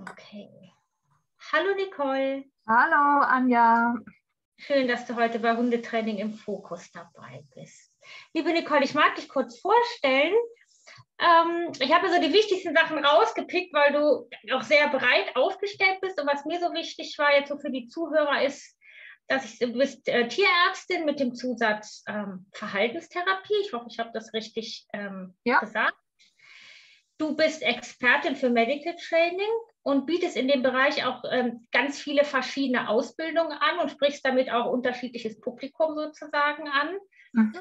Okay. 0.00 0.48
Hallo 1.52 1.74
Nicole. 1.74 2.44
Hallo 2.68 3.24
Anja. 3.24 3.96
Schön, 4.56 4.86
dass 4.86 5.06
du 5.06 5.16
heute 5.16 5.40
bei 5.40 5.56
Hundetraining 5.56 6.18
im 6.18 6.34
Fokus 6.34 6.90
dabei 6.92 7.42
bist. 7.54 7.92
Liebe 8.32 8.52
Nicole, 8.52 8.84
ich 8.84 8.94
mag 8.94 9.16
dich 9.16 9.28
kurz 9.28 9.58
vorstellen. 9.58 10.34
Ähm, 11.18 11.72
ich 11.80 11.92
habe 11.92 12.08
so 12.10 12.20
die 12.20 12.32
wichtigsten 12.32 12.74
Sachen 12.74 13.04
rausgepickt, 13.04 13.74
weil 13.74 13.92
du 13.92 14.54
auch 14.54 14.62
sehr 14.62 14.88
breit 14.88 15.34
aufgestellt 15.34 16.00
bist. 16.00 16.20
Und 16.20 16.28
was 16.28 16.44
mir 16.44 16.60
so 16.60 16.72
wichtig 16.72 17.18
war 17.18 17.34
jetzt 17.34 17.48
so 17.48 17.58
für 17.58 17.70
die 17.70 17.88
Zuhörer 17.88 18.42
ist, 18.44 18.78
dass 19.26 19.44
ich, 19.44 19.58
du 19.58 19.72
bist 19.72 20.06
äh, 20.08 20.28
Tierärztin 20.28 21.06
mit 21.06 21.18
dem 21.18 21.34
Zusatz 21.34 22.04
ähm, 22.06 22.46
Verhaltenstherapie. 22.52 23.62
Ich 23.62 23.72
hoffe, 23.72 23.86
ich 23.90 23.98
habe 23.98 24.10
das 24.14 24.32
richtig 24.32 24.86
ähm, 24.92 25.34
ja. 25.44 25.58
gesagt. 25.58 25.96
Du 27.18 27.34
bist 27.34 27.62
Expertin 27.62 28.36
für 28.36 28.48
Medical 28.48 28.94
Training 28.94 29.50
und 29.88 30.04
bietest 30.04 30.36
in 30.36 30.48
dem 30.48 30.62
Bereich 30.62 31.02
auch 31.06 31.22
ähm, 31.30 31.66
ganz 31.72 31.98
viele 31.98 32.22
verschiedene 32.22 32.90
Ausbildungen 32.90 33.52
an 33.52 33.78
und 33.78 33.90
sprichst 33.90 34.22
damit 34.22 34.50
auch 34.52 34.70
unterschiedliches 34.70 35.40
Publikum 35.40 35.94
sozusagen 35.94 36.68
an. 36.68 36.98
Mhm. 37.32 37.54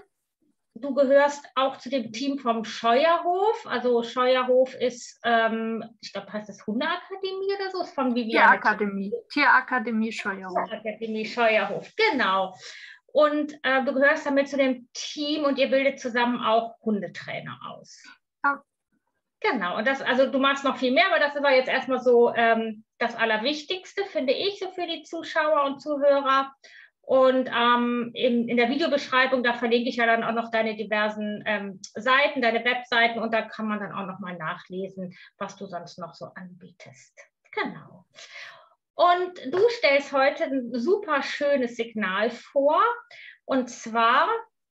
Du 0.73 0.93
gehörst 0.93 1.45
auch 1.55 1.77
zu 1.77 1.89
dem 1.89 2.11
Team 2.11 2.37
vom 2.37 2.65
Scheuerhof. 2.65 3.65
Also 3.65 4.03
Scheuerhof 4.03 4.75
ist, 4.75 5.21
ähm, 5.23 5.85
ich 6.01 6.11
glaube, 6.11 6.33
heißt 6.33 6.49
das 6.49 6.67
Hundeakademie 6.67 7.55
oder 7.55 7.71
so? 7.71 7.81
Ist 7.81 7.95
von 7.95 8.13
Viviane. 8.13 8.59
Tierakademie. 8.59 9.13
Tierakademie 9.31 10.11
Scheuerhof. 10.11 10.69
Tierakademie 10.69 11.25
Scheuerhof, 11.25 11.89
genau. 11.95 12.53
Und 13.05 13.57
äh, 13.63 13.85
du 13.85 13.93
gehörst 13.93 14.25
damit 14.25 14.49
zu 14.49 14.57
dem 14.57 14.89
Team 14.91 15.45
und 15.45 15.57
ihr 15.57 15.69
bildet 15.69 16.01
zusammen 16.01 16.43
auch 16.43 16.75
Hundetrainer 16.81 17.57
aus. 17.69 18.03
Genau, 19.39 19.77
und 19.77 19.85
das, 19.85 20.01
also 20.01 20.31
du 20.31 20.39
machst 20.39 20.63
noch 20.63 20.77
viel 20.77 20.91
mehr, 20.91 21.07
aber 21.07 21.19
das 21.19 21.35
war 21.41 21.51
jetzt 21.51 21.69
erstmal 21.69 21.99
so 21.99 22.33
ähm, 22.33 22.83
das 22.97 23.15
Allerwichtigste, 23.15 24.03
finde 24.05 24.33
ich, 24.33 24.59
so 24.59 24.71
für 24.71 24.87
die 24.87 25.03
Zuschauer 25.03 25.63
und 25.65 25.79
Zuhörer. 25.79 26.51
Und 27.01 27.49
ähm, 27.55 28.11
in, 28.15 28.49
in 28.49 28.57
der 28.57 28.69
Videobeschreibung, 28.69 29.41
da 29.41 29.53
verlinke 29.53 29.89
ich 29.89 29.95
ja 29.95 30.05
dann 30.05 30.25
auch 30.25 30.33
noch 30.33 30.51
deine 30.51 30.75
diversen 30.75 31.41
ähm, 31.45 31.79
Seiten, 31.93 32.41
deine 32.41 32.65
Webseiten 32.65 33.19
und 33.19 33.33
da 33.33 33.43
kann 33.43 33.67
man 33.67 33.79
dann 33.79 33.93
auch 33.93 34.07
noch 34.07 34.19
mal 34.19 34.35
nachlesen, 34.35 35.15
was 35.37 35.55
du 35.55 35.67
sonst 35.67 35.99
noch 35.99 36.15
so 36.15 36.25
anbietest. 36.35 37.17
Genau. 37.51 38.05
Und 38.95 39.53
du 39.53 39.59
stellst 39.69 40.11
heute 40.11 40.45
ein 40.45 40.71
super 40.73 41.21
schönes 41.21 41.77
Signal 41.77 42.29
vor 42.31 42.83
und 43.45 43.69
zwar 43.69 44.27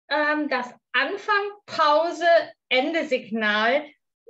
ähm, 0.09 0.49
das 0.49 0.73
Anfang, 0.91 1.43
Pause, 1.67 2.27
Ende 2.67 3.05
Signal 3.05 3.85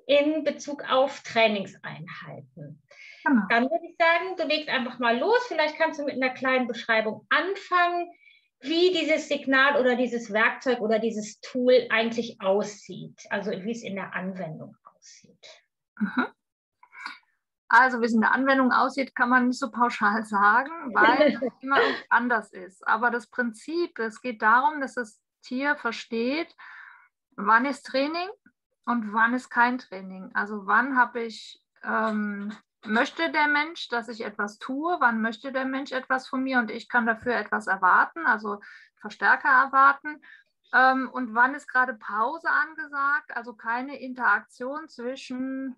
in 0.08 0.44
Bezug 0.44 0.84
auf 0.90 1.22
Trainingseinheiten. 1.24 2.82
Genau. 3.26 3.42
Dann 3.50 3.64
würde 3.64 3.86
ich 3.90 3.98
sagen, 3.98 4.36
du 4.38 4.44
legst 4.46 4.70
einfach 4.70 5.00
mal 5.00 5.18
los. 5.18 5.46
Vielleicht 5.48 5.78
kannst 5.78 6.00
du 6.00 6.04
mit 6.04 6.16
einer 6.16 6.34
kleinen 6.34 6.68
Beschreibung 6.68 7.26
anfangen, 7.30 8.12
wie 8.60 8.92
dieses 8.92 9.28
Signal 9.28 9.80
oder 9.80 9.96
dieses 9.96 10.32
Werkzeug 10.32 10.80
oder 10.80 11.00
dieses 11.00 11.40
Tool 11.42 11.88
eigentlich 11.90 12.40
aussieht. 12.40 13.20
Also 13.30 13.52
wie 13.52 13.72
es 13.72 13.84
in 13.84 13.96
der 13.96 14.14
Anwendung 14.14 14.76
aussieht. 14.84 15.64
Mhm. 15.98 16.28
Also 17.68 18.00
wie 18.00 18.06
es 18.06 18.14
in 18.14 18.22
der 18.22 18.32
Anwendung 18.32 18.72
aussieht, 18.72 19.16
kann 19.16 19.30
man 19.30 19.48
nicht 19.48 19.60
so 19.60 19.72
pauschal 19.72 20.24
sagen, 20.24 20.72
weil 20.94 21.34
es 21.34 21.52
immer 21.62 21.80
anders 22.10 22.54
ist. 22.54 22.88
Aber 22.88 23.10
das 23.10 23.28
Prinzip, 23.28 23.98
es 23.98 24.22
geht 24.22 24.42
darum, 24.42 24.82
dass 24.82 24.94
das 24.94 25.20
Tier 25.42 25.76
versteht, 25.76 26.56
wann 27.36 27.66
ist 27.66 27.84
Training 27.84 28.30
und 28.86 29.14
wann 29.14 29.34
ist 29.34 29.50
kein 29.50 29.78
Training. 29.78 30.32
Also 30.34 30.68
wann 30.68 30.96
habe 30.98 31.22
ich, 31.22 31.62
ähm, 31.84 32.56
möchte 32.86 33.32
der 33.32 33.48
Mensch, 33.48 33.88
dass 33.90 34.08
ich 34.08 34.24
etwas 34.24 34.60
tue, 34.60 34.98
wann 35.00 35.22
möchte 35.22 35.52
der 35.52 35.66
Mensch 35.66 35.92
etwas 35.92 36.28
von 36.28 36.44
mir 36.44 36.60
und 36.60 36.72
ich 36.72 36.88
kann 36.88 37.06
dafür 37.06 37.36
etwas 37.36 37.68
erwarten, 37.68 38.26
also 38.26 38.60
Verstärker 39.02 39.50
erwarten. 39.50 40.22
Ähm, 40.74 41.10
und 41.10 41.34
wann 41.34 41.56
ist 41.56 41.68
gerade 41.68 41.96
Pause 41.96 42.50
angesagt, 42.50 43.36
also 43.36 43.54
keine 43.54 44.00
Interaktion 44.00 44.88
zwischen 44.88 45.76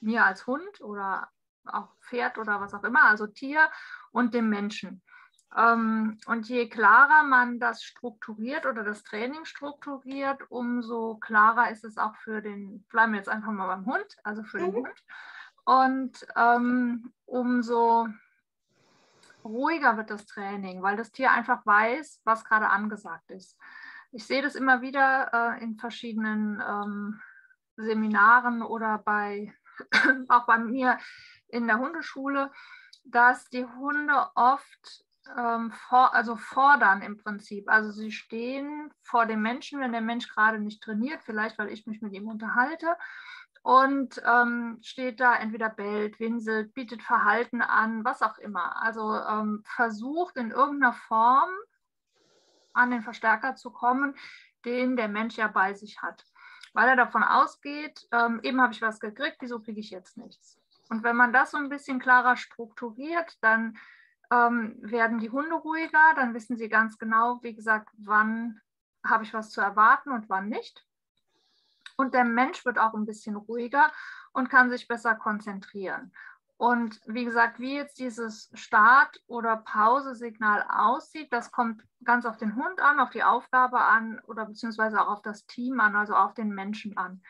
mir 0.00 0.24
als 0.24 0.46
Hund 0.46 0.80
oder 0.80 1.28
auch 1.64 1.94
Pferd 2.00 2.38
oder 2.38 2.60
was 2.60 2.74
auch 2.74 2.84
immer, 2.84 3.04
also 3.04 3.26
Tier 3.26 3.70
und 4.12 4.34
dem 4.34 4.48
Menschen. 4.48 5.02
Ähm, 5.56 6.18
und 6.26 6.48
je 6.48 6.68
klarer 6.68 7.24
man 7.24 7.58
das 7.58 7.82
strukturiert 7.82 8.66
oder 8.66 8.84
das 8.84 9.02
Training 9.02 9.44
strukturiert, 9.44 10.42
umso 10.48 11.16
klarer 11.16 11.70
ist 11.70 11.84
es 11.84 11.98
auch 11.98 12.14
für 12.16 12.40
den, 12.40 12.82
bleiben 12.84 13.12
wir 13.12 13.18
jetzt 13.18 13.28
einfach 13.28 13.50
mal 13.50 13.66
beim 13.66 13.86
Hund, 13.86 14.16
also 14.22 14.44
für 14.44 14.58
den 14.58 14.70
mhm. 14.70 14.76
Hund. 14.76 15.04
Und 15.64 16.26
ähm, 16.36 17.12
umso 17.26 18.08
ruhiger 19.44 19.96
wird 19.96 20.10
das 20.10 20.26
Training, 20.26 20.82
weil 20.82 20.96
das 20.96 21.10
Tier 21.10 21.32
einfach 21.32 21.64
weiß, 21.66 22.20
was 22.24 22.44
gerade 22.44 22.68
angesagt 22.68 23.30
ist. 23.30 23.56
Ich 24.12 24.26
sehe 24.26 24.42
das 24.42 24.54
immer 24.54 24.82
wieder 24.82 25.30
äh, 25.32 25.62
in 25.62 25.76
verschiedenen 25.76 26.62
ähm, 26.66 27.20
Seminaren 27.76 28.62
oder 28.62 28.98
bei, 28.98 29.54
auch 30.28 30.46
bei 30.46 30.58
mir 30.58 30.98
in 31.48 31.66
der 31.66 31.78
Hundeschule, 31.78 32.50
dass 33.04 33.48
die 33.48 33.64
Hunde 33.64 34.28
oft 34.34 35.04
ähm, 35.36 35.70
for, 35.72 36.14
also 36.14 36.36
fordern 36.36 37.02
im 37.02 37.16
Prinzip. 37.16 37.68
Also 37.68 37.90
sie 37.90 38.12
stehen 38.12 38.92
vor 39.02 39.26
dem 39.26 39.42
Menschen, 39.42 39.80
wenn 39.80 39.92
der 39.92 40.00
Mensch 40.00 40.28
gerade 40.28 40.58
nicht 40.58 40.82
trainiert, 40.82 41.22
vielleicht 41.22 41.58
weil 41.58 41.70
ich 41.70 41.86
mich 41.86 42.00
mit 42.02 42.12
ihm 42.12 42.28
unterhalte. 42.28 42.96
Und 43.62 44.22
ähm, 44.26 44.78
steht 44.80 45.20
da 45.20 45.36
entweder 45.36 45.68
bellt, 45.68 46.18
winselt, 46.18 46.72
bietet 46.72 47.02
Verhalten 47.02 47.60
an, 47.60 48.04
was 48.04 48.22
auch 48.22 48.38
immer. 48.38 48.82
Also 48.82 49.14
ähm, 49.14 49.62
versucht 49.66 50.36
in 50.36 50.50
irgendeiner 50.50 50.94
Form 50.94 51.50
an 52.72 52.90
den 52.90 53.02
Verstärker 53.02 53.56
zu 53.56 53.70
kommen, 53.70 54.14
den 54.64 54.96
der 54.96 55.08
Mensch 55.08 55.36
ja 55.36 55.48
bei 55.48 55.74
sich 55.74 56.00
hat. 56.00 56.24
Weil 56.72 56.88
er 56.88 56.96
davon 56.96 57.22
ausgeht, 57.22 58.06
ähm, 58.12 58.40
eben 58.42 58.60
habe 58.62 58.72
ich 58.72 58.80
was 58.80 59.00
gekriegt, 59.00 59.38
wieso 59.40 59.60
kriege 59.60 59.80
ich 59.80 59.90
jetzt 59.90 60.16
nichts? 60.16 60.58
Und 60.88 61.02
wenn 61.02 61.16
man 61.16 61.32
das 61.32 61.50
so 61.50 61.58
ein 61.58 61.68
bisschen 61.68 61.98
klarer 61.98 62.36
strukturiert, 62.36 63.36
dann 63.42 63.76
ähm, 64.30 64.76
werden 64.80 65.18
die 65.18 65.30
Hunde 65.30 65.54
ruhiger, 65.54 66.14
dann 66.16 66.34
wissen 66.34 66.56
sie 66.56 66.68
ganz 66.68 66.98
genau, 66.98 67.40
wie 67.42 67.54
gesagt, 67.54 67.88
wann 67.98 68.60
habe 69.04 69.24
ich 69.24 69.34
was 69.34 69.50
zu 69.50 69.60
erwarten 69.60 70.10
und 70.10 70.28
wann 70.28 70.48
nicht. 70.48 70.86
Und 71.96 72.14
der 72.14 72.24
Mensch 72.24 72.64
wird 72.64 72.78
auch 72.78 72.94
ein 72.94 73.06
bisschen 73.06 73.36
ruhiger 73.36 73.90
und 74.32 74.48
kann 74.48 74.70
sich 74.70 74.88
besser 74.88 75.14
konzentrieren. 75.14 76.12
Und 76.56 77.00
wie 77.06 77.24
gesagt, 77.24 77.58
wie 77.58 77.74
jetzt 77.74 77.98
dieses 77.98 78.50
Start- 78.52 79.22
oder 79.26 79.56
Pause-Signal 79.56 80.66
aussieht, 80.68 81.32
das 81.32 81.50
kommt 81.50 81.82
ganz 82.04 82.26
auf 82.26 82.36
den 82.36 82.54
Hund 82.54 82.80
an, 82.80 83.00
auf 83.00 83.08
die 83.08 83.22
Aufgabe 83.22 83.80
an 83.80 84.20
oder 84.26 84.44
beziehungsweise 84.44 85.00
auch 85.00 85.08
auf 85.08 85.22
das 85.22 85.46
Team 85.46 85.80
an, 85.80 85.96
also 85.96 86.14
auf 86.14 86.34
den 86.34 86.50
Menschen 86.50 86.98
an. 86.98 87.22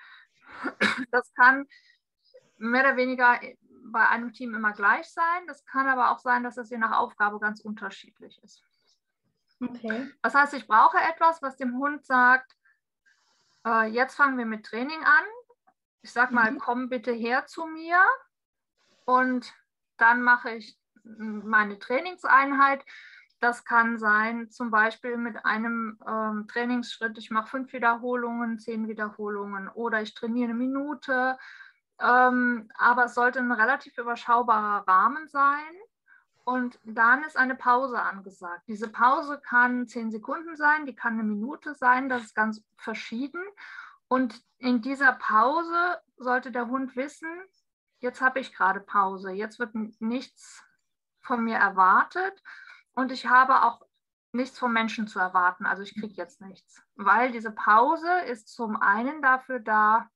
Das 1.12 1.33
kann 1.34 1.66
mehr 2.59 2.83
oder 2.83 2.97
weniger 2.97 3.39
bei 3.93 4.09
einem 4.09 4.33
Team 4.33 4.55
immer 4.55 4.73
gleich 4.73 5.09
sein. 5.09 5.47
Das 5.47 5.65
kann 5.65 5.89
aber 5.89 6.11
auch 6.11 6.19
sein, 6.19 6.43
dass 6.45 6.56
es 6.56 6.71
je 6.71 6.78
nach 6.78 6.99
Aufgabe 6.99 7.39
ganz 7.41 7.61
unterschiedlich 7.61 8.43
ist. 8.43 8.62
Okay. 9.61 10.11
Das 10.23 10.34
heißt, 10.34 10.55
ich 10.55 10.67
brauche 10.67 10.97
etwas, 10.99 11.43
was 11.43 11.56
dem 11.56 11.77
Hund 11.78 12.05
sagt, 12.06 12.56
äh, 13.67 13.89
jetzt 13.89 14.15
fangen 14.15 14.39
wir 14.39 14.47
mit 14.47 14.65
Training 14.65 15.03
an. 15.05 15.25
Ich 16.03 16.12
sage 16.12 16.34
mal, 16.34 16.51
mhm. 16.51 16.59
komm 16.59 16.89
bitte 16.89 17.12
her 17.12 17.47
zu 17.47 17.67
mir 17.67 18.03
und 19.05 19.53
dann 19.99 20.22
mache 20.22 20.53
ich 20.53 20.78
meine 21.05 21.78
Trainingseinheit. 21.78 22.84
Das 23.39 23.65
kann 23.65 23.99
sein, 23.99 24.51
zum 24.51 24.71
Beispiel 24.71 25.17
mit 25.17 25.45
einem 25.45 25.99
ähm, 26.07 26.47
Trainingsschritt, 26.47 27.17
ich 27.19 27.31
mache 27.31 27.49
fünf 27.49 27.72
Wiederholungen, 27.72 28.59
zehn 28.59 28.87
Wiederholungen 28.89 29.69
oder 29.69 30.03
ich 30.03 30.15
trainiere 30.15 30.51
eine 30.51 30.59
Minute 30.59 31.39
ähm, 32.00 32.71
aber 32.78 33.05
es 33.05 33.15
sollte 33.15 33.39
ein 33.39 33.53
relativ 33.53 33.97
überschaubarer 33.98 34.86
Rahmen 34.89 35.28
sein. 35.28 35.74
Und 36.45 36.80
dann 36.84 37.22
ist 37.22 37.36
eine 37.36 37.54
Pause 37.54 38.01
angesagt. 38.01 38.63
Diese 38.66 38.89
Pause 38.89 39.41
kann 39.41 39.86
zehn 39.86 40.10
Sekunden 40.10 40.57
sein, 40.57 40.86
die 40.86 40.95
kann 40.95 41.15
eine 41.15 41.22
Minute 41.22 41.74
sein, 41.74 42.09
das 42.09 42.22
ist 42.22 42.34
ganz 42.34 42.65
verschieden. 42.77 43.42
Und 44.09 44.42
in 44.59 44.83
dieser 44.83 45.13
Pause 45.13 46.01
sollte 46.16 46.51
der 46.51 46.66
Hund 46.66 46.97
wissen, 46.97 47.28
jetzt 48.01 48.21
habe 48.21 48.41
ich 48.41 48.53
gerade 48.53 48.80
Pause, 48.80 49.30
jetzt 49.30 49.59
wird 49.59 49.74
nichts 50.01 50.65
von 51.21 51.45
mir 51.45 51.57
erwartet 51.57 52.42
und 52.92 53.13
ich 53.13 53.27
habe 53.27 53.63
auch 53.63 53.83
nichts 54.33 54.59
vom 54.59 54.72
Menschen 54.72 55.07
zu 55.07 55.19
erwarten. 55.19 55.66
Also 55.66 55.83
ich 55.83 55.95
kriege 55.95 56.15
jetzt 56.15 56.41
nichts, 56.41 56.83
weil 56.97 57.30
diese 57.30 57.53
Pause 57.53 58.10
ist 58.27 58.48
zum 58.48 58.77
einen 58.80 59.22
dafür 59.22 59.60
da, 59.60 60.09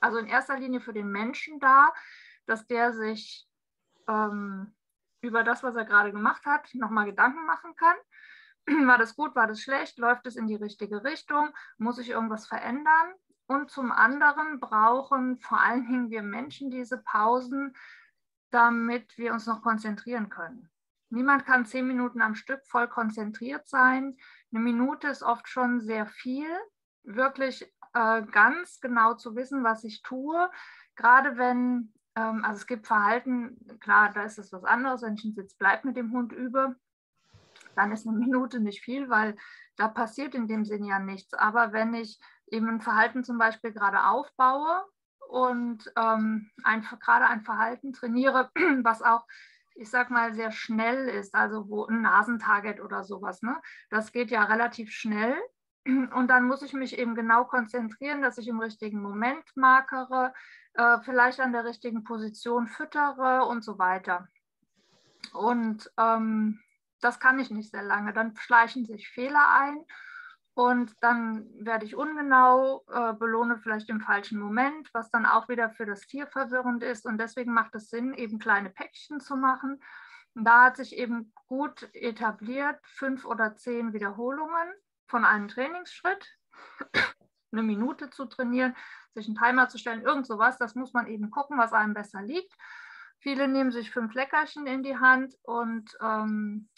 also 0.00 0.18
in 0.18 0.26
erster 0.26 0.58
Linie 0.58 0.80
für 0.80 0.92
den 0.92 1.10
Menschen 1.10 1.60
da, 1.60 1.92
dass 2.46 2.66
der 2.66 2.92
sich 2.92 3.46
ähm, 4.08 4.74
über 5.20 5.44
das, 5.44 5.62
was 5.62 5.76
er 5.76 5.84
gerade 5.84 6.12
gemacht 6.12 6.44
hat, 6.46 6.72
nochmal 6.74 7.06
Gedanken 7.06 7.44
machen 7.46 7.76
kann. 7.76 7.96
War 8.88 8.98
das 8.98 9.16
gut, 9.16 9.34
war 9.34 9.46
das 9.46 9.60
schlecht, 9.60 9.98
läuft 9.98 10.26
es 10.26 10.36
in 10.36 10.46
die 10.46 10.56
richtige 10.56 11.02
Richtung, 11.02 11.50
muss 11.78 11.98
ich 11.98 12.10
irgendwas 12.10 12.46
verändern? 12.46 13.14
Und 13.46 13.70
zum 13.70 13.90
anderen 13.90 14.60
brauchen 14.60 15.38
vor 15.40 15.60
allen 15.60 15.86
Dingen 15.86 16.10
wir 16.10 16.22
Menschen 16.22 16.70
diese 16.70 16.98
Pausen, 16.98 17.74
damit 18.50 19.16
wir 19.18 19.32
uns 19.32 19.46
noch 19.46 19.62
konzentrieren 19.62 20.28
können. 20.28 20.70
Niemand 21.08 21.44
kann 21.44 21.66
zehn 21.66 21.86
Minuten 21.86 22.22
am 22.22 22.36
Stück 22.36 22.64
voll 22.66 22.86
konzentriert 22.86 23.68
sein. 23.68 24.16
Eine 24.52 24.60
Minute 24.60 25.08
ist 25.08 25.24
oft 25.24 25.48
schon 25.48 25.80
sehr 25.80 26.06
viel. 26.06 26.48
Wirklich 27.02 27.74
äh, 27.94 28.22
ganz 28.22 28.80
genau 28.80 29.14
zu 29.14 29.36
wissen, 29.36 29.64
was 29.64 29.84
ich 29.84 30.02
tue. 30.02 30.50
Gerade 30.96 31.36
wenn, 31.36 31.92
ähm, 32.16 32.44
also 32.44 32.58
es 32.58 32.66
gibt 32.66 32.86
Verhalten, 32.86 33.56
klar, 33.80 34.10
da 34.12 34.22
ist 34.22 34.38
es 34.38 34.52
was 34.52 34.64
anderes, 34.64 35.02
wenn 35.02 35.14
ich 35.14 35.24
einen 35.24 35.34
Sitz 35.34 35.54
bleib 35.54 35.84
mit 35.84 35.96
dem 35.96 36.12
Hund 36.12 36.32
übe, 36.32 36.76
dann 37.74 37.92
ist 37.92 38.06
eine 38.06 38.16
Minute 38.18 38.60
nicht 38.60 38.82
viel, 38.82 39.08
weil 39.08 39.36
da 39.76 39.88
passiert 39.88 40.34
in 40.34 40.46
dem 40.46 40.64
Sinn 40.64 40.84
ja 40.84 40.98
nichts. 40.98 41.34
Aber 41.34 41.72
wenn 41.72 41.94
ich 41.94 42.20
eben 42.46 42.68
ein 42.68 42.80
Verhalten 42.80 43.24
zum 43.24 43.38
Beispiel 43.38 43.72
gerade 43.72 44.04
aufbaue 44.04 44.84
und 45.28 45.90
ähm, 45.96 46.50
ein, 46.64 46.82
gerade 46.82 47.26
ein 47.26 47.42
Verhalten 47.42 47.92
trainiere, 47.92 48.50
was 48.82 49.02
auch, 49.02 49.26
ich 49.74 49.88
sag 49.88 50.10
mal, 50.10 50.34
sehr 50.34 50.50
schnell 50.50 51.08
ist, 51.08 51.34
also 51.34 51.68
wo 51.68 51.86
ein 51.86 52.02
Nasentarget 52.02 52.80
oder 52.80 53.04
sowas, 53.04 53.40
ne? 53.42 53.56
das 53.88 54.12
geht 54.12 54.30
ja 54.30 54.44
relativ 54.44 54.90
schnell. 54.90 55.36
Und 55.86 56.28
dann 56.28 56.44
muss 56.44 56.62
ich 56.62 56.72
mich 56.72 56.98
eben 56.98 57.14
genau 57.14 57.44
konzentrieren, 57.44 58.22
dass 58.22 58.38
ich 58.38 58.48
im 58.48 58.60
richtigen 58.60 59.00
Moment 59.00 59.44
markere, 59.54 60.34
äh, 60.74 60.98
vielleicht 61.02 61.40
an 61.40 61.52
der 61.52 61.64
richtigen 61.64 62.04
Position 62.04 62.66
füttere 62.66 63.46
und 63.46 63.64
so 63.64 63.78
weiter. 63.78 64.28
Und 65.32 65.90
ähm, 65.98 66.60
das 67.00 67.18
kann 67.18 67.38
ich 67.38 67.50
nicht 67.50 67.70
sehr 67.70 67.82
lange. 67.82 68.12
Dann 68.12 68.36
schleichen 68.36 68.84
sich 68.84 69.08
Fehler 69.08 69.48
ein 69.58 69.84
und 70.54 70.92
dann 71.00 71.48
werde 71.58 71.86
ich 71.86 71.96
ungenau, 71.96 72.84
äh, 72.92 73.14
belohne 73.14 73.58
vielleicht 73.58 73.88
im 73.88 74.00
falschen 74.00 74.38
Moment, 74.38 74.92
was 74.92 75.10
dann 75.10 75.24
auch 75.24 75.48
wieder 75.48 75.70
für 75.70 75.86
das 75.86 76.02
Tier 76.02 76.26
verwirrend 76.26 76.82
ist. 76.82 77.06
Und 77.06 77.18
deswegen 77.18 77.54
macht 77.54 77.74
es 77.74 77.88
Sinn, 77.88 78.12
eben 78.14 78.38
kleine 78.38 78.68
Päckchen 78.68 79.20
zu 79.20 79.36
machen. 79.36 79.82
Da 80.34 80.64
hat 80.64 80.76
sich 80.76 80.96
eben 80.96 81.32
gut 81.46 81.88
etabliert, 81.94 82.78
fünf 82.84 83.24
oder 83.24 83.56
zehn 83.56 83.92
Wiederholungen 83.92 84.68
von 85.10 85.24
einem 85.24 85.48
Trainingsschritt, 85.48 86.26
eine 87.52 87.62
Minute 87.62 88.10
zu 88.10 88.26
trainieren, 88.26 88.74
sich 89.14 89.26
einen 89.26 89.36
Timer 89.36 89.68
zu 89.68 89.78
stellen, 89.78 90.02
irgend 90.02 90.26
sowas. 90.26 90.56
Das 90.58 90.74
muss 90.74 90.92
man 90.92 91.06
eben 91.08 91.30
gucken, 91.30 91.58
was 91.58 91.72
einem 91.72 91.94
besser 91.94 92.22
liegt. 92.22 92.54
Viele 93.18 93.48
nehmen 93.48 93.70
sich 93.70 93.90
fünf 93.90 94.14
Leckerchen 94.14 94.66
in 94.66 94.82
die 94.82 94.96
Hand 94.96 95.34
und 95.42 95.90
ähm, 96.00 96.68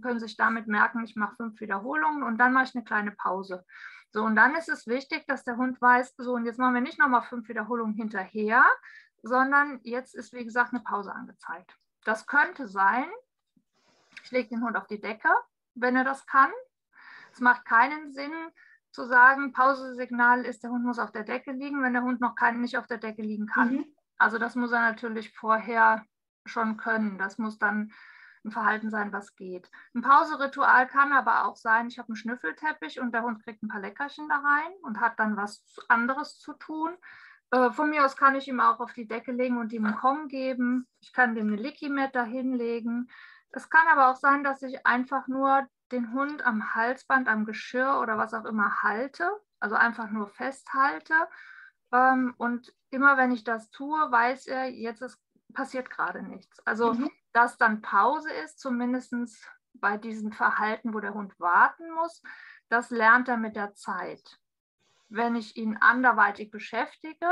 können 0.00 0.20
sich 0.20 0.36
damit 0.36 0.66
merken, 0.66 1.04
ich 1.04 1.16
mache 1.16 1.36
fünf 1.36 1.60
Wiederholungen 1.60 2.22
und 2.22 2.38
dann 2.38 2.52
mache 2.52 2.64
ich 2.64 2.74
eine 2.74 2.84
kleine 2.84 3.12
Pause. 3.12 3.64
So, 4.10 4.24
und 4.24 4.36
dann 4.36 4.54
ist 4.54 4.68
es 4.68 4.86
wichtig, 4.86 5.24
dass 5.26 5.44
der 5.44 5.56
Hund 5.56 5.80
weiß, 5.80 6.14
so, 6.18 6.34
und 6.34 6.44
jetzt 6.44 6.58
machen 6.58 6.74
wir 6.74 6.80
nicht 6.80 6.98
nochmal 6.98 7.22
fünf 7.22 7.48
Wiederholungen 7.48 7.94
hinterher, 7.94 8.64
sondern 9.22 9.80
jetzt 9.84 10.14
ist, 10.14 10.32
wie 10.32 10.44
gesagt, 10.44 10.72
eine 10.72 10.82
Pause 10.82 11.12
angezeigt. 11.12 11.76
Das 12.04 12.26
könnte 12.26 12.68
sein, 12.68 13.06
ich 14.24 14.30
lege 14.30 14.50
den 14.50 14.62
Hund 14.62 14.76
auf 14.76 14.86
die 14.86 15.00
Decke, 15.00 15.28
wenn 15.74 15.96
er 15.96 16.04
das 16.04 16.26
kann. 16.26 16.50
Es 17.32 17.40
macht 17.40 17.64
keinen 17.64 18.12
Sinn 18.12 18.32
zu 18.90 19.06
sagen, 19.06 19.52
Pausesignal 19.52 20.44
ist, 20.44 20.62
der 20.62 20.70
Hund 20.70 20.84
muss 20.84 20.98
auf 20.98 21.12
der 21.12 21.24
Decke 21.24 21.52
liegen, 21.52 21.82
wenn 21.82 21.94
der 21.94 22.02
Hund 22.02 22.20
noch 22.20 22.34
kein, 22.34 22.60
nicht 22.60 22.76
auf 22.76 22.86
der 22.86 22.98
Decke 22.98 23.22
liegen 23.22 23.46
kann. 23.46 23.76
Mhm. 23.76 23.86
Also 24.18 24.38
das 24.38 24.54
muss 24.54 24.72
er 24.72 24.80
natürlich 24.80 25.34
vorher 25.34 26.04
schon 26.44 26.76
können. 26.76 27.18
Das 27.18 27.38
muss 27.38 27.58
dann 27.58 27.92
ein 28.44 28.50
Verhalten 28.50 28.90
sein, 28.90 29.12
was 29.12 29.34
geht. 29.36 29.70
Ein 29.94 30.02
Pauseritual 30.02 30.86
kann 30.88 31.12
aber 31.12 31.46
auch 31.46 31.56
sein, 31.56 31.88
ich 31.88 31.98
habe 31.98 32.08
einen 32.08 32.16
Schnüffelteppich 32.16 33.00
und 33.00 33.12
der 33.12 33.22
Hund 33.22 33.42
kriegt 33.42 33.62
ein 33.62 33.68
paar 33.68 33.80
Leckerchen 33.80 34.28
da 34.28 34.36
rein 34.36 34.72
und 34.82 35.00
hat 35.00 35.18
dann 35.18 35.36
was 35.36 35.64
anderes 35.88 36.38
zu 36.38 36.52
tun. 36.54 36.90
Äh, 37.50 37.70
von 37.70 37.90
mir 37.90 38.04
aus 38.04 38.16
kann 38.16 38.34
ich 38.34 38.48
ihm 38.48 38.60
auch 38.60 38.80
auf 38.80 38.92
die 38.92 39.06
Decke 39.06 39.32
legen 39.32 39.58
und 39.58 39.72
ihm 39.72 39.86
einen 39.86 39.96
Kong 39.96 40.28
geben. 40.28 40.88
Ich 41.00 41.12
kann 41.12 41.34
dem 41.34 41.48
eine 41.48 41.56
Licky-Mat 41.56 42.14
da 42.14 42.24
hinlegen. 42.24 43.10
Es 43.50 43.70
kann 43.70 43.86
aber 43.88 44.10
auch 44.10 44.16
sein, 44.16 44.42
dass 44.42 44.62
ich 44.62 44.86
einfach 44.86 45.28
nur 45.28 45.66
den 45.92 46.12
Hund 46.12 46.42
am 46.44 46.74
Halsband, 46.74 47.28
am 47.28 47.44
Geschirr 47.44 48.00
oder 48.00 48.18
was 48.18 48.34
auch 48.34 48.44
immer 48.44 48.82
halte, 48.82 49.30
also 49.60 49.76
einfach 49.76 50.10
nur 50.10 50.28
festhalte. 50.28 51.14
Ähm, 51.92 52.34
und 52.38 52.72
immer 52.90 53.16
wenn 53.16 53.32
ich 53.32 53.44
das 53.44 53.70
tue, 53.70 53.98
weiß 54.10 54.46
er, 54.46 54.70
jetzt 54.70 55.02
ist, 55.02 55.18
passiert 55.52 55.90
gerade 55.90 56.22
nichts. 56.22 56.58
Also 56.66 56.94
mhm 56.94 57.10
dass 57.32 57.56
dann 57.56 57.82
Pause 57.82 58.30
ist, 58.44 58.60
zumindest 58.60 59.14
bei 59.74 59.96
diesem 59.96 60.32
Verhalten, 60.32 60.94
wo 60.94 61.00
der 61.00 61.14
Hund 61.14 61.38
warten 61.40 61.90
muss, 61.92 62.22
das 62.68 62.90
lernt 62.90 63.28
er 63.28 63.36
mit 63.36 63.56
der 63.56 63.74
Zeit. 63.74 64.38
Wenn 65.08 65.34
ich 65.34 65.56
ihn 65.56 65.76
anderweitig 65.78 66.50
beschäftige, 66.50 67.28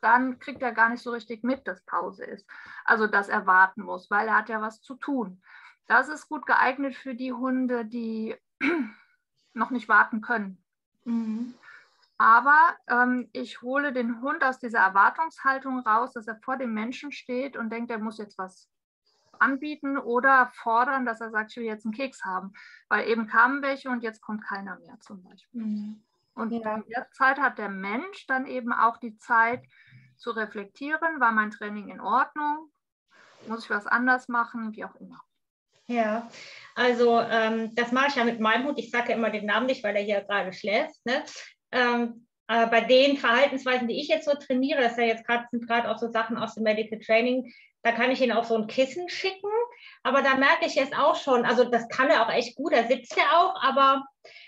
dann 0.00 0.38
kriegt 0.38 0.62
er 0.62 0.72
gar 0.72 0.88
nicht 0.90 1.02
so 1.02 1.10
richtig 1.10 1.42
mit, 1.42 1.66
dass 1.66 1.84
Pause 1.84 2.24
ist. 2.24 2.48
Also, 2.84 3.06
dass 3.06 3.28
er 3.28 3.46
warten 3.46 3.82
muss, 3.82 4.10
weil 4.10 4.28
er 4.28 4.36
hat 4.36 4.48
ja 4.48 4.60
was 4.60 4.80
zu 4.80 4.94
tun. 4.94 5.42
Das 5.88 6.08
ist 6.08 6.28
gut 6.28 6.46
geeignet 6.46 6.94
für 6.94 7.14
die 7.14 7.32
Hunde, 7.32 7.84
die 7.84 8.36
noch 9.54 9.70
nicht 9.70 9.88
warten 9.88 10.20
können. 10.20 10.62
Mhm. 11.04 11.54
Aber 12.18 12.76
ähm, 12.88 13.28
ich 13.32 13.62
hole 13.62 13.92
den 13.92 14.20
Hund 14.20 14.44
aus 14.44 14.58
dieser 14.58 14.80
Erwartungshaltung 14.80 15.80
raus, 15.80 16.12
dass 16.12 16.26
er 16.26 16.36
vor 16.36 16.56
dem 16.56 16.74
Menschen 16.74 17.12
steht 17.12 17.56
und 17.56 17.70
denkt, 17.70 17.90
er 17.90 17.98
muss 17.98 18.18
jetzt 18.18 18.38
was 18.38 18.68
anbieten 19.38 19.96
oder 19.96 20.50
fordern, 20.52 21.06
dass 21.06 21.20
er 21.20 21.30
sagt, 21.30 21.52
ich 21.52 21.56
will 21.58 21.64
jetzt 21.64 21.86
einen 21.86 21.94
Keks 21.94 22.24
haben. 22.24 22.52
Weil 22.88 23.08
eben 23.08 23.26
kamen 23.26 23.62
welche 23.62 23.88
und 23.88 24.02
jetzt 24.02 24.20
kommt 24.20 24.44
keiner 24.44 24.78
mehr 24.80 24.98
zum 25.00 25.22
Beispiel. 25.22 25.62
Mhm. 25.62 26.04
Und 26.34 26.52
ja. 26.52 26.76
in 26.76 26.84
der 26.88 27.10
Zeit 27.12 27.38
hat 27.38 27.58
der 27.58 27.68
Mensch 27.68 28.26
dann 28.26 28.46
eben 28.46 28.72
auch 28.72 28.98
die 28.98 29.16
Zeit 29.16 29.64
zu 30.16 30.32
reflektieren, 30.32 31.20
war 31.20 31.32
mein 31.32 31.50
Training 31.50 31.88
in 31.88 32.00
Ordnung, 32.00 32.70
muss 33.46 33.64
ich 33.64 33.70
was 33.70 33.86
anders 33.86 34.28
machen, 34.28 34.72
wie 34.72 34.84
auch 34.84 34.94
immer. 34.96 35.20
Ja, 35.88 36.28
also 36.74 37.18
ähm, 37.20 37.74
das 37.74 37.92
mache 37.92 38.08
ich 38.08 38.16
ja 38.16 38.24
mit 38.24 38.40
meinem 38.40 38.66
Hund. 38.66 38.78
Ich 38.78 38.90
sage 38.90 39.10
ja 39.10 39.16
immer 39.16 39.30
den 39.30 39.46
Namen 39.46 39.66
nicht, 39.66 39.82
weil 39.82 39.96
er 39.96 40.02
hier 40.02 40.20
gerade 40.20 40.52
schläft. 40.52 41.04
Ne? 41.04 41.24
Ähm, 41.72 42.26
äh, 42.46 42.66
bei 42.66 42.82
den 42.82 43.16
Verhaltensweisen, 43.16 43.88
die 43.88 44.00
ich 44.00 44.08
jetzt 44.08 44.26
so 44.26 44.34
trainiere, 44.34 44.82
das 44.82 44.96
ja 44.96 45.04
jetzt 45.04 45.26
gerade 45.26 45.46
sind 45.50 45.66
gerade 45.66 45.90
auch 45.90 45.98
so 45.98 46.10
Sachen 46.10 46.36
aus 46.36 46.54
dem 46.54 46.62
Medical 46.62 46.98
Training, 47.00 47.52
da 47.82 47.92
kann 47.92 48.10
ich 48.10 48.20
ihn 48.20 48.32
auf 48.32 48.46
so 48.46 48.54
ein 48.54 48.66
Kissen 48.66 49.08
schicken. 49.08 49.50
Aber 50.08 50.22
da 50.22 50.36
merke 50.36 50.64
ich 50.64 50.74
jetzt 50.74 50.96
auch 50.96 51.16
schon, 51.16 51.44
also 51.44 51.64
das 51.64 51.86
kann 51.90 52.08
er 52.08 52.24
auch 52.24 52.32
echt 52.32 52.56
gut, 52.56 52.72
da 52.72 52.84
sitzt 52.84 53.14
er 53.18 53.38
auch, 53.38 53.62
aber 53.62 54.06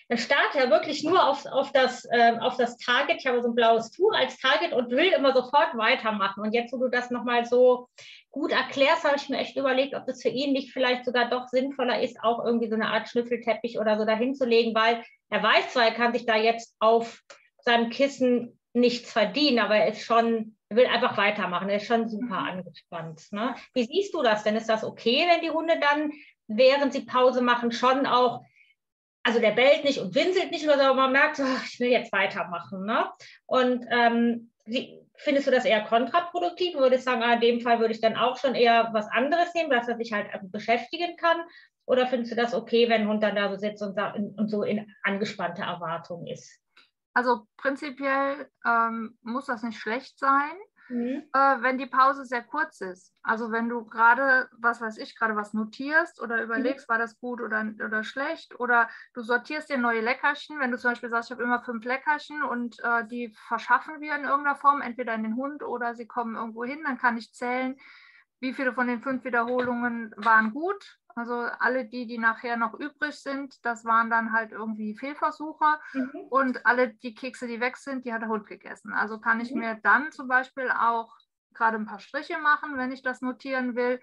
dann 0.08 0.16
starrt 0.16 0.54
er 0.54 0.70
wirklich 0.70 1.04
nur 1.04 1.22
auf, 1.22 1.44
auf, 1.44 1.70
das, 1.70 2.06
äh, 2.10 2.32
auf 2.40 2.56
das 2.56 2.78
Target. 2.78 3.18
Ich 3.18 3.26
habe 3.26 3.42
so 3.42 3.48
ein 3.48 3.54
blaues 3.54 3.90
Tuch 3.90 4.10
als 4.14 4.38
Target 4.38 4.72
und 4.72 4.90
will 4.90 5.12
immer 5.12 5.34
sofort 5.34 5.76
weitermachen. 5.76 6.42
Und 6.42 6.54
jetzt, 6.54 6.72
wo 6.72 6.78
du 6.78 6.88
das 6.88 7.10
nochmal 7.10 7.44
so 7.44 7.90
gut 8.30 8.52
erklärst, 8.52 9.04
habe 9.04 9.16
ich 9.16 9.28
mir 9.28 9.36
echt 9.36 9.54
überlegt, 9.58 9.94
ob 9.94 10.06
das 10.06 10.22
für 10.22 10.30
ihn 10.30 10.54
nicht 10.54 10.72
vielleicht 10.72 11.04
sogar 11.04 11.28
doch 11.28 11.46
sinnvoller 11.48 12.00
ist, 12.00 12.18
auch 12.22 12.42
irgendwie 12.42 12.70
so 12.70 12.76
eine 12.76 12.88
Art 12.88 13.10
Schnüffelteppich 13.10 13.78
oder 13.78 13.98
so 13.98 14.06
dahin 14.06 14.34
zu 14.34 14.46
legen, 14.46 14.74
weil 14.74 15.04
er 15.28 15.42
weiß 15.42 15.74
zwar, 15.74 15.84
er 15.84 15.94
kann 15.94 16.14
sich 16.14 16.24
da 16.24 16.36
jetzt 16.36 16.74
auf 16.80 17.20
seinem 17.58 17.90
Kissen 17.90 18.58
nichts 18.72 19.12
verdienen, 19.12 19.58
aber 19.58 19.76
er 19.76 19.88
ist 19.88 20.06
schon, 20.06 20.56
er 20.70 20.76
will 20.76 20.86
einfach 20.86 21.16
weitermachen, 21.16 21.68
er 21.68 21.76
ist 21.76 21.86
schon 21.86 22.08
super 22.08 22.40
mhm. 22.40 22.48
angespannt. 22.48 23.26
Ne? 23.32 23.54
Wie 23.74 23.84
siehst 23.84 24.14
du 24.14 24.22
das 24.22 24.44
denn? 24.44 24.56
Ist 24.56 24.68
das 24.68 24.84
okay, 24.84 25.26
wenn 25.28 25.42
die 25.42 25.50
Hunde 25.50 25.78
dann, 25.80 26.12
während 26.46 26.92
sie 26.92 27.04
Pause 27.04 27.42
machen, 27.42 27.72
schon 27.72 28.06
auch, 28.06 28.44
also 29.24 29.40
der 29.40 29.50
bellt 29.50 29.84
nicht 29.84 29.98
und 29.98 30.14
winselt 30.14 30.52
nicht, 30.52 30.66
aber 30.68 30.94
man 30.94 31.12
merkt, 31.12 31.36
so, 31.36 31.42
ach, 31.44 31.64
ich 31.64 31.80
will 31.80 31.88
jetzt 31.88 32.12
weitermachen. 32.12 32.86
Ne? 32.86 33.10
Und 33.46 33.84
ähm, 33.90 34.52
wie, 34.64 35.00
findest 35.16 35.48
du 35.48 35.50
das 35.50 35.64
eher 35.64 35.82
kontraproduktiv? 35.82 36.76
Würde 36.76 36.96
ich 36.96 37.02
sagen, 37.02 37.22
ah, 37.24 37.34
in 37.34 37.40
dem 37.40 37.60
Fall 37.60 37.80
würde 37.80 37.92
ich 37.92 38.00
dann 38.00 38.16
auch 38.16 38.38
schon 38.38 38.54
eher 38.54 38.90
was 38.92 39.08
anderes 39.08 39.52
nehmen, 39.54 39.70
was 39.70 39.88
er 39.88 39.96
sich 39.96 40.12
halt 40.12 40.28
beschäftigen 40.52 41.16
kann? 41.16 41.38
Oder 41.84 42.06
findest 42.06 42.30
du 42.30 42.36
das 42.36 42.54
okay, 42.54 42.88
wenn 42.88 43.02
ein 43.02 43.08
Hund 43.08 43.24
dann 43.24 43.34
da 43.34 43.50
so 43.50 43.56
sitzt 43.56 43.82
und, 43.82 43.98
und 43.98 44.48
so 44.48 44.62
in 44.62 44.88
angespannter 45.02 45.64
Erwartung 45.64 46.28
ist? 46.28 46.60
Also 47.12 47.46
prinzipiell 47.56 48.48
ähm, 48.64 49.18
muss 49.22 49.46
das 49.46 49.62
nicht 49.62 49.80
schlecht 49.80 50.18
sein, 50.18 50.52
mhm. 50.88 51.24
äh, 51.32 51.62
wenn 51.62 51.78
die 51.78 51.86
Pause 51.86 52.24
sehr 52.24 52.42
kurz 52.42 52.80
ist. 52.80 53.12
Also 53.22 53.50
wenn 53.50 53.68
du 53.68 53.84
gerade, 53.84 54.48
was 54.58 54.80
weiß 54.80 54.98
ich, 54.98 55.16
gerade 55.16 55.34
was 55.34 55.52
notierst 55.52 56.20
oder 56.20 56.42
überlegst, 56.42 56.88
mhm. 56.88 56.92
war 56.92 56.98
das 56.98 57.18
gut 57.18 57.40
oder, 57.40 57.66
oder 57.84 58.04
schlecht 58.04 58.58
oder 58.60 58.88
du 59.14 59.22
sortierst 59.22 59.70
dir 59.70 59.78
neue 59.78 60.02
Leckerchen. 60.02 60.60
Wenn 60.60 60.70
du 60.70 60.78
zum 60.78 60.92
Beispiel 60.92 61.10
sagst, 61.10 61.30
ich 61.30 61.34
habe 61.34 61.42
immer 61.42 61.62
fünf 61.62 61.84
Leckerchen 61.84 62.44
und 62.44 62.76
äh, 62.84 63.04
die 63.06 63.34
verschaffen 63.48 64.00
wir 64.00 64.14
in 64.14 64.24
irgendeiner 64.24 64.56
Form, 64.56 64.80
entweder 64.80 65.14
in 65.14 65.24
den 65.24 65.36
Hund 65.36 65.64
oder 65.64 65.94
sie 65.96 66.06
kommen 66.06 66.36
irgendwo 66.36 66.64
hin, 66.64 66.82
dann 66.84 66.98
kann 66.98 67.18
ich 67.18 67.32
zählen, 67.32 67.76
wie 68.38 68.54
viele 68.54 68.72
von 68.72 68.86
den 68.86 69.02
fünf 69.02 69.24
Wiederholungen 69.24 70.14
waren 70.16 70.52
gut 70.52 70.99
also 71.14 71.34
alle 71.34 71.84
die, 71.84 72.06
die 72.06 72.18
nachher 72.18 72.56
noch 72.56 72.74
übrig 72.74 73.14
sind, 73.14 73.64
das 73.64 73.84
waren 73.84 74.10
dann 74.10 74.32
halt 74.32 74.52
irgendwie 74.52 74.96
Fehlversuche. 74.96 75.78
Mhm. 75.92 76.10
Und 76.30 76.66
alle 76.66 76.94
die 76.94 77.14
Kekse, 77.14 77.46
die 77.46 77.60
weg 77.60 77.76
sind, 77.76 78.04
die 78.04 78.12
hat 78.12 78.22
der 78.22 78.28
Hund 78.28 78.46
gegessen. 78.46 78.92
Also 78.92 79.18
kann 79.18 79.40
ich 79.40 79.52
mhm. 79.52 79.60
mir 79.60 79.80
dann 79.82 80.12
zum 80.12 80.28
Beispiel 80.28 80.70
auch 80.70 81.14
gerade 81.54 81.76
ein 81.76 81.86
paar 81.86 82.00
Striche 82.00 82.38
machen, 82.38 82.76
wenn 82.76 82.92
ich 82.92 83.02
das 83.02 83.20
notieren 83.20 83.74
will. 83.74 84.00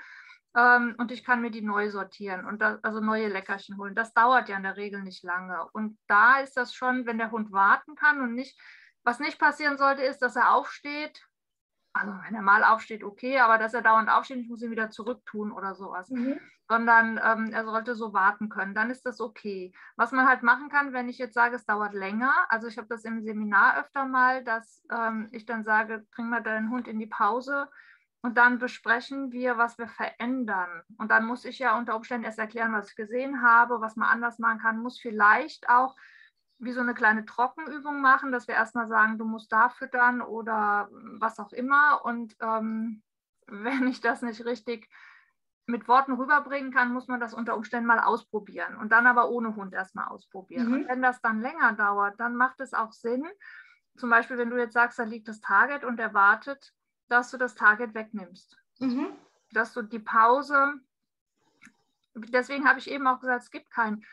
Ähm, 0.55 0.95
und 0.97 1.11
ich 1.11 1.23
kann 1.23 1.41
mir 1.41 1.51
die 1.51 1.61
neu 1.61 1.89
sortieren 1.89 2.45
und 2.45 2.61
da, 2.61 2.79
also 2.81 2.99
neue 2.99 3.27
Leckerchen 3.27 3.77
holen. 3.77 3.95
Das 3.95 4.13
dauert 4.13 4.49
ja 4.49 4.57
in 4.57 4.63
der 4.63 4.77
Regel 4.77 5.03
nicht 5.03 5.23
lange. 5.23 5.67
Und 5.73 5.97
da 6.07 6.39
ist 6.39 6.57
das 6.57 6.73
schon, 6.73 7.05
wenn 7.05 7.17
der 7.17 7.31
Hund 7.31 7.51
warten 7.51 7.95
kann 7.95 8.21
und 8.21 8.33
nicht, 8.33 8.59
was 9.03 9.19
nicht 9.19 9.39
passieren 9.39 9.77
sollte, 9.77 10.01
ist, 10.01 10.19
dass 10.19 10.35
er 10.35 10.53
aufsteht, 10.53 11.25
Also 11.99 12.13
wenn 12.25 12.35
er 12.35 12.41
mal 12.41 12.63
aufsteht, 12.63 13.03
okay, 13.03 13.39
aber 13.39 13.57
dass 13.57 13.73
er 13.73 13.81
dauernd 13.81 14.09
aufsteht, 14.09 14.37
ich 14.37 14.49
muss 14.49 14.61
ihn 14.61 14.71
wieder 14.71 14.89
zurücktun 14.89 15.51
oder 15.51 15.75
sowas. 15.75 16.09
Mhm. 16.09 16.39
Sondern 16.69 17.19
ähm, 17.23 17.51
er 17.53 17.63
sollte 17.63 17.95
so 17.95 18.13
warten 18.13 18.49
können, 18.49 18.75
dann 18.75 18.89
ist 18.89 19.05
das 19.05 19.21
okay. 19.21 19.73
Was 19.95 20.11
man 20.11 20.27
halt 20.27 20.43
machen 20.43 20.69
kann, 20.69 20.91
wenn 20.91 21.07
ich 21.07 21.17
jetzt 21.17 21.33
sage, 21.33 21.55
es 21.55 21.65
dauert 21.65 21.93
länger, 21.93 22.33
also 22.49 22.67
ich 22.67 22.77
habe 22.77 22.87
das 22.89 23.05
im 23.05 23.21
Seminar 23.21 23.79
öfter 23.79 24.05
mal, 24.05 24.43
dass 24.43 24.83
ähm, 24.91 25.29
ich 25.31 25.45
dann 25.45 25.63
sage, 25.63 26.05
bring 26.13 26.29
mal 26.29 26.43
deinen 26.43 26.69
Hund 26.69 26.87
in 26.87 26.99
die 26.99 27.07
Pause 27.07 27.69
und 28.21 28.37
dann 28.37 28.59
besprechen 28.59 29.31
wir, 29.31 29.57
was 29.57 29.77
wir 29.77 29.87
verändern. 29.87 30.83
Und 30.97 31.11
dann 31.11 31.25
muss 31.25 31.45
ich 31.45 31.59
ja 31.59 31.77
unter 31.77 31.95
Umständen 31.95 32.25
erst 32.25 32.39
erklären, 32.39 32.73
was 32.73 32.89
ich 32.89 32.95
gesehen 32.95 33.41
habe, 33.41 33.79
was 33.79 33.95
man 33.95 34.09
anders 34.09 34.39
machen 34.39 34.59
kann, 34.59 34.79
muss 34.81 34.99
vielleicht 34.99 35.69
auch 35.69 35.95
wie 36.59 36.71
so 36.71 36.81
eine 36.81 36.93
kleine 36.93 37.25
Trockenübung 37.25 38.01
machen, 38.01 38.31
dass 38.31 38.47
wir 38.47 38.55
erstmal 38.55 38.87
sagen, 38.87 39.17
du 39.17 39.25
musst 39.25 39.51
da 39.51 39.69
füttern 39.69 40.21
oder 40.21 40.89
was 41.19 41.39
auch 41.39 41.53
immer. 41.53 42.03
Und 42.03 42.35
ähm, 42.41 43.03
wenn 43.47 43.87
ich 43.87 44.01
das 44.01 44.21
nicht 44.21 44.45
richtig 44.45 44.89
mit 45.65 45.87
Worten 45.87 46.13
rüberbringen 46.13 46.71
kann, 46.71 46.93
muss 46.93 47.07
man 47.07 47.19
das 47.19 47.33
unter 47.33 47.57
Umständen 47.57 47.87
mal 47.87 47.99
ausprobieren 47.99 48.77
und 48.77 48.91
dann 48.93 49.05
aber 49.05 49.29
ohne 49.29 49.55
Hund 49.55 49.73
erstmal 49.73 50.07
ausprobieren. 50.07 50.67
Mhm. 50.67 50.73
Und 50.73 50.87
wenn 50.87 51.01
das 51.01 51.21
dann 51.21 51.41
länger 51.41 51.73
dauert, 51.73 52.19
dann 52.19 52.37
macht 52.37 52.61
es 52.61 52.73
auch 52.73 52.93
Sinn, 52.93 53.27
zum 53.97 54.09
Beispiel, 54.09 54.37
wenn 54.37 54.49
du 54.49 54.57
jetzt 54.57 54.73
sagst, 54.73 54.99
da 54.99 55.03
liegt 55.03 55.27
das 55.27 55.41
Target 55.41 55.83
und 55.83 55.99
er 55.99 56.13
wartet, 56.13 56.73
dass 57.09 57.31
du 57.31 57.37
das 57.37 57.55
Target 57.55 57.95
wegnimmst. 57.95 58.57
Mhm. 58.79 59.07
Dass 59.51 59.73
du 59.73 59.81
die 59.81 59.99
Pause, 59.99 60.75
deswegen 62.13 62.67
habe 62.67 62.79
ich 62.79 62.89
eben 62.89 63.07
auch 63.07 63.19
gesagt, 63.19 63.43
es 63.43 63.51
gibt 63.51 63.71
kein 63.71 64.05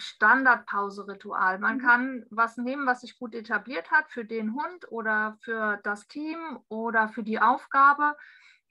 Standardpause-Ritual. 0.00 1.58
Man 1.58 1.76
mhm. 1.76 1.80
kann 1.82 2.26
was 2.30 2.56
nehmen, 2.56 2.86
was 2.86 3.02
sich 3.02 3.18
gut 3.18 3.34
etabliert 3.34 3.90
hat 3.90 4.10
für 4.10 4.24
den 4.24 4.54
Hund 4.54 4.90
oder 4.90 5.36
für 5.42 5.78
das 5.84 6.08
Team 6.08 6.58
oder 6.68 7.08
für 7.08 7.22
die 7.22 7.40
Aufgabe. 7.40 8.16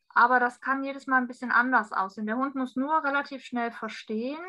Aber 0.09 0.39
das 0.39 0.59
kann 0.59 0.83
jedes 0.83 1.07
Mal 1.07 1.17
ein 1.17 1.27
bisschen 1.27 1.51
anders 1.51 1.91
aussehen. 1.93 2.25
Der 2.25 2.37
Hund 2.37 2.55
muss 2.55 2.75
nur 2.75 3.03
relativ 3.03 3.43
schnell 3.43 3.71
verstehen, 3.71 4.43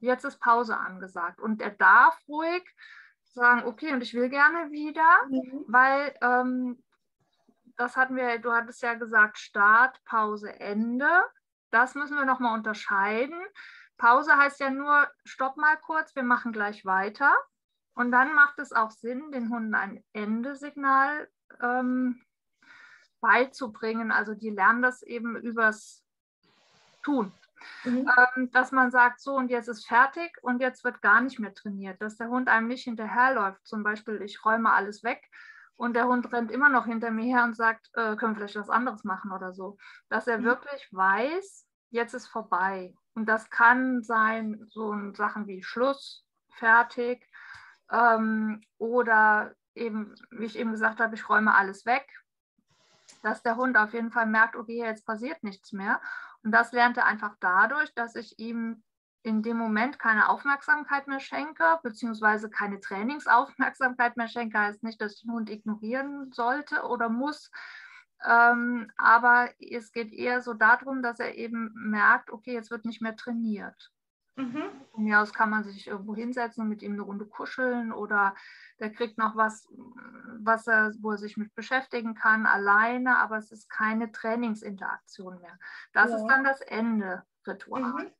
jetzt 0.00 0.24
ist 0.24 0.40
Pause 0.40 0.76
angesagt. 0.76 1.40
Und 1.40 1.62
er 1.62 1.70
darf 1.70 2.18
ruhig 2.28 2.62
sagen, 3.24 3.64
okay, 3.64 3.92
und 3.92 4.02
ich 4.02 4.14
will 4.14 4.28
gerne 4.28 4.70
wieder, 4.70 5.26
mhm. 5.28 5.64
weil 5.66 6.14
ähm, 6.20 6.82
das 7.76 7.96
hatten 7.96 8.16
wir, 8.16 8.38
du 8.38 8.52
hattest 8.52 8.82
ja 8.82 8.94
gesagt, 8.94 9.38
Start, 9.38 10.02
Pause, 10.04 10.58
Ende. 10.58 11.08
Das 11.70 11.94
müssen 11.94 12.16
wir 12.16 12.24
nochmal 12.24 12.54
unterscheiden. 12.54 13.38
Pause 13.96 14.36
heißt 14.36 14.60
ja 14.60 14.70
nur, 14.70 15.08
stopp 15.24 15.56
mal 15.56 15.76
kurz, 15.76 16.14
wir 16.14 16.22
machen 16.22 16.52
gleich 16.52 16.84
weiter. 16.84 17.34
Und 17.94 18.12
dann 18.12 18.34
macht 18.34 18.58
es 18.58 18.72
auch 18.72 18.90
Sinn, 18.90 19.32
den 19.32 19.50
Hunden 19.50 19.74
ein 19.74 20.04
Endesignal 20.12 21.28
ähm, 21.62 22.22
beizubringen. 23.20 24.12
Also 24.12 24.34
die 24.34 24.50
lernen 24.50 24.82
das 24.82 25.02
eben 25.02 25.36
übers 25.36 26.04
Tun. 27.02 27.32
Mhm. 27.84 28.10
Ähm, 28.36 28.50
dass 28.50 28.70
man 28.70 28.90
sagt, 28.90 29.20
so 29.20 29.34
und 29.34 29.50
jetzt 29.50 29.68
ist 29.68 29.86
fertig 29.86 30.36
und 30.42 30.60
jetzt 30.60 30.84
wird 30.84 31.00
gar 31.00 31.20
nicht 31.22 31.38
mehr 31.38 31.54
trainiert, 31.54 32.00
dass 32.02 32.16
der 32.16 32.28
Hund 32.28 32.48
einem 32.48 32.68
nicht 32.68 32.84
hinterherläuft. 32.84 33.66
Zum 33.66 33.82
Beispiel, 33.82 34.20
ich 34.22 34.44
räume 34.44 34.72
alles 34.72 35.02
weg 35.02 35.26
und 35.76 35.94
der 35.94 36.06
Hund 36.06 36.32
rennt 36.32 36.50
immer 36.50 36.68
noch 36.68 36.86
hinter 36.86 37.10
mir 37.10 37.24
her 37.24 37.44
und 37.44 37.56
sagt, 37.56 37.88
äh, 37.94 38.16
können 38.16 38.34
wir 38.34 38.36
vielleicht 38.36 38.56
was 38.56 38.70
anderes 38.70 39.04
machen 39.04 39.32
oder 39.32 39.54
so. 39.54 39.78
Dass 40.10 40.26
er 40.26 40.38
mhm. 40.38 40.44
wirklich 40.44 40.88
weiß, 40.92 41.66
jetzt 41.90 42.14
ist 42.14 42.26
vorbei. 42.26 42.94
Und 43.16 43.26
das 43.26 43.48
kann 43.48 44.02
sein, 44.02 44.66
so 44.68 44.94
Sachen 45.14 45.46
wie 45.46 45.62
Schluss, 45.62 46.26
fertig 46.50 47.26
ähm, 47.90 48.62
oder 48.76 49.54
eben, 49.74 50.14
wie 50.30 50.44
ich 50.44 50.58
eben 50.58 50.72
gesagt 50.72 51.00
habe, 51.00 51.14
ich 51.14 51.28
räume 51.28 51.54
alles 51.54 51.86
weg, 51.86 52.06
dass 53.22 53.42
der 53.42 53.56
Hund 53.56 53.78
auf 53.78 53.94
jeden 53.94 54.10
Fall 54.10 54.26
merkt, 54.26 54.54
okay, 54.54 54.78
jetzt 54.78 55.06
passiert 55.06 55.42
nichts 55.42 55.72
mehr. 55.72 56.00
Und 56.42 56.52
das 56.52 56.72
lernt 56.72 56.98
er 56.98 57.06
einfach 57.06 57.36
dadurch, 57.40 57.92
dass 57.94 58.16
ich 58.16 58.38
ihm 58.38 58.82
in 59.22 59.42
dem 59.42 59.56
Moment 59.56 59.98
keine 59.98 60.28
Aufmerksamkeit 60.28 61.08
mehr 61.08 61.20
schenke, 61.20 61.80
beziehungsweise 61.82 62.50
keine 62.50 62.80
Trainingsaufmerksamkeit 62.80 64.18
mehr 64.18 64.28
schenke, 64.28 64.58
heißt 64.58 64.82
nicht, 64.82 65.00
dass 65.00 65.14
ich 65.14 65.22
den 65.22 65.32
Hund 65.32 65.48
ignorieren 65.48 66.32
sollte 66.32 66.82
oder 66.82 67.08
muss, 67.08 67.50
ähm, 68.24 68.90
aber 68.96 69.50
es 69.58 69.92
geht 69.92 70.12
eher 70.12 70.40
so 70.40 70.54
darum, 70.54 71.02
dass 71.02 71.20
er 71.20 71.34
eben 71.34 71.72
merkt, 71.74 72.30
okay, 72.30 72.52
jetzt 72.52 72.70
wird 72.70 72.84
nicht 72.84 73.02
mehr 73.02 73.16
trainiert. 73.16 73.92
Mhm. 74.36 74.64
Von 74.92 75.04
mir 75.04 75.20
aus 75.20 75.32
kann 75.32 75.48
man 75.48 75.64
sich 75.64 75.86
irgendwo 75.86 76.14
hinsetzen 76.14 76.62
und 76.62 76.68
mit 76.68 76.82
ihm 76.82 76.92
eine 76.92 77.02
Runde 77.02 77.24
kuscheln 77.24 77.90
oder 77.90 78.34
der 78.78 78.92
kriegt 78.92 79.16
noch 79.16 79.34
was, 79.34 79.66
was 80.38 80.66
er, 80.66 80.92
wo 81.00 81.12
er 81.12 81.18
sich 81.18 81.38
mit 81.38 81.54
beschäftigen 81.54 82.14
kann, 82.14 82.44
alleine, 82.44 83.16
aber 83.16 83.38
es 83.38 83.50
ist 83.50 83.70
keine 83.70 84.12
Trainingsinteraktion 84.12 85.40
mehr. 85.40 85.58
Das 85.94 86.10
ja. 86.10 86.16
ist 86.16 86.26
dann 86.26 86.44
das 86.44 86.60
Ende-Ritual. 86.60 88.04
Mhm. 88.04 88.12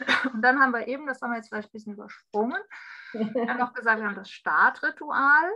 Und 0.34 0.42
dann 0.42 0.60
haben 0.60 0.72
wir 0.72 0.86
eben, 0.88 1.06
das 1.06 1.22
haben 1.22 1.30
wir 1.30 1.38
jetzt 1.38 1.48
vielleicht 1.48 1.70
ein 1.70 1.72
bisschen 1.72 1.94
übersprungen, 1.94 2.60
wir 3.12 3.48
haben 3.48 3.58
noch 3.58 3.72
gesagt, 3.74 3.98
wir 4.00 4.06
haben 4.06 4.14
das 4.14 4.30
Startritual. 4.30 5.50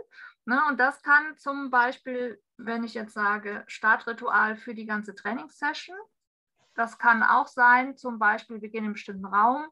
Ne, 0.47 0.61
und 0.69 0.79
das 0.79 1.01
kann 1.01 1.35
zum 1.37 1.71
Beispiel, 1.71 2.39
wenn 2.57 2.83
ich 2.83 2.93
jetzt 2.93 3.13
sage, 3.13 3.63
Startritual 3.67 4.55
für 4.55 4.73
die 4.73 4.85
ganze 4.85 5.15
Trainingssession, 5.15 5.97
das 6.75 6.97
kann 6.97 7.23
auch 7.23 7.47
sein, 7.47 7.97
zum 7.97 8.19
Beispiel, 8.19 8.61
wir 8.61 8.69
gehen 8.69 8.79
in 8.79 8.85
einen 8.85 8.93
bestimmten 8.93 9.25
Raum 9.25 9.67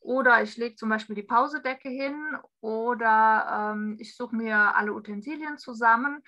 oder 0.00 0.42
ich 0.42 0.56
lege 0.58 0.76
zum 0.76 0.90
Beispiel 0.90 1.16
die 1.16 1.22
Pausedecke 1.22 1.88
hin 1.88 2.36
oder 2.60 3.72
ähm, 3.72 3.96
ich 3.98 4.16
suche 4.16 4.36
mir 4.36 4.76
alle 4.76 4.92
Utensilien 4.92 5.56
zusammen. 5.56 6.22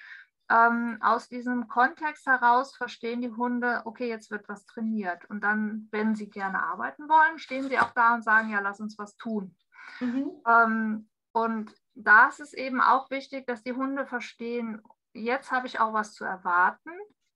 Ähm, 0.48 0.98
aus 1.00 1.28
diesem 1.28 1.68
Kontext 1.68 2.26
heraus 2.26 2.74
verstehen 2.74 3.20
die 3.20 3.32
Hunde, 3.32 3.82
okay, 3.84 4.08
jetzt 4.08 4.30
wird 4.30 4.48
was 4.48 4.64
trainiert. 4.64 5.28
Und 5.28 5.42
dann, 5.42 5.88
wenn 5.90 6.14
sie 6.14 6.30
gerne 6.30 6.62
arbeiten 6.62 7.08
wollen, 7.08 7.38
stehen 7.38 7.68
sie 7.68 7.78
auch 7.78 7.90
da 7.90 8.14
und 8.14 8.22
sagen, 8.22 8.50
ja, 8.50 8.60
lass 8.60 8.80
uns 8.80 8.96
was 8.96 9.16
tun. 9.16 9.54
Mhm. 10.00 10.30
Ähm, 10.48 11.08
und 11.32 11.74
da 11.94 12.28
ist 12.28 12.40
es 12.40 12.54
eben 12.54 12.80
auch 12.80 13.10
wichtig, 13.10 13.46
dass 13.46 13.62
die 13.62 13.74
Hunde 13.74 14.06
verstehen, 14.06 14.80
jetzt 15.16 15.50
habe 15.50 15.66
ich 15.66 15.80
auch 15.80 15.92
was 15.92 16.14
zu 16.14 16.24
erwarten 16.24 16.90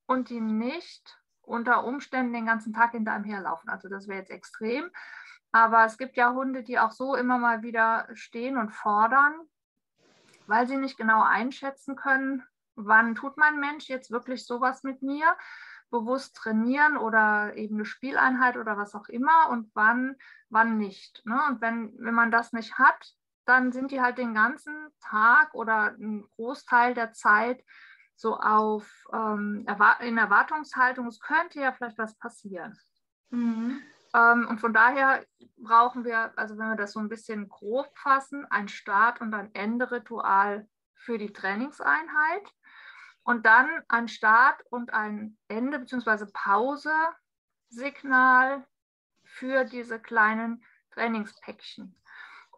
und 0.06 0.30
die 0.30 0.40
nicht 0.40 1.18
unter 1.42 1.84
Umständen 1.84 2.32
den 2.32 2.46
ganzen 2.46 2.72
Tag 2.72 2.92
hinter 2.92 3.12
einem 3.12 3.24
herlaufen. 3.24 3.70
Also 3.70 3.88
das 3.88 4.08
wäre 4.08 4.20
jetzt 4.20 4.30
extrem. 4.30 4.90
Aber 5.52 5.84
es 5.84 5.98
gibt 5.98 6.16
ja 6.16 6.32
Hunde, 6.32 6.62
die 6.62 6.78
auch 6.78 6.92
so 6.92 7.16
immer 7.16 7.38
mal 7.38 7.62
wieder 7.62 8.08
stehen 8.14 8.56
und 8.56 8.70
fordern, 8.70 9.34
weil 10.46 10.68
sie 10.68 10.76
nicht 10.76 10.96
genau 10.96 11.22
einschätzen 11.22 11.96
können, 11.96 12.44
wann 12.76 13.14
tut 13.14 13.36
mein 13.36 13.58
Mensch 13.58 13.88
jetzt 13.88 14.10
wirklich 14.10 14.46
sowas 14.46 14.84
mit 14.84 15.02
mir, 15.02 15.36
bewusst 15.90 16.36
trainieren 16.36 16.96
oder 16.96 17.56
eben 17.56 17.76
eine 17.76 17.84
Spieleinheit 17.84 18.56
oder 18.56 18.76
was 18.76 18.94
auch 18.94 19.08
immer 19.08 19.48
und 19.50 19.70
wann, 19.74 20.16
wann 20.48 20.78
nicht. 20.78 21.22
Ne? 21.26 21.40
Und 21.48 21.60
wenn, 21.60 21.92
wenn 21.98 22.14
man 22.14 22.30
das 22.30 22.52
nicht 22.52 22.78
hat, 22.78 23.14
dann 23.44 23.72
sind 23.72 23.90
die 23.90 24.00
halt 24.00 24.18
den 24.18 24.34
ganzen 24.34 24.90
Tag 25.00 25.52
oder 25.54 25.94
einen 25.94 26.28
Großteil 26.36 26.94
der 26.94 27.12
Zeit 27.12 27.64
so 28.16 28.38
auf 28.38 28.86
ähm, 29.12 29.66
in 30.00 30.18
Erwartungshaltung, 30.18 31.06
es 31.06 31.20
könnte 31.20 31.60
ja 31.60 31.72
vielleicht 31.72 31.96
was 31.96 32.18
passieren. 32.18 32.78
Mhm. 33.30 33.80
Ähm, 34.14 34.46
und 34.48 34.60
von 34.60 34.74
daher 34.74 35.24
brauchen 35.56 36.04
wir, 36.04 36.36
also 36.36 36.58
wenn 36.58 36.68
wir 36.68 36.76
das 36.76 36.92
so 36.92 37.00
ein 37.00 37.08
bisschen 37.08 37.48
grob 37.48 37.90
fassen, 37.96 38.44
ein 38.50 38.68
Start- 38.68 39.22
und 39.22 39.32
ein 39.34 39.54
Ende-Ritual 39.54 40.68
für 40.94 41.16
die 41.16 41.32
Trainingseinheit 41.32 42.52
und 43.22 43.46
dann 43.46 43.70
ein 43.88 44.08
Start 44.08 44.62
und 44.70 44.92
ein 44.92 45.38
Ende 45.48 45.78
bzw. 45.78 46.26
Pause-Signal 46.32 48.66
für 49.24 49.64
diese 49.64 49.98
kleinen 50.00 50.64
Trainingspäckchen. 50.90 51.96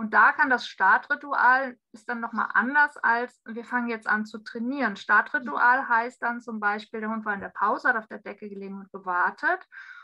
Und 0.03 0.13
da 0.13 0.33
kann 0.33 0.51
das 0.51 0.67
Startritual 0.67 1.79
ist 1.93 2.09
dann 2.09 2.19
nochmal 2.19 2.49
anders 2.55 2.97
als 2.97 3.41
wir 3.45 3.65
fangen 3.65 3.89
jetzt 3.89 4.09
an 4.09 4.27
zu 4.27 4.39
trainieren. 4.39 4.97
Startritual 4.97 5.89
heißt 5.89 6.21
dann 6.21 6.41
zum 6.41 6.59
Beispiel, 6.59 6.99
der 6.99 7.09
Hund 7.09 7.25
war 7.25 7.35
in 7.35 7.41
der 7.41 7.51
Pause, 7.51 7.89
hat 7.89 7.97
auf 7.97 8.09
der 8.09 8.19
Decke 8.19 8.49
gelegen 8.49 8.81
und 8.81 8.91
gewartet. 8.91 9.61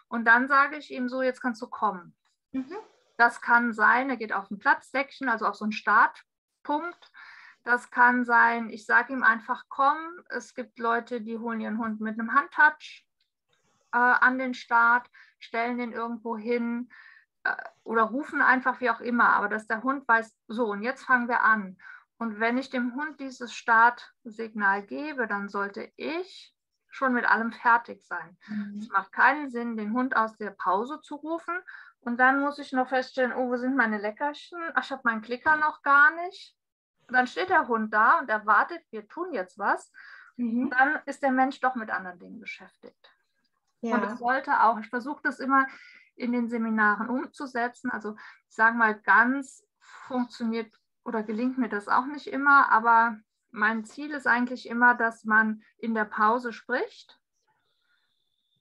Und 0.06 0.24
dann 0.24 0.46
sage 0.46 0.76
ich 0.76 0.92
ihm 0.92 1.08
so, 1.08 1.20
jetzt 1.20 1.40
kannst 1.40 1.60
du 1.62 1.66
kommen. 1.66 2.14
Mhm. 2.52 2.76
Das 3.16 3.40
kann 3.40 3.72
sein, 3.72 4.08
er 4.08 4.16
geht 4.16 4.32
auf 4.32 4.48
ein 4.52 4.60
Platzdeckchen, 4.60 5.28
also 5.28 5.46
auf 5.46 5.56
so 5.56 5.64
einen 5.64 5.72
Startpunkt. 5.72 7.10
Das 7.64 7.90
kann 7.90 8.24
sein, 8.24 8.70
ich 8.70 8.86
sage 8.86 9.12
ihm 9.12 9.24
einfach, 9.24 9.64
komm. 9.68 9.96
Es 10.28 10.54
gibt 10.54 10.78
Leute, 10.78 11.22
die 11.22 11.38
holen 11.38 11.60
ihren 11.60 11.78
Hund 11.78 12.00
mit 12.00 12.20
einem 12.20 12.34
Handtouch 12.34 13.04
äh, 13.92 13.98
an 13.98 14.38
den 14.38 14.54
Start, 14.54 15.10
stellen 15.40 15.76
den 15.76 15.90
irgendwo 15.90 16.36
hin 16.36 16.88
oder 17.84 18.02
rufen 18.02 18.42
einfach 18.42 18.80
wie 18.80 18.90
auch 18.90 19.00
immer, 19.00 19.30
aber 19.30 19.48
dass 19.48 19.66
der 19.66 19.82
Hund 19.82 20.06
weiß, 20.06 20.36
so 20.48 20.66
und 20.66 20.82
jetzt 20.82 21.04
fangen 21.04 21.28
wir 21.28 21.42
an. 21.42 21.78
Und 22.18 22.40
wenn 22.40 22.58
ich 22.58 22.68
dem 22.68 22.94
Hund 22.94 23.20
dieses 23.20 23.52
Startsignal 23.54 24.82
gebe, 24.82 25.26
dann 25.26 25.48
sollte 25.48 25.92
ich 25.96 26.54
schon 26.88 27.12
mit 27.12 27.24
allem 27.24 27.52
fertig 27.52 28.04
sein. 28.04 28.36
Mhm. 28.48 28.78
Es 28.80 28.88
macht 28.88 29.12
keinen 29.12 29.50
Sinn, 29.50 29.76
den 29.76 29.92
Hund 29.92 30.16
aus 30.16 30.36
der 30.36 30.50
Pause 30.50 31.00
zu 31.00 31.14
rufen 31.16 31.54
und 32.00 32.18
dann 32.18 32.40
muss 32.40 32.58
ich 32.58 32.72
noch 32.72 32.88
feststellen, 32.88 33.32
oh, 33.32 33.50
wo 33.50 33.56
sind 33.56 33.76
meine 33.76 33.98
Leckerchen? 33.98 34.58
Ach, 34.74 34.84
ich 34.84 34.90
habe 34.90 35.02
meinen 35.04 35.22
Klicker 35.22 35.56
noch 35.56 35.82
gar 35.82 36.10
nicht. 36.24 36.56
Und 37.06 37.14
dann 37.14 37.26
steht 37.26 37.50
der 37.50 37.68
Hund 37.68 37.92
da 37.92 38.18
und 38.18 38.28
erwartet, 38.28 38.82
wir 38.90 39.08
tun 39.08 39.32
jetzt 39.32 39.58
was. 39.58 39.90
Mhm. 40.36 40.70
Dann 40.70 41.00
ist 41.06 41.22
der 41.22 41.32
Mensch 41.32 41.60
doch 41.60 41.74
mit 41.74 41.90
anderen 41.90 42.18
Dingen 42.18 42.40
beschäftigt. 42.40 43.10
Ja. 43.80 43.96
Und 43.96 44.04
es 44.04 44.18
sollte 44.18 44.62
auch, 44.62 44.78
ich 44.78 44.88
versuche 44.88 45.22
das 45.22 45.40
immer 45.40 45.66
in 46.18 46.32
den 46.32 46.48
Seminaren 46.48 47.08
umzusetzen. 47.08 47.90
Also 47.90 48.16
ich 48.48 48.54
sage 48.54 48.76
mal, 48.76 48.98
ganz 49.00 49.64
funktioniert 49.80 50.72
oder 51.04 51.22
gelingt 51.22 51.58
mir 51.58 51.68
das 51.68 51.88
auch 51.88 52.06
nicht 52.06 52.26
immer, 52.26 52.70
aber 52.70 53.18
mein 53.50 53.84
Ziel 53.84 54.10
ist 54.10 54.26
eigentlich 54.26 54.68
immer, 54.68 54.94
dass 54.94 55.24
man 55.24 55.62
in 55.78 55.94
der 55.94 56.04
Pause 56.04 56.52
spricht 56.52 57.18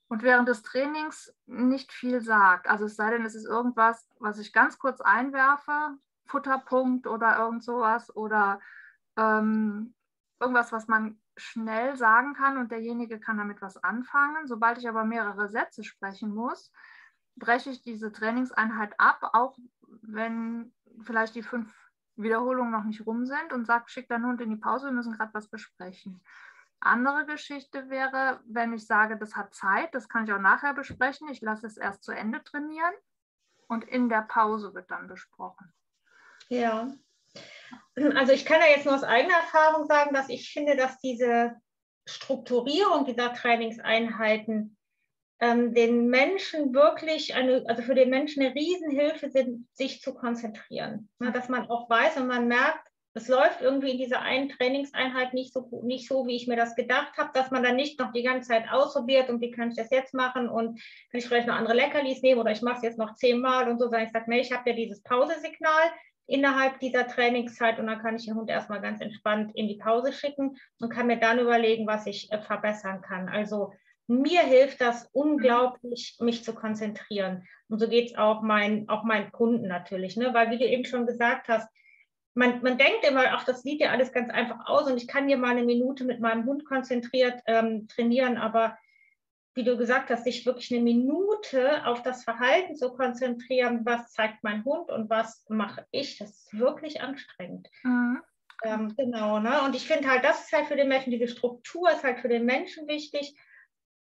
und 0.08 0.22
während 0.22 0.48
des 0.48 0.62
Trainings 0.62 1.34
nicht 1.46 1.92
viel 1.92 2.20
sagt. 2.20 2.68
Also 2.68 2.86
es 2.86 2.96
sei 2.96 3.10
denn, 3.10 3.26
es 3.26 3.34
ist 3.34 3.44
irgendwas, 3.44 4.08
was 4.18 4.38
ich 4.38 4.52
ganz 4.52 4.78
kurz 4.78 5.00
einwerfe, 5.00 5.98
Futterpunkt 6.26 7.06
oder 7.06 7.38
irgend 7.38 7.62
sowas 7.62 8.14
oder 8.14 8.60
ähm, 9.16 9.94
irgendwas, 10.40 10.72
was 10.72 10.88
man 10.88 11.20
schnell 11.36 11.96
sagen 11.96 12.34
kann 12.34 12.56
und 12.56 12.72
derjenige 12.72 13.20
kann 13.20 13.38
damit 13.38 13.62
was 13.62 13.82
anfangen. 13.82 14.46
Sobald 14.46 14.78
ich 14.78 14.88
aber 14.88 15.04
mehrere 15.04 15.48
Sätze 15.48 15.84
sprechen 15.84 16.34
muss, 16.34 16.72
breche 17.38 17.70
ich 17.70 17.82
diese 17.82 18.12
Trainingseinheit 18.12 18.98
ab, 18.98 19.30
auch 19.32 19.56
wenn 20.02 20.72
vielleicht 21.02 21.34
die 21.34 21.42
fünf 21.42 21.72
Wiederholungen 22.16 22.72
noch 22.72 22.84
nicht 22.84 23.06
rum 23.06 23.26
sind 23.26 23.52
und 23.52 23.66
sage, 23.66 23.84
schick 23.88 24.08
deinen 24.08 24.26
Hund 24.26 24.40
in 24.40 24.50
die 24.50 24.56
Pause, 24.56 24.86
wir 24.86 24.92
müssen 24.92 25.12
gerade 25.12 25.34
was 25.34 25.48
besprechen. 25.48 26.20
Andere 26.80 27.26
Geschichte 27.26 27.90
wäre, 27.90 28.40
wenn 28.46 28.72
ich 28.72 28.86
sage, 28.86 29.16
das 29.16 29.36
hat 29.36 29.54
Zeit, 29.54 29.94
das 29.94 30.08
kann 30.08 30.24
ich 30.24 30.32
auch 30.32 30.40
nachher 30.40 30.74
besprechen, 30.74 31.28
ich 31.28 31.40
lasse 31.40 31.66
es 31.66 31.76
erst 31.76 32.04
zu 32.04 32.12
Ende 32.12 32.42
trainieren 32.44 32.94
und 33.66 33.84
in 33.84 34.08
der 34.08 34.22
Pause 34.22 34.74
wird 34.74 34.90
dann 34.90 35.08
besprochen. 35.08 35.72
Ja, 36.48 36.88
also 38.14 38.32
ich 38.32 38.44
kann 38.44 38.60
ja 38.60 38.68
jetzt 38.68 38.86
nur 38.86 38.94
aus 38.94 39.02
eigener 39.02 39.34
Erfahrung 39.34 39.86
sagen, 39.86 40.14
dass 40.14 40.28
ich 40.28 40.52
finde, 40.52 40.76
dass 40.76 40.98
diese 41.00 41.56
Strukturierung 42.06 43.04
dieser 43.04 43.34
Trainingseinheiten 43.34 44.77
ähm, 45.40 45.74
den 45.74 46.08
Menschen 46.08 46.74
wirklich 46.74 47.34
eine, 47.34 47.64
also 47.66 47.82
für 47.82 47.94
den 47.94 48.10
Menschen 48.10 48.42
eine 48.42 48.54
Riesenhilfe 48.54 49.30
sind, 49.30 49.66
sich 49.72 50.00
zu 50.00 50.14
konzentrieren. 50.14 51.08
Ja, 51.20 51.30
dass 51.30 51.48
man 51.48 51.68
auch 51.70 51.88
weiß 51.88 52.16
und 52.16 52.26
man 52.26 52.48
merkt, 52.48 52.88
es 53.14 53.26
läuft 53.26 53.62
irgendwie 53.62 53.90
in 53.90 53.98
dieser 53.98 54.20
einen 54.20 54.48
Trainingseinheit 54.48 55.34
nicht 55.34 55.52
so, 55.52 55.68
nicht 55.82 56.08
so, 56.08 56.26
wie 56.26 56.36
ich 56.36 56.46
mir 56.46 56.56
das 56.56 56.76
gedacht 56.76 57.16
habe, 57.16 57.30
dass 57.34 57.50
man 57.50 57.62
dann 57.62 57.74
nicht 57.74 57.98
noch 57.98 58.12
die 58.12 58.22
ganze 58.22 58.50
Zeit 58.50 58.70
ausprobiert 58.70 59.28
und 59.28 59.40
wie 59.40 59.50
kann 59.50 59.70
ich 59.70 59.76
das 59.76 59.90
jetzt 59.90 60.14
machen 60.14 60.48
und 60.48 60.80
kann 61.10 61.18
ich 61.18 61.26
vielleicht 61.26 61.48
noch 61.48 61.56
andere 61.56 61.74
Leckerlis 61.74 62.22
nehmen 62.22 62.40
oder 62.40 62.52
ich 62.52 62.62
mache 62.62 62.76
es 62.76 62.82
jetzt 62.82 62.98
noch 62.98 63.14
zehnmal 63.14 63.68
und 63.68 63.78
so, 63.78 63.86
sondern 63.86 64.04
ich 64.04 64.12
sage, 64.12 64.26
nee, 64.28 64.40
ich 64.40 64.52
habe 64.52 64.70
ja 64.70 64.76
dieses 64.76 65.02
Pausesignal, 65.02 65.90
innerhalb 66.28 66.78
dieser 66.78 67.08
Trainingszeit 67.08 67.80
und 67.80 67.86
dann 67.86 68.00
kann 68.00 68.14
ich 68.14 68.26
den 68.26 68.34
Hund 68.34 68.50
erstmal 68.50 68.82
ganz 68.82 69.00
entspannt 69.00 69.50
in 69.54 69.66
die 69.66 69.78
Pause 69.78 70.12
schicken 70.12 70.58
und 70.78 70.90
kann 70.90 71.06
mir 71.06 71.18
dann 71.18 71.38
überlegen, 71.38 71.86
was 71.86 72.06
ich 72.06 72.30
äh, 72.30 72.38
verbessern 72.38 73.00
kann. 73.00 73.28
Also 73.30 73.72
mir 74.08 74.40
hilft 74.40 74.80
das 74.80 75.08
unglaublich, 75.12 76.16
mich 76.18 76.42
zu 76.42 76.54
konzentrieren. 76.54 77.46
Und 77.68 77.78
so 77.78 77.88
geht 77.88 78.10
es 78.10 78.16
auch, 78.16 78.42
mein, 78.42 78.88
auch 78.88 79.04
meinen 79.04 79.30
Kunden 79.30 79.68
natürlich, 79.68 80.16
ne? 80.16 80.32
weil 80.32 80.50
wie 80.50 80.58
du 80.58 80.66
eben 80.66 80.86
schon 80.86 81.06
gesagt 81.06 81.48
hast, 81.48 81.68
man, 82.34 82.62
man 82.62 82.78
denkt 82.78 83.04
immer, 83.06 83.24
ach, 83.32 83.44
das 83.44 83.62
sieht 83.62 83.80
ja 83.80 83.90
alles 83.90 84.12
ganz 84.12 84.30
einfach 84.30 84.66
aus 84.66 84.90
und 84.90 84.96
ich 84.96 85.08
kann 85.08 85.28
hier 85.28 85.36
mal 85.36 85.50
eine 85.50 85.64
Minute 85.64 86.04
mit 86.04 86.20
meinem 86.20 86.46
Hund 86.46 86.64
konzentriert 86.64 87.40
ähm, 87.46 87.86
trainieren, 87.88 88.38
aber 88.38 88.78
wie 89.54 89.64
du 89.64 89.76
gesagt 89.76 90.08
hast, 90.08 90.24
sich 90.24 90.46
wirklich 90.46 90.72
eine 90.72 90.82
Minute 90.82 91.84
auf 91.84 92.02
das 92.02 92.22
Verhalten 92.22 92.76
zu 92.76 92.92
konzentrieren, 92.94 93.84
was 93.84 94.12
zeigt 94.12 94.44
mein 94.44 94.64
Hund 94.64 94.90
und 94.90 95.10
was 95.10 95.44
mache 95.48 95.84
ich, 95.90 96.16
das 96.18 96.30
ist 96.30 96.58
wirklich 96.58 97.02
anstrengend. 97.02 97.68
Mhm. 97.82 98.22
Ähm, 98.64 98.94
genau, 98.96 99.40
ne? 99.40 99.62
Und 99.62 99.74
ich 99.74 99.86
finde 99.86 100.08
halt, 100.08 100.24
das 100.24 100.44
ist 100.44 100.52
halt 100.52 100.66
für 100.66 100.76
den 100.76 100.88
Menschen, 100.88 101.10
diese 101.10 101.28
Struktur 101.28 101.90
ist 101.90 102.04
halt 102.04 102.20
für 102.20 102.28
den 102.28 102.44
Menschen 102.44 102.86
wichtig 102.88 103.36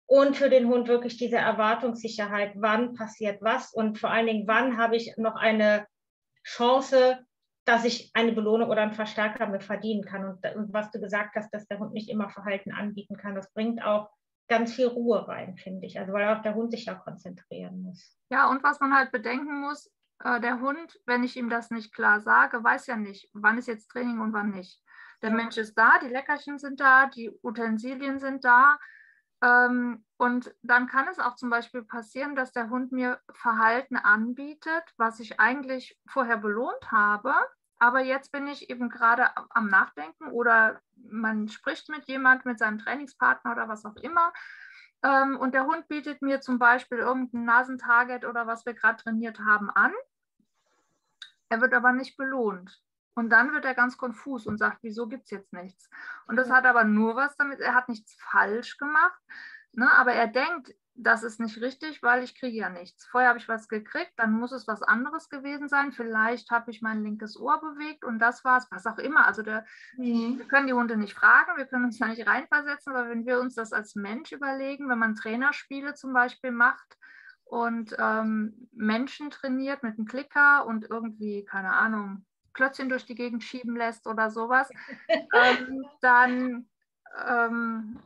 und 0.09 0.35
für 0.35 0.49
den 0.49 0.67
Hund 0.67 0.87
wirklich 0.87 1.17
diese 1.17 1.37
Erwartungssicherheit, 1.37 2.53
wann 2.55 2.95
passiert 2.95 3.43
was 3.43 3.71
und 3.71 3.99
vor 3.99 4.09
allen 4.09 4.25
Dingen, 4.25 4.47
wann 4.47 4.77
habe 4.77 4.95
ich 4.95 5.13
noch 5.17 5.35
eine 5.35 5.85
Chance, 6.43 7.23
dass 7.63 7.85
ich 7.85 8.09
eine 8.15 8.31
Belohnung 8.31 8.69
oder 8.69 8.81
einen 8.81 8.93
Verstärker 8.93 9.45
mir 9.45 9.59
verdienen 9.59 10.03
kann. 10.03 10.25
Und, 10.25 10.43
und 10.55 10.73
was 10.73 10.89
du 10.89 10.99
gesagt 10.99 11.35
hast, 11.35 11.53
dass 11.53 11.67
der 11.67 11.77
Hund 11.77 11.93
nicht 11.93 12.09
immer 12.09 12.27
Verhalten 12.29 12.71
anbieten 12.71 13.17
kann, 13.17 13.35
das 13.35 13.53
bringt 13.53 13.83
auch 13.85 14.09
ganz 14.47 14.73
viel 14.73 14.87
Ruhe 14.87 15.27
rein, 15.27 15.55
finde 15.57 15.85
ich. 15.85 15.99
Also 15.99 16.11
weil 16.11 16.27
auch 16.35 16.41
der 16.41 16.55
Hund 16.55 16.71
sich 16.71 16.85
ja 16.85 16.95
konzentrieren 16.95 17.83
muss. 17.83 18.17
Ja, 18.31 18.49
und 18.49 18.63
was 18.63 18.79
man 18.79 18.95
halt 18.95 19.11
bedenken 19.11 19.61
muss, 19.61 19.91
äh, 20.23 20.41
der 20.41 20.59
Hund, 20.59 20.99
wenn 21.05 21.23
ich 21.23 21.37
ihm 21.37 21.51
das 21.51 21.69
nicht 21.69 21.93
klar 21.93 22.19
sage, 22.21 22.63
weiß 22.63 22.87
ja 22.87 22.95
nicht, 22.95 23.29
wann 23.33 23.59
ist 23.59 23.67
jetzt 23.67 23.89
Training 23.89 24.19
und 24.19 24.33
wann 24.33 24.49
nicht. 24.49 24.81
Der. 25.21 25.29
Mensch 25.29 25.57
ist 25.57 25.75
da, 25.75 25.99
die 25.99 26.07
Leckerchen 26.07 26.57
sind 26.57 26.79
da, 26.79 27.05
die 27.05 27.29
Utensilien 27.43 28.17
sind 28.17 28.43
da. 28.43 28.79
Ähm, 29.41 30.03
und 30.17 30.53
dann 30.63 30.87
kann 30.87 31.07
es 31.07 31.19
auch 31.19 31.35
zum 31.35 31.49
Beispiel 31.49 31.83
passieren, 31.83 32.35
dass 32.35 32.51
der 32.51 32.69
Hund 32.69 32.91
mir 32.91 33.19
Verhalten 33.31 33.95
anbietet, 33.95 34.83
was 34.97 35.19
ich 35.19 35.39
eigentlich 35.39 35.97
vorher 36.07 36.37
belohnt 36.37 36.91
habe, 36.91 37.33
aber 37.79 38.01
jetzt 38.01 38.33
bin 38.33 38.47
ich 38.47 38.69
eben 38.69 38.89
gerade 38.89 39.29
am 39.51 39.67
Nachdenken 39.67 40.31
oder 40.31 40.81
man 40.97 41.47
spricht 41.47 41.87
mit 41.87 42.05
jemand, 42.07 42.45
mit 42.45 42.59
seinem 42.59 42.77
Trainingspartner 42.77 43.53
oder 43.53 43.69
was 43.69 43.85
auch 43.85 43.95
immer. 43.95 44.33
Ähm, 45.01 45.37
und 45.37 45.53
der 45.53 45.65
Hund 45.65 45.87
bietet 45.87 46.21
mir 46.21 46.41
zum 46.41 46.59
Beispiel 46.59 46.97
irgendein 46.97 47.45
Nasentarget 47.45 48.25
oder 48.25 48.47
was 48.47 48.65
wir 48.65 48.73
gerade 48.73 49.01
trainiert 49.01 49.39
haben 49.39 49.69
an. 49.69 49.93
Er 51.47 51.61
wird 51.61 51.73
aber 51.73 51.93
nicht 51.93 52.17
belohnt. 52.17 52.81
Und 53.15 53.29
dann 53.29 53.53
wird 53.53 53.65
er 53.65 53.75
ganz 53.75 53.97
konfus 53.97 54.47
und 54.47 54.57
sagt, 54.57 54.79
wieso 54.81 55.07
gibt 55.07 55.25
es 55.25 55.31
jetzt 55.31 55.51
nichts? 55.53 55.89
Und 56.27 56.35
das 56.35 56.49
hat 56.49 56.65
aber 56.65 56.83
nur 56.83 57.15
was 57.15 57.35
damit, 57.35 57.59
er 57.59 57.75
hat 57.75 57.89
nichts 57.89 58.15
falsch 58.31 58.77
gemacht, 58.77 59.19
ne? 59.73 59.91
aber 59.91 60.13
er 60.13 60.27
denkt, 60.27 60.73
das 61.01 61.23
ist 61.23 61.39
nicht 61.39 61.61
richtig, 61.61 62.03
weil 62.03 62.23
ich 62.23 62.37
kriege 62.37 62.57
ja 62.57 62.69
nichts. 62.69 63.05
Vorher 63.05 63.29
habe 63.29 63.39
ich 63.39 63.47
was 63.47 63.69
gekriegt, 63.69 64.11
dann 64.17 64.33
muss 64.33 64.51
es 64.51 64.67
was 64.67 64.83
anderes 64.83 65.29
gewesen 65.29 65.69
sein. 65.69 65.93
Vielleicht 65.93 66.51
habe 66.51 66.71
ich 66.71 66.81
mein 66.81 67.03
linkes 67.03 67.39
Ohr 67.39 67.59
bewegt 67.61 68.03
und 68.03 68.19
das 68.19 68.43
war 68.43 68.57
es, 68.57 68.67
was 68.69 68.85
auch 68.85 68.97
immer. 68.97 69.25
Also 69.25 69.41
der, 69.41 69.65
mhm. 69.95 70.39
wir 70.39 70.47
können 70.47 70.67
die 70.67 70.73
Hunde 70.73 70.97
nicht 70.97 71.13
fragen, 71.13 71.55
wir 71.55 71.65
können 71.67 71.85
uns 71.85 71.99
da 71.99 72.07
nicht 72.07 72.27
reinversetzen, 72.27 72.93
aber 72.93 73.09
wenn 73.09 73.25
wir 73.25 73.39
uns 73.39 73.55
das 73.55 73.71
als 73.71 73.95
Mensch 73.95 74.33
überlegen, 74.33 74.89
wenn 74.89 74.99
man 74.99 75.15
Trainerspiele 75.15 75.93
zum 75.93 76.11
Beispiel 76.11 76.51
macht 76.51 76.97
und 77.45 77.95
ähm, 77.97 78.69
Menschen 78.73 79.31
trainiert 79.31 79.83
mit 79.83 79.97
einem 79.97 80.05
Klicker 80.05 80.65
und 80.65 80.89
irgendwie, 80.89 81.45
keine 81.45 81.71
Ahnung, 81.73 82.25
Klötzchen 82.59 82.89
durch 82.89 83.05
die 83.05 83.15
Gegend 83.15 83.41
schieben 83.41 83.77
lässt 83.77 84.05
oder 84.05 84.29
sowas, 84.29 84.69
ähm, 85.07 85.87
dann 86.01 86.67
ähm, 87.25 87.99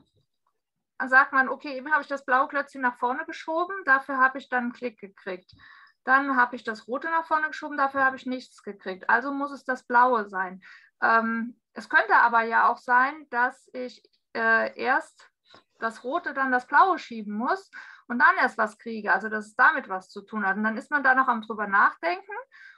sagt 1.08 1.34
man, 1.34 1.50
okay, 1.50 1.76
eben 1.76 1.92
habe 1.92 2.04
ich 2.04 2.08
das 2.08 2.24
blaue 2.24 2.48
Klötzchen 2.48 2.82
nach 2.82 3.00
vorne 3.00 3.26
geschoben, 3.26 3.76
dafür 3.86 4.20
habe 4.20 4.38
ich 4.38 4.50
dann 4.50 4.66
einen 4.66 4.74
Klick 4.74 5.00
gekriegt. 5.00 5.56
Dann 6.04 6.36
habe 6.36 6.56
ich 6.56 6.64
das 6.64 6.88
rote 6.88 7.10
nach 7.10 7.26
vorne 7.26 7.48
geschoben, 7.48 7.78
dafür 7.78 8.06
habe 8.06 8.16
ich 8.16 8.28
nichts 8.28 8.62
gekriegt. 8.62 9.10
Also 9.10 9.34
muss 9.34 9.52
es 9.52 9.66
das 9.66 9.88
blaue 9.88 10.30
sein. 10.30 10.62
Ähm, 11.02 11.60
es 11.74 11.90
könnte 11.90 12.16
aber 12.16 12.44
ja 12.44 12.70
auch 12.70 12.78
sein, 12.78 13.26
dass 13.32 13.68
ich 13.74 14.04
äh, 14.36 14.80
erst 14.80 15.32
das 15.80 16.04
rote, 16.04 16.36
dann 16.36 16.52
das 16.52 16.68
blaue 16.68 17.00
schieben 17.00 17.34
muss 17.34 17.72
und 18.08 18.20
dann 18.20 18.36
erst 18.40 18.60
was 18.60 18.78
kriege. 18.78 19.14
Also 19.14 19.30
dass 19.30 19.48
es 19.48 19.56
damit 19.56 19.90
was 19.90 20.10
zu 20.10 20.22
tun 20.22 20.46
hat. 20.46 20.58
Und 20.58 20.64
dann 20.64 20.78
ist 20.78 20.92
man 20.92 21.04
da 21.04 21.16
noch 21.16 21.28
am 21.28 21.42
drüber 21.42 21.66
nachdenken 21.66 22.34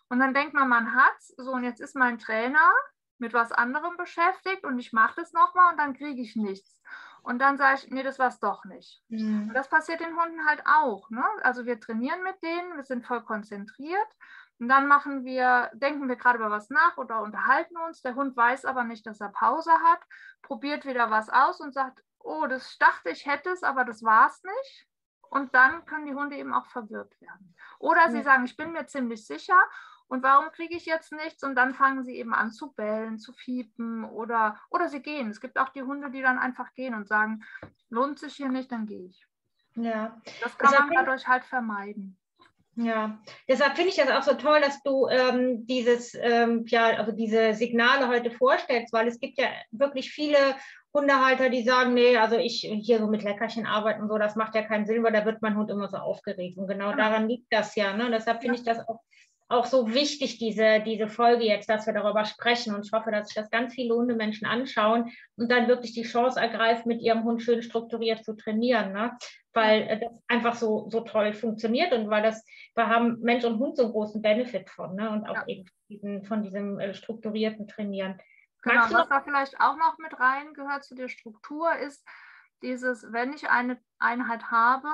und 0.10 0.20
dann 0.20 0.34
denkt 0.34 0.54
man, 0.54 0.70
man 0.70 0.96
hat 0.96 1.18
so 1.38 1.52
und 1.52 1.64
jetzt 1.64 1.82
ist 1.82 1.96
mein 1.96 2.20
Trainer 2.20 2.72
mit 3.18 3.34
was 3.34 3.52
anderem 3.52 3.98
beschäftigt 3.98 4.64
und 4.64 4.78
ich 4.78 4.94
mache 4.94 5.22
das 5.22 5.34
nochmal 5.34 5.72
und 5.72 5.80
dann 5.80 5.94
kriege 5.94 6.22
ich 6.22 6.36
nichts. 6.36 6.80
Und 7.24 7.40
dann 7.40 7.58
sage 7.58 7.80
ich, 7.80 7.92
nee, 7.92 8.04
das 8.04 8.20
war 8.20 8.28
es 8.28 8.40
doch 8.40 8.66
nicht. 8.66 9.02
Mhm. 9.10 9.48
Und 9.50 9.54
das 9.56 9.68
passiert 9.68 10.00
den 10.00 10.16
Hunden 10.16 10.46
halt 10.46 10.62
auch. 10.66 11.10
Ne? 11.10 11.24
Also 11.42 11.66
wir 11.66 11.80
trainieren 11.80 12.22
mit 12.22 12.42
denen, 12.44 12.76
wir 12.76 12.84
sind 12.84 13.06
voll 13.06 13.24
konzentriert. 13.24 14.08
Und 14.60 14.70
dann 14.70 14.88
machen 14.88 15.26
wir, 15.26 15.72
denken 15.74 16.08
wir 16.08 16.18
gerade 16.18 16.38
über 16.38 16.52
was 16.52 16.70
nach 16.70 16.98
oder 16.98 17.22
unterhalten 17.22 17.78
uns. 17.78 18.02
Der 18.04 18.16
Hund 18.16 18.38
weiß 18.38 18.66
aber 18.66 18.84
nicht, 18.84 19.08
dass 19.08 19.22
er 19.22 19.30
Pause 19.30 19.72
hat, 19.72 20.00
probiert 20.44 20.86
wieder 20.86 21.10
was 21.10 21.30
aus 21.30 21.60
und 21.60 21.74
sagt, 21.74 22.00
oh, 22.20 22.46
das 22.48 22.78
dachte 22.78 23.10
ich 23.10 23.26
hätte 23.26 23.50
es, 23.50 23.64
aber 23.64 23.86
das 23.86 24.04
war 24.04 24.28
es 24.28 24.44
nicht. 24.44 24.88
Und 25.30 25.56
dann 25.56 25.84
können 25.86 26.06
die 26.06 26.14
Hunde 26.14 26.38
eben 26.38 26.54
auch 26.54 26.68
verwirrt 26.68 27.20
werden. 27.20 27.56
Oder 27.80 28.12
sie 28.12 28.22
sagen, 28.22 28.46
ich 28.46 28.56
bin 28.56 28.72
mir 28.72 28.86
ziemlich 28.86 29.26
sicher 29.26 29.60
und 30.08 30.24
warum 30.24 30.52
kriege 30.52 30.76
ich 30.76 30.86
jetzt 30.86 31.12
nichts? 31.12 31.44
Und 31.44 31.56
dann 31.56 31.74
fangen 31.74 32.04
sie 32.04 32.16
eben 32.16 32.34
an 32.34 32.52
zu 32.52 32.72
bellen, 32.74 33.18
zu 33.18 33.34
fiepen 33.34 34.06
oder, 34.06 34.60
oder 34.70 34.90
sie 34.90 35.02
gehen. 35.02 35.30
Es 35.30 35.42
gibt 35.42 35.58
auch 35.58 35.70
die 35.70 35.84
Hunde, 35.84 36.12
die 36.12 36.22
dann 36.22 36.38
einfach 36.38 36.74
gehen 36.74 36.94
und 36.94 37.08
sagen, 37.08 37.44
lohnt 37.90 38.20
sich 38.20 38.36
hier 38.36 38.50
nicht, 38.50 38.72
dann 38.72 38.86
gehe 38.86 39.06
ich. 39.06 39.26
Ja. 39.76 40.22
Das 40.42 40.58
kann 40.58 40.72
deshalb 40.72 40.94
man 40.94 41.06
dadurch 41.06 41.28
halt 41.28 41.44
vermeiden. 41.44 42.18
Ja, 42.78 43.18
deshalb 43.48 43.76
finde 43.78 43.92
ich 43.92 43.96
das 43.96 44.10
auch 44.10 44.24
so 44.24 44.34
toll, 44.34 44.60
dass 44.60 44.84
du 44.84 45.08
ähm, 45.08 45.66
dieses, 45.66 46.14
ähm, 46.14 46.66
ja, 46.68 46.88
also 46.98 47.14
diese 47.14 47.54
Signale 47.54 48.10
heute 48.10 48.32
vorstellst, 48.32 48.92
weil 48.92 49.08
es 49.08 49.20
gibt 49.20 49.40
ja 49.40 49.48
wirklich 49.72 50.12
viele 50.12 50.38
Hundehalter, 50.94 51.50
die 51.50 51.64
sagen, 51.64 51.94
nee, 51.94 52.18
also 52.18 52.38
ich 52.38 52.68
hier 52.82 53.00
so 53.00 53.08
mit 53.08 53.24
Leckerchen 53.24 53.66
arbeiten 53.66 54.02
und 54.02 54.10
so, 54.10 54.18
das 54.18 54.36
macht 54.36 54.56
ja 54.56 54.62
keinen 54.62 54.86
Sinn, 54.86 55.04
weil 55.04 55.14
da 55.14 55.26
wird 55.26 55.42
mein 55.42 55.56
Hund 55.56 55.70
immer 55.70 55.88
so 55.88 55.98
aufgeregt. 55.98 56.58
Und 56.58 56.68
genau 56.68 56.92
ja. 56.92 56.98
daran 56.98 57.30
liegt 57.30 57.52
das 57.52 57.76
ja. 57.76 57.96
Ne? 57.96 58.10
Deshalb 58.12 58.42
finde 58.42 58.56
ja. 58.56 58.60
ich 58.60 58.66
das 58.66 58.88
auch 58.90 59.00
auch 59.48 59.66
so 59.66 59.94
wichtig, 59.94 60.40
diese, 60.40 60.82
diese 60.82 61.08
Folge 61.08 61.46
jetzt, 61.46 61.70
dass 61.70 61.86
wir 61.86 61.94
darüber 61.94 62.26
sprechen. 62.26 62.74
Und 62.74 62.86
ich 62.86 62.92
hoffe, 62.92 63.12
dass 63.12 63.28
sich 63.28 63.36
das 63.36 63.52
ganz 63.52 63.76
viele 63.76 63.94
Hundemenschen 63.94 64.48
anschauen 64.48 65.12
und 65.36 65.52
dann 65.52 65.68
wirklich 65.68 65.94
die 65.94 66.04
Chance 66.04 66.40
ergreifen, 66.40 66.88
mit 66.88 67.02
ihrem 67.02 67.24
Hund 67.24 67.44
schön 67.44 67.62
strukturiert 67.62 68.24
zu 68.24 68.34
trainieren. 68.36 68.92
Ne? 68.92 69.16
Weil 69.54 69.84
äh, 69.84 70.00
das 70.00 70.12
einfach 70.28 70.56
so, 70.56 70.90
so 70.90 71.02
toll 71.02 71.34
funktioniert 71.34 71.94
und 71.94 72.10
weil 72.10 72.24
das, 72.24 72.44
da 72.74 72.88
haben 72.88 73.20
Mensch 73.22 73.44
und 73.44 73.60
Hund 73.60 73.78
so 73.78 73.84
einen 73.84 73.92
großen 73.92 74.22
Benefit 74.22 74.70
von. 74.70 74.96
Ne? 74.96 75.10
Und 75.12 75.28
auch 75.28 75.36
ja. 75.36 75.48
eben 75.48 75.70
diesen, 75.90 76.24
von 76.24 76.42
diesem 76.42 76.80
äh, 76.80 76.94
strukturierten 76.96 77.68
Trainieren. 77.68 78.20
Genau, 78.64 78.82
was 78.90 79.10
da 79.10 79.22
vielleicht 79.22 79.60
auch 79.60 79.78
noch 79.78 80.00
mit 80.00 80.20
rein 80.20 80.54
gehört 80.56 80.84
zu 80.84 80.96
der 80.96 81.08
Struktur 81.08 81.76
ist, 81.76 82.04
dieses, 82.64 83.06
wenn 83.12 83.32
ich 83.34 83.48
eine 83.48 83.80
Einheit 84.00 84.50
habe, 84.50 84.90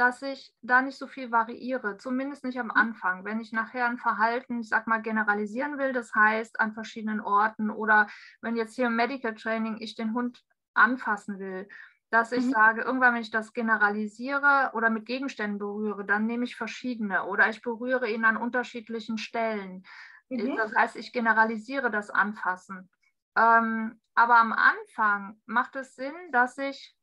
dass 0.00 0.22
ich 0.22 0.54
da 0.62 0.80
nicht 0.80 0.96
so 0.96 1.06
viel 1.06 1.30
variiere, 1.30 1.98
zumindest 1.98 2.42
nicht 2.42 2.58
am 2.58 2.68
mhm. 2.68 2.74
Anfang. 2.74 3.26
Wenn 3.26 3.38
ich 3.38 3.52
nachher 3.52 3.84
ein 3.84 3.98
Verhalten, 3.98 4.58
ich 4.60 4.70
sag 4.70 4.86
mal, 4.86 5.02
generalisieren 5.02 5.76
will, 5.76 5.92
das 5.92 6.14
heißt 6.14 6.58
an 6.58 6.72
verschiedenen 6.72 7.20
Orten 7.20 7.68
oder 7.68 8.08
wenn 8.40 8.56
jetzt 8.56 8.76
hier 8.76 8.86
im 8.86 8.96
Medical 8.96 9.34
Training 9.34 9.76
ich 9.78 9.96
den 9.96 10.14
Hund 10.14 10.42
anfassen 10.72 11.38
will, 11.38 11.68
dass 12.08 12.32
ich 12.32 12.46
mhm. 12.46 12.50
sage, 12.50 12.80
irgendwann, 12.80 13.12
wenn 13.12 13.20
ich 13.20 13.30
das 13.30 13.52
generalisiere 13.52 14.70
oder 14.72 14.88
mit 14.88 15.04
Gegenständen 15.04 15.58
berühre, 15.58 16.06
dann 16.06 16.24
nehme 16.24 16.44
ich 16.44 16.56
verschiedene 16.56 17.26
oder 17.26 17.50
ich 17.50 17.60
berühre 17.60 18.10
ihn 18.10 18.24
an 18.24 18.38
unterschiedlichen 18.38 19.18
Stellen. 19.18 19.82
Mhm. 20.30 20.56
Das 20.56 20.74
heißt, 20.74 20.96
ich 20.96 21.12
generalisiere 21.12 21.90
das 21.90 22.08
Anfassen. 22.08 22.88
Ähm, 23.36 24.00
aber 24.14 24.38
am 24.38 24.54
Anfang 24.54 25.42
macht 25.44 25.76
es 25.76 25.94
Sinn, 25.94 26.14
dass 26.32 26.56
ich 26.56 26.96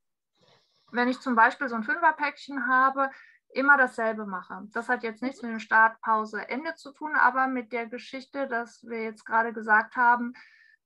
wenn 0.92 1.08
ich 1.08 1.20
zum 1.20 1.36
Beispiel 1.36 1.68
so 1.68 1.76
ein 1.76 1.84
Fünferpäckchen 1.84 2.68
habe, 2.68 3.10
immer 3.50 3.78
dasselbe 3.78 4.26
mache. 4.26 4.64
Das 4.72 4.90
hat 4.90 5.04
jetzt 5.04 5.22
nichts 5.22 5.42
mit 5.42 5.52
dem 5.52 5.60
Startpause 5.60 6.48
Ende 6.50 6.76
zu 6.76 6.92
tun, 6.92 7.16
aber 7.16 7.48
mit 7.48 7.72
der 7.72 7.88
Geschichte, 7.88 8.48
dass 8.48 8.84
wir 8.84 9.04
jetzt 9.04 9.26
gerade 9.26 9.54
gesagt 9.54 9.96
haben, 9.96 10.34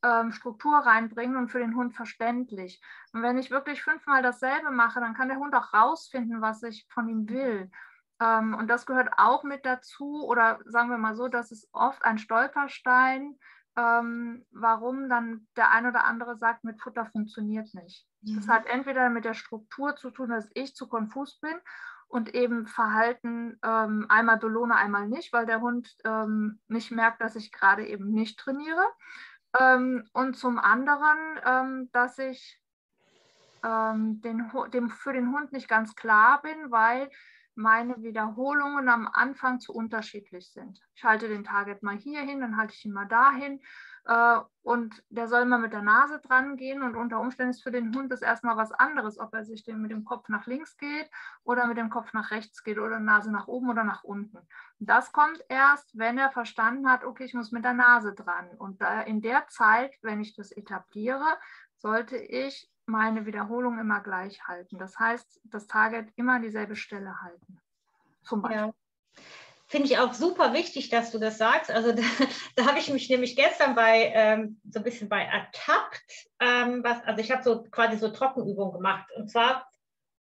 ähm, 0.04 0.32
Struktur 0.32 0.78
reinbringen 0.78 1.38
und 1.38 1.50
für 1.50 1.60
den 1.60 1.76
Hund 1.76 1.96
verständlich. 1.96 2.82
Und 3.14 3.22
wenn 3.22 3.38
ich 3.38 3.52
wirklich 3.52 3.84
fünfmal 3.84 4.24
dasselbe 4.24 4.72
mache, 4.72 5.00
dann 5.00 5.14
kann 5.14 5.28
der 5.28 5.38
Hund 5.38 5.54
auch 5.54 5.74
rausfinden, 5.74 6.42
was 6.42 6.64
ich 6.64 6.88
von 6.90 7.08
ihm 7.08 7.30
will. 7.30 7.72
Ähm, 8.20 8.54
und 8.56 8.68
das 8.68 8.86
gehört 8.86 9.10
auch 9.18 9.44
mit 9.44 9.66
dazu, 9.66 10.26
oder 10.28 10.60
sagen 10.66 10.90
wir 10.90 10.98
mal 10.98 11.16
so, 11.16 11.28
dass 11.28 11.52
es 11.52 11.70
oft 11.72 12.04
ein 12.04 12.18
Stolperstein 12.18 13.38
ähm, 13.78 14.46
warum 14.52 15.10
dann 15.10 15.48
der 15.56 15.72
ein 15.72 15.86
oder 15.86 16.06
andere 16.06 16.38
sagt, 16.38 16.64
mit 16.64 16.82
Futter 16.82 17.06
funktioniert 17.06 17.74
nicht. 17.74 18.06
Mhm. 18.22 18.36
Das 18.36 18.48
hat 18.48 18.66
entweder 18.66 19.10
mit 19.10 19.26
der 19.26 19.34
Struktur 19.34 19.96
zu 19.96 20.12
tun, 20.12 20.30
dass 20.30 20.50
ich 20.54 20.76
zu 20.76 20.88
konfus 20.88 21.40
bin 21.40 21.56
und 22.08 22.36
eben 22.36 22.68
Verhalten 22.68 23.58
ähm, 23.64 24.06
einmal 24.10 24.38
belohne, 24.38 24.76
einmal 24.76 25.08
nicht, 25.08 25.32
weil 25.32 25.46
der 25.46 25.62
Hund 25.62 25.96
ähm, 26.04 26.60
nicht 26.68 26.92
merkt, 26.92 27.22
dass 27.22 27.36
ich 27.36 27.52
gerade 27.52 27.88
eben 27.88 28.12
nicht 28.12 28.40
trainiere. 28.40 28.86
Ähm, 29.58 30.08
und 30.14 30.36
zum 30.36 30.60
anderen, 30.60 31.18
ähm, 31.46 31.90
dass 31.94 32.18
ich 32.18 32.62
ähm, 33.64 34.22
den, 34.22 34.52
dem, 34.74 34.90
für 34.90 35.14
den 35.14 35.32
Hund 35.34 35.54
nicht 35.54 35.70
ganz 35.70 35.96
klar 35.96 36.42
bin, 36.42 36.72
weil 36.72 37.10
meine 37.56 38.02
Wiederholungen 38.02 38.90
am 38.90 39.08
Anfang 39.08 39.60
zu 39.60 39.74
unterschiedlich 39.74 40.52
sind. 40.52 40.82
Ich 40.96 41.04
halte 41.04 41.28
den 41.28 41.44
Target 41.44 41.84
mal 41.84 41.98
hier 41.98 42.22
hin, 42.22 42.42
dann 42.42 42.58
halte 42.58 42.74
ich 42.74 42.86
ihn 42.86 42.94
mal 42.94 43.08
dahin 43.08 43.60
äh, 44.06 44.40
und 44.64 45.04
der 45.10 45.28
soll 45.28 45.46
mal 45.46 45.60
mit 45.60 45.74
der 45.74 45.82
Nase 45.82 46.20
dran 46.20 46.56
gehen 46.56 46.82
und 46.82 46.96
unter 46.96 47.20
Umständen 47.20 47.52
ist 47.52 47.64
für 47.64 47.72
den 47.72 47.96
Hund 47.96 48.12
das 48.12 48.22
erstmal 48.22 48.58
was 48.58 48.72
anderes, 48.72 49.20
ob 49.20 49.34
er 49.34 49.44
sich 49.44 49.66
mit 49.68 49.92
dem 49.92 50.06
Kopf 50.06 50.30
nach 50.30 50.46
links 50.48 50.78
geht 50.78 51.10
oder 51.44 51.68
mit 51.68 51.78
dem 51.78 51.90
Kopf 51.90 52.14
nach 52.14 52.32
rechts 52.32 52.64
geht 52.64 52.80
oder 52.80 53.00
Nase 53.00 53.32
nach 53.32 53.48
oben 53.48 53.70
oder 53.70 53.84
nach 53.84 54.04
unten. 54.04 54.38
Das 54.80 55.12
kommt 55.12 55.44
erst, 55.50 55.98
wenn 55.98 56.18
er 56.18 56.32
verstanden 56.32 56.90
hat, 56.90 57.04
okay, 57.04 57.26
ich 57.26 57.34
muss 57.34 57.52
mit 57.52 57.66
der 57.66 57.74
Nase 57.74 58.14
dran. 58.14 58.50
Und 58.58 58.82
in 59.06 59.22
der 59.22 59.48
Zeit, 59.48 59.94
wenn 60.02 60.22
ich 60.22 60.36
das 60.36 60.52
etabliere, 60.52 61.26
sollte 61.78 62.18
ich 62.18 62.72
meine 62.86 63.26
Wiederholung 63.26 63.80
immer 63.80 64.02
gleich 64.02 64.48
halten. 64.48 64.78
Das 64.78 64.98
heißt, 64.98 65.42
das 65.46 65.68
Target 65.68 66.10
immer 66.16 66.34
an 66.34 66.42
dieselbe 66.42 66.76
Stelle 66.76 67.22
halten. 67.22 67.60
Zum 68.24 68.42
Beispiel. 68.42 68.60
Ja. 68.60 68.74
Finde 69.68 69.88
ich 69.88 70.00
auch 70.00 70.14
super 70.14 70.52
wichtig, 70.52 70.90
dass 70.90 71.12
du 71.12 71.18
das 71.18 71.38
sagst. 71.38 71.72
Also 71.72 71.92
da, 71.96 72.02
da 72.56 72.66
habe 72.66 72.80
ich 72.80 72.92
mich 72.92 73.10
nämlich 73.10 73.36
gestern 73.36 73.74
bei 73.74 74.12
ähm, 74.14 74.60
so 74.70 74.80
ein 74.80 74.84
bisschen 74.84 75.08
bei 75.08 75.22
ertappt. 75.22 76.28
Ähm, 76.40 76.84
was, 76.84 77.02
also 77.06 77.22
ich 77.22 77.32
habe 77.32 77.44
so 77.44 77.64
quasi 77.64 77.98
so 77.98 78.10
Trockenübungen 78.10 78.74
gemacht. 78.74 79.08
Und 79.16 79.32
zwar 79.32 79.66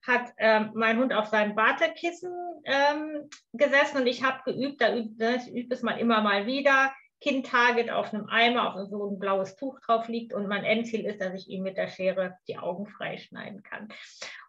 hat 0.06 0.32
ähm, 0.38 0.70
mein 0.74 0.98
Hund 0.98 1.12
auf 1.12 1.26
seinem 1.26 1.56
Wartekissen 1.56 2.32
ähm, 2.64 3.28
gesessen 3.52 3.98
und 3.98 4.06
ich 4.06 4.22
habe 4.22 4.40
geübt, 4.44 4.80
da 4.80 4.94
übt, 4.94 5.16
ne, 5.18 5.36
ich 5.36 5.52
übe 5.52 5.74
es 5.74 5.82
mal 5.82 5.98
immer 5.98 6.22
mal 6.22 6.46
wieder. 6.46 6.92
Kind-Target 7.20 7.90
auf 7.90 8.12
einem 8.12 8.26
Eimer, 8.28 8.74
auf 8.74 8.88
so 8.88 9.10
ein 9.10 9.18
blaues 9.18 9.56
Tuch 9.56 9.78
drauf 9.80 10.08
liegt 10.08 10.32
und 10.32 10.48
mein 10.48 10.64
Endziel 10.64 11.04
ist, 11.04 11.20
dass 11.20 11.34
ich 11.34 11.48
ihm 11.48 11.62
mit 11.62 11.76
der 11.76 11.88
Schere 11.88 12.36
die 12.48 12.58
Augen 12.58 12.86
freischneiden 12.86 13.62
kann. 13.62 13.88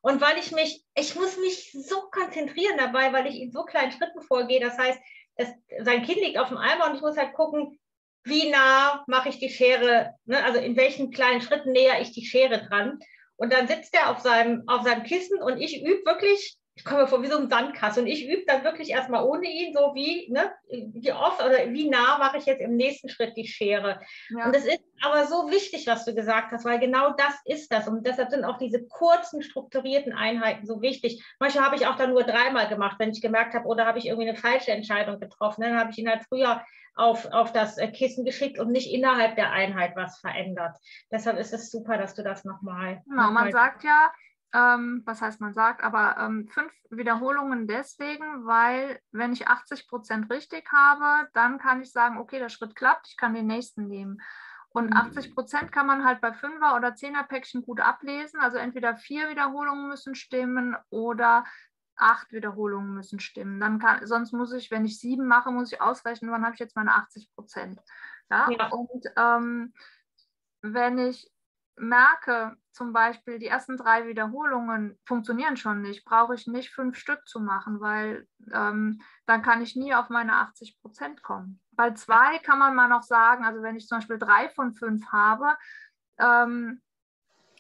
Und 0.02 0.22
weil 0.22 0.38
ich 0.38 0.52
mich, 0.52 0.84
ich 0.96 1.16
muss 1.16 1.38
mich 1.38 1.72
so 1.74 2.02
konzentrieren 2.12 2.78
dabei, 2.78 3.12
weil 3.12 3.28
ich 3.28 3.42
in 3.42 3.52
so 3.52 3.64
kleinen 3.64 3.92
Schritten 3.92 4.22
vorgehe. 4.22 4.62
Das 4.62 4.78
heißt, 4.78 5.00
das, 5.36 5.50
sein 5.80 6.04
Kind 6.04 6.18
liegt 6.22 6.38
auf 6.38 6.50
dem 6.50 6.58
Eimer 6.58 6.90
und 6.90 6.96
ich 6.96 7.02
muss 7.02 7.18
halt 7.18 7.34
gucken, 7.34 7.78
wie 8.24 8.50
nah 8.50 9.04
mache 9.08 9.30
ich 9.30 9.40
die 9.40 9.50
Schere, 9.50 10.14
ne? 10.26 10.44
also 10.44 10.60
in 10.60 10.78
welchen 10.78 11.12
kleinen 11.12 11.42
Schritten 11.42 11.72
näher 11.72 12.02
ich 12.02 12.12
die 12.12 12.26
Schere 12.26 12.66
dran. 12.68 13.00
Und 13.36 13.52
dann 13.52 13.68
sitzt 13.68 13.94
er 13.96 14.12
auf 14.12 14.20
seinem, 14.20 14.64
auf 14.68 14.84
seinem 14.84 15.04
Kissen 15.04 15.42
und 15.42 15.60
ich 15.60 15.84
übe 15.84 16.06
wirklich 16.06 16.58
ich 16.82 16.86
komme 16.86 17.04
mir 17.04 17.08
vor 17.08 17.22
wie 17.22 17.28
so 17.28 17.38
ein 17.38 17.48
Sandkasten 17.48 18.06
und 18.06 18.10
ich 18.10 18.28
übe 18.28 18.44
dann 18.48 18.64
wirklich 18.64 18.90
erstmal 18.90 19.24
ohne 19.24 19.46
ihn, 19.46 19.72
so 19.72 19.94
wie, 19.94 20.32
ne, 20.32 20.52
wie 20.68 21.14
oft 21.14 21.40
oder 21.40 21.72
wie 21.72 21.88
nah 21.88 22.18
mache 22.18 22.40
ich 22.40 22.48
jetzt 22.48 22.60
im 22.60 22.76
nächsten 22.76 23.08
Schritt 23.08 23.38
die 23.38 23.46
Schere. 23.46 24.00
Ja. 24.30 24.46
Und 24.46 24.56
es 24.56 24.66
ist 24.66 24.82
aber 25.04 25.28
so 25.28 25.52
wichtig, 25.52 25.86
was 25.86 26.06
du 26.06 26.16
gesagt 26.16 26.52
hast, 26.52 26.66
weil 26.66 26.80
genau 26.80 27.12
das 27.12 27.36
ist 27.46 27.72
das. 27.72 27.88
Und 27.88 28.08
deshalb 28.08 28.32
sind 28.32 28.44
auch 28.44 28.58
diese 28.58 28.84
kurzen, 28.88 29.44
strukturierten 29.44 30.12
Einheiten 30.12 30.66
so 30.66 30.82
wichtig. 30.82 31.24
Manchmal 31.40 31.66
habe 31.66 31.76
ich 31.76 31.86
auch 31.86 31.98
dann 31.98 32.14
nur 32.14 32.24
dreimal 32.24 32.68
gemacht, 32.68 32.96
wenn 32.98 33.12
ich 33.12 33.22
gemerkt 33.22 33.54
habe, 33.54 33.68
oder 33.68 33.86
habe 33.86 34.00
ich 34.00 34.08
irgendwie 34.08 34.30
eine 34.30 34.38
falsche 34.38 34.72
Entscheidung 34.72 35.20
getroffen. 35.20 35.62
Dann 35.62 35.78
habe 35.78 35.92
ich 35.92 36.00
ihn 36.00 36.10
halt 36.10 36.24
früher 36.28 36.64
auf, 36.96 37.28
auf 37.28 37.54
das 37.54 37.78
äh, 37.78 37.90
Kissen 37.90 38.26
geschickt 38.26 38.58
und 38.58 38.72
nicht 38.72 38.92
innerhalb 38.92 39.36
der 39.36 39.52
Einheit 39.52 39.96
was 39.96 40.18
verändert. 40.18 40.76
Deshalb 41.12 41.38
ist 41.38 41.54
es 41.54 41.70
super, 41.70 42.00
dass 42.00 42.16
du 42.16 42.24
das 42.24 42.44
nochmal. 42.44 43.04
Genau, 43.06 43.28
noch 43.28 43.32
man 43.34 43.52
sagt 43.52 43.84
ja, 43.84 44.12
ähm, 44.54 45.04
was 45.06 45.22
heißt 45.22 45.40
man 45.40 45.54
sagt, 45.54 45.84
aber 45.84 46.18
ähm, 46.18 46.48
fünf 46.48 46.72
Wiederholungen 46.90 47.68
deswegen, 47.68 48.46
weil 48.46 49.00
wenn 49.12 49.34
ich 49.34 49.48
80 49.48 49.88
Prozent 49.88 50.32
richtig 50.32 50.72
habe, 50.72 51.30
dann 51.34 51.58
kann 51.58 51.82
ich 51.82 51.92
sagen, 51.92 52.18
okay, 52.18 52.40
der 52.40 52.50
Schritt 52.50 52.76
klappt, 52.76 53.08
ich 53.08 53.18
kann 53.18 53.34
den 53.34 53.48
nächsten 53.48 53.88
nehmen. 53.88 54.22
Und 54.74 54.94
80 54.94 55.30
mhm. 55.30 55.36
Prozent 55.36 55.72
kann 55.72 55.86
man 55.86 56.06
halt 56.06 56.22
bei 56.22 56.34
Fünfer- 56.34 56.76
oder 56.76 56.96
Zehner-Päckchen 56.96 57.62
gut 57.62 57.82
ablesen. 57.82 58.40
Also 58.40 58.58
entweder 58.58 58.96
vier 58.96 59.30
Wiederholungen 59.30 59.90
müssen 59.90 60.16
stimmen 60.16 60.78
oder 60.90 61.44
acht 61.98 62.32
Wiederholungen 62.32 62.94
müssen 62.94 63.20
stimmen. 63.20 63.60
Dann 63.60 63.80
kann, 63.80 64.06
sonst 64.08 64.32
muss 64.32 64.54
ich, 64.54 64.72
wenn 64.72 64.86
ich 64.86 65.00
sieben 65.00 65.28
mache, 65.28 65.52
muss 65.52 65.72
ich 65.72 65.82
ausrechnen, 65.82 66.32
wann 66.32 66.44
habe 66.44 66.54
ich 66.54 66.60
jetzt 66.60 66.76
meine 66.76 66.94
80 66.96 67.30
Prozent. 67.36 67.80
Ja? 68.30 68.50
ja? 68.50 68.68
Und 68.70 69.06
ähm, 69.18 69.74
wenn 70.62 70.98
ich 70.98 71.31
merke, 71.76 72.56
zum 72.72 72.94
Beispiel 72.94 73.40
die 73.40 73.48
ersten 73.48 73.78
drei 73.78 74.08
Wiederholungen 74.08 74.98
funktionieren 75.06 75.58
schon 75.58 75.82
nicht, 75.82 76.06
brauche 76.06 76.36
ich 76.36 76.48
nicht 76.48 76.74
fünf 76.74 76.98
Stück 76.98 77.28
zu 77.28 77.40
machen, 77.40 77.80
weil 77.80 78.28
ähm, 78.54 79.02
dann 79.26 79.42
kann 79.42 79.62
ich 79.62 79.76
nie 79.76 79.94
auf 79.94 80.10
meine 80.10 80.34
80 80.34 80.80
Prozent 80.82 81.24
kommen. 81.24 81.60
Bei 81.72 81.92
zwei 81.92 82.40
kann 82.40 82.60
man 82.60 82.76
mal 82.76 82.88
noch 82.88 83.04
sagen, 83.04 83.46
also 83.46 83.62
wenn 83.62 83.76
ich 83.76 83.88
zum 83.88 83.98
Beispiel 83.98 84.20
drei 84.20 84.50
von 84.50 84.74
fünf 84.74 85.06
habe, 85.12 85.58
ähm, 86.18 86.82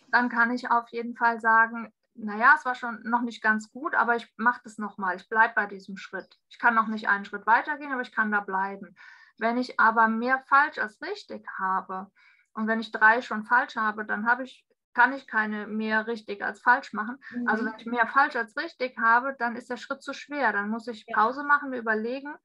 dann 0.09 0.29
kann 0.29 0.51
ich 0.51 0.69
auf 0.69 0.89
jeden 0.89 1.15
Fall 1.15 1.39
sagen, 1.39 1.91
naja, 2.13 2.53
es 2.57 2.65
war 2.65 2.75
schon 2.75 3.01
noch 3.03 3.21
nicht 3.21 3.41
ganz 3.41 3.71
gut, 3.71 3.95
aber 3.95 4.15
ich 4.15 4.31
mache 4.37 4.61
das 4.63 4.77
nochmal. 4.77 5.15
Ich 5.15 5.29
bleibe 5.29 5.53
bei 5.55 5.65
diesem 5.65 5.97
Schritt. 5.97 6.37
Ich 6.49 6.59
kann 6.59 6.75
noch 6.75 6.87
nicht 6.87 7.07
einen 7.07 7.25
Schritt 7.25 7.47
weitergehen, 7.47 7.91
aber 7.91 8.01
ich 8.01 8.11
kann 8.11 8.31
da 8.31 8.41
bleiben. 8.41 8.95
Wenn 9.37 9.57
ich 9.57 9.79
aber 9.79 10.07
mehr 10.07 10.43
falsch 10.47 10.77
als 10.77 11.01
richtig 11.01 11.45
habe, 11.57 12.11
und 12.53 12.67
wenn 12.67 12.79
ich 12.79 12.91
drei 12.91 13.21
schon 13.21 13.43
falsch 13.43 13.75
habe, 13.75 14.05
dann 14.05 14.27
habe 14.27 14.43
ich, 14.43 14.65
kann 14.93 15.13
ich 15.13 15.27
keine 15.27 15.67
mehr 15.67 16.07
richtig 16.07 16.43
als 16.43 16.61
falsch 16.61 16.93
machen. 16.93 17.17
Mhm. 17.31 17.47
Also 17.47 17.65
wenn 17.65 17.75
ich 17.77 17.85
mehr 17.85 18.07
falsch 18.07 18.35
als 18.35 18.55
richtig 18.57 18.97
habe, 18.97 19.35
dann 19.39 19.55
ist 19.55 19.69
der 19.69 19.77
Schritt 19.77 20.01
zu 20.01 20.13
schwer. 20.13 20.51
Dann 20.51 20.69
muss 20.69 20.87
ich 20.87 21.05
Pause 21.13 21.43
machen, 21.43 21.69
mir 21.69 21.77
überlegen, 21.77 22.35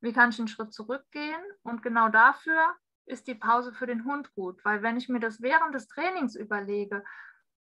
wie 0.00 0.12
kann 0.12 0.30
ich 0.30 0.38
einen 0.38 0.48
Schritt 0.48 0.72
zurückgehen. 0.72 1.40
Und 1.62 1.82
genau 1.82 2.08
dafür 2.08 2.74
ist 3.06 3.26
die 3.26 3.34
Pause 3.34 3.72
für 3.72 3.86
den 3.86 4.04
Hund 4.04 4.32
gut. 4.34 4.64
Weil 4.64 4.82
wenn 4.82 4.96
ich 4.96 5.08
mir 5.08 5.20
das 5.20 5.40
während 5.40 5.74
des 5.74 5.88
Trainings 5.88 6.36
überlege, 6.36 7.04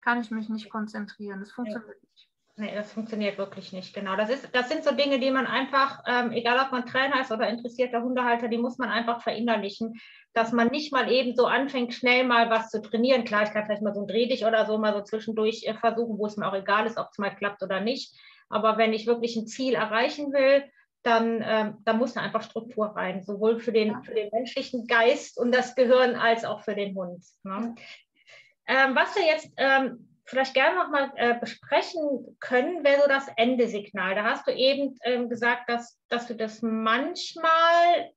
kann 0.02 0.20
ich 0.20 0.30
mich 0.30 0.50
nicht 0.50 0.70
konzentrieren. 0.70 1.40
Das 1.40 1.52
funktioniert 1.52 1.96
ja. 2.02 2.08
nicht. 2.10 2.33
Nee, 2.56 2.72
das 2.72 2.92
funktioniert 2.92 3.36
wirklich 3.36 3.72
nicht, 3.72 3.92
genau. 3.92 4.14
Das, 4.14 4.30
ist, 4.30 4.48
das 4.54 4.68
sind 4.68 4.84
so 4.84 4.92
Dinge, 4.92 5.18
die 5.18 5.32
man 5.32 5.46
einfach, 5.46 6.04
ähm, 6.06 6.30
egal 6.30 6.64
ob 6.64 6.70
man 6.70 6.86
Trainer 6.86 7.20
ist 7.20 7.32
oder 7.32 7.48
interessierter 7.48 8.00
Hundehalter, 8.00 8.46
die 8.46 8.58
muss 8.58 8.78
man 8.78 8.90
einfach 8.90 9.22
verinnerlichen, 9.22 10.00
dass 10.34 10.52
man 10.52 10.68
nicht 10.68 10.92
mal 10.92 11.10
eben 11.10 11.34
so 11.34 11.46
anfängt, 11.46 11.94
schnell 11.94 12.22
mal 12.22 12.50
was 12.50 12.70
zu 12.70 12.80
trainieren. 12.80 13.24
Klar, 13.24 13.42
ich 13.42 13.50
kann 13.50 13.64
vielleicht 13.66 13.82
mal 13.82 13.92
so 13.92 14.02
ein 14.02 14.06
Dreh 14.06 14.28
oder 14.46 14.66
so 14.66 14.78
mal 14.78 14.94
so 14.94 15.02
zwischendurch 15.02 15.64
äh, 15.64 15.74
versuchen, 15.74 16.16
wo 16.16 16.26
es 16.26 16.36
mir 16.36 16.46
auch 16.46 16.54
egal 16.54 16.86
ist, 16.86 16.96
ob 16.96 17.08
es 17.10 17.18
mal 17.18 17.34
klappt 17.34 17.60
oder 17.64 17.80
nicht. 17.80 18.14
Aber 18.48 18.78
wenn 18.78 18.92
ich 18.92 19.08
wirklich 19.08 19.34
ein 19.34 19.48
Ziel 19.48 19.74
erreichen 19.74 20.32
will, 20.32 20.62
dann 21.02 21.42
ähm, 21.44 21.78
da 21.84 21.92
muss 21.92 22.14
da 22.14 22.20
einfach 22.20 22.42
Struktur 22.42 22.86
rein, 22.86 23.22
sowohl 23.22 23.58
für 23.58 23.72
den, 23.72 24.00
für 24.04 24.14
den 24.14 24.30
menschlichen 24.32 24.86
Geist 24.86 25.38
und 25.38 25.52
das 25.52 25.74
Gehirn 25.74 26.14
als 26.14 26.44
auch 26.44 26.62
für 26.62 26.76
den 26.76 26.94
Hund. 26.94 27.22
Ne? 27.42 27.74
Ähm, 28.66 28.94
was 28.94 29.14
wir 29.16 29.26
jetzt 29.26 29.52
ähm, 29.56 30.13
vielleicht 30.24 30.54
gerne 30.54 30.76
nochmal 30.76 31.12
äh, 31.16 31.34
besprechen 31.38 32.36
können, 32.40 32.84
wäre 32.84 33.02
so 33.02 33.08
das 33.08 33.28
Endesignal. 33.36 34.14
Da 34.14 34.24
hast 34.24 34.46
du 34.46 34.52
eben 34.52 34.96
ähm, 35.02 35.28
gesagt, 35.28 35.68
dass, 35.68 36.00
dass 36.08 36.26
du 36.26 36.34
das 36.34 36.62
manchmal, 36.62 38.12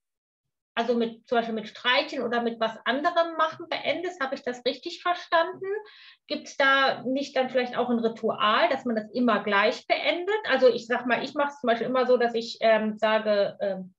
also 0.76 0.96
mit 0.96 1.28
zum 1.28 1.38
Beispiel 1.38 1.56
mit 1.56 1.68
Streicheln 1.68 2.24
oder 2.24 2.42
mit 2.42 2.60
was 2.60 2.78
anderem 2.86 3.36
machen 3.38 3.68
beendest. 3.70 4.22
Habe 4.22 4.36
ich 4.36 4.44
das 4.44 4.64
richtig 4.66 5.02
verstanden? 5.02 5.68
Gibt 6.28 6.48
es 6.48 6.56
da 6.56 7.04
nicht 7.04 7.36
dann 7.36 7.50
vielleicht 7.50 7.76
auch 7.76 7.90
ein 7.90 8.00
Ritual, 8.00 8.70
dass 8.70 8.86
man 8.86 8.96
das 8.96 9.12
immer 9.12 9.44
gleich 9.44 9.86
beendet? 9.88 10.40
Also 10.50 10.70
ich 10.70 10.88
sage 10.88 11.08
mal, 11.08 11.24
ich 11.24 11.34
mache 11.34 11.50
es 11.50 11.60
zum 11.60 11.68
Beispiel 11.68 11.88
immer 11.88 12.06
so, 12.06 12.18
dass 12.18 12.34
ich 12.36 12.58
ähm, 12.62 12.98
sage, 12.98 13.58
ähm, 13.60 13.94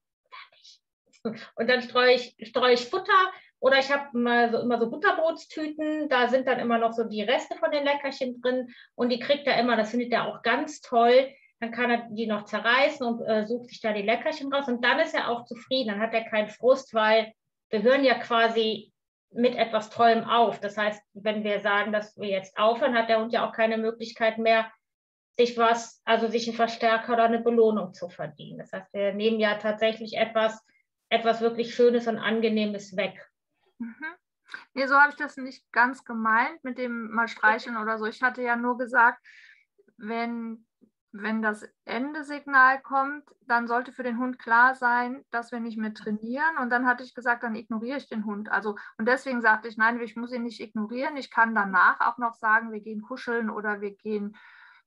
und 1.56 1.68
dann 1.68 1.82
streue 1.82 2.12
ich, 2.14 2.36
streue 2.48 2.74
ich 2.74 2.88
Futter 2.88 3.32
oder 3.60 3.78
ich 3.78 3.90
habe 3.90 4.08
immer 4.14 4.50
so, 4.50 4.58
immer 4.58 4.78
so 4.78 4.90
Butterbrotstüten, 4.90 6.08
da 6.08 6.28
sind 6.28 6.46
dann 6.46 6.60
immer 6.60 6.78
noch 6.78 6.92
so 6.92 7.04
die 7.04 7.22
Reste 7.22 7.56
von 7.56 7.70
den 7.70 7.84
Leckerchen 7.84 8.40
drin 8.40 8.68
und 8.94 9.10
die 9.10 9.18
kriegt 9.18 9.46
er 9.46 9.58
immer, 9.58 9.76
das 9.76 9.90
findet 9.90 10.12
er 10.12 10.26
auch 10.26 10.42
ganz 10.42 10.80
toll. 10.80 11.28
Dann 11.60 11.72
kann 11.72 11.90
er 11.90 12.06
die 12.10 12.28
noch 12.28 12.44
zerreißen 12.44 13.04
und 13.04 13.20
äh, 13.26 13.44
sucht 13.44 13.70
sich 13.70 13.80
da 13.80 13.92
die 13.92 14.02
Leckerchen 14.02 14.52
raus 14.52 14.68
und 14.68 14.84
dann 14.84 15.00
ist 15.00 15.14
er 15.14 15.28
auch 15.28 15.44
zufrieden, 15.44 15.88
dann 15.88 16.00
hat 16.00 16.14
er 16.14 16.24
keinen 16.24 16.48
Frust, 16.48 16.94
weil 16.94 17.32
wir 17.70 17.82
hören 17.82 18.04
ja 18.04 18.14
quasi 18.14 18.92
mit 19.30 19.56
etwas 19.56 19.90
Tollem 19.90 20.24
auf. 20.24 20.60
Das 20.60 20.76
heißt, 20.76 21.02
wenn 21.14 21.44
wir 21.44 21.60
sagen, 21.60 21.92
dass 21.92 22.16
wir 22.16 22.28
jetzt 22.28 22.56
aufhören, 22.56 22.94
hat 22.94 23.08
der 23.08 23.20
Hund 23.20 23.32
ja 23.32 23.46
auch 23.46 23.52
keine 23.52 23.76
Möglichkeit 23.76 24.38
mehr, 24.38 24.70
sich 25.36 25.56
was, 25.56 26.00
also 26.04 26.28
sich 26.28 26.48
einen 26.48 26.56
Verstärker 26.56 27.12
oder 27.12 27.24
eine 27.24 27.40
Belohnung 27.40 27.92
zu 27.92 28.08
verdienen. 28.08 28.58
Das 28.58 28.72
heißt, 28.72 28.92
wir 28.92 29.12
nehmen 29.12 29.38
ja 29.38 29.56
tatsächlich 29.56 30.16
etwas, 30.16 30.64
etwas 31.10 31.40
wirklich 31.40 31.74
Schönes 31.74 32.06
und 32.08 32.18
Angenehmes 32.18 32.96
weg. 32.96 33.27
Mhm. 33.78 34.06
Nee, 34.74 34.86
so 34.86 34.96
habe 34.98 35.10
ich 35.10 35.16
das 35.16 35.36
nicht 35.36 35.70
ganz 35.72 36.04
gemeint 36.04 36.62
mit 36.64 36.78
dem 36.78 37.10
mal 37.10 37.28
streicheln 37.28 37.76
oder 37.76 37.98
so. 37.98 38.06
Ich 38.06 38.22
hatte 38.22 38.42
ja 38.42 38.56
nur 38.56 38.78
gesagt, 38.78 39.24
wenn, 39.96 40.66
wenn 41.12 41.42
das 41.42 41.68
Endesignal 41.84 42.80
kommt, 42.80 43.24
dann 43.46 43.66
sollte 43.68 43.92
für 43.92 44.02
den 44.02 44.18
Hund 44.18 44.38
klar 44.38 44.74
sein, 44.74 45.24
dass 45.30 45.52
wir 45.52 45.60
nicht 45.60 45.76
mehr 45.78 45.92
trainieren. 45.92 46.56
Und 46.58 46.70
dann 46.70 46.86
hatte 46.86 47.04
ich 47.04 47.14
gesagt, 47.14 47.42
dann 47.42 47.56
ignoriere 47.56 47.98
ich 47.98 48.08
den 48.08 48.24
Hund. 48.24 48.50
Also, 48.50 48.76
und 48.96 49.06
deswegen 49.06 49.42
sagte 49.42 49.68
ich, 49.68 49.76
nein, 49.76 50.00
ich 50.00 50.16
muss 50.16 50.32
ihn 50.32 50.44
nicht 50.44 50.60
ignorieren. 50.60 51.16
Ich 51.16 51.30
kann 51.30 51.54
danach 51.54 52.00
auch 52.00 52.18
noch 52.18 52.34
sagen, 52.34 52.72
wir 52.72 52.80
gehen 52.80 53.02
kuscheln 53.02 53.50
oder 53.50 53.80
wir 53.80 53.94
gehen, 53.96 54.36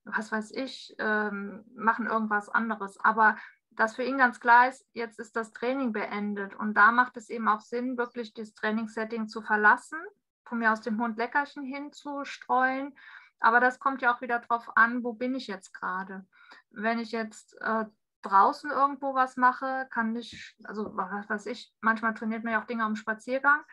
was 0.03 0.31
weiß 0.31 0.51
ich, 0.51 0.95
ähm, 0.97 1.63
machen 1.75 2.07
irgendwas 2.07 2.49
anderes. 2.49 2.99
Aber 2.99 3.37
dass 3.81 3.95
für 3.95 4.03
ihn 4.03 4.19
ganz 4.19 4.39
klar 4.39 4.69
ist, 4.69 4.85
jetzt 4.93 5.17
ist 5.17 5.35
das 5.35 5.53
Training 5.53 5.91
beendet. 5.91 6.53
Und 6.53 6.75
da 6.75 6.91
macht 6.91 7.17
es 7.17 7.31
eben 7.31 7.47
auch 7.47 7.61
Sinn, 7.61 7.97
wirklich 7.97 8.31
das 8.35 8.53
Trainingssetting 8.53 9.27
zu 9.27 9.41
verlassen, 9.41 9.97
von 10.45 10.59
mir 10.59 10.71
aus 10.71 10.81
dem 10.81 11.01
Hund 11.01 11.17
Leckerchen 11.17 11.63
hinzustreuen. 11.63 12.95
Aber 13.39 13.59
das 13.59 13.79
kommt 13.79 14.03
ja 14.03 14.13
auch 14.13 14.21
wieder 14.21 14.37
darauf 14.37 14.77
an, 14.77 15.03
wo 15.03 15.13
bin 15.13 15.33
ich 15.33 15.47
jetzt 15.47 15.73
gerade. 15.73 16.27
Wenn 16.69 16.99
ich 16.99 17.11
jetzt 17.11 17.59
äh, 17.59 17.85
draußen 18.21 18.69
irgendwo 18.69 19.15
was 19.15 19.35
mache, 19.35 19.87
kann 19.89 20.15
ich, 20.15 20.55
also 20.65 20.95
was 20.95 21.27
weiß 21.27 21.47
ich, 21.47 21.73
manchmal 21.81 22.13
trainiert 22.13 22.43
man 22.43 22.53
ja 22.53 22.61
auch 22.61 22.67
Dinge 22.67 22.83
am 22.83 22.95
Spaziergang. 22.95 23.63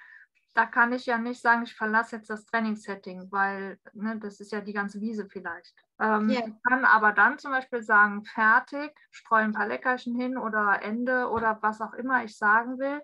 Da 0.59 0.66
kann 0.66 0.92
ich 0.92 1.07
ja 1.07 1.18
nicht 1.18 1.40
sagen, 1.40 1.62
ich 1.62 1.77
verlasse 1.77 2.16
jetzt 2.16 2.31
das 2.31 2.44
Trainingssetting, 2.44 3.31
weil 3.31 3.79
ne, 3.92 4.18
das 4.18 4.40
ist 4.40 4.51
ja 4.51 4.61
die 4.61 4.73
ganze 4.73 5.01
Wiese 5.01 5.29
vielleicht. 5.31 5.73
Ähm, 6.01 6.29
yeah. 6.29 6.49
Ich 6.49 6.53
kann 6.68 6.85
aber 6.85 7.12
dann 7.12 7.38
zum 7.38 7.53
Beispiel 7.53 7.81
sagen, 7.81 8.25
fertig, 8.25 8.90
streue 9.12 9.44
ein 9.44 9.53
paar 9.53 9.68
Leckerchen 9.68 10.16
hin 10.16 10.37
oder 10.37 10.83
Ende 10.83 11.29
oder 11.29 11.59
was 11.62 11.81
auch 11.81 11.92
immer 11.92 12.25
ich 12.25 12.37
sagen 12.37 12.81
will. 12.81 13.01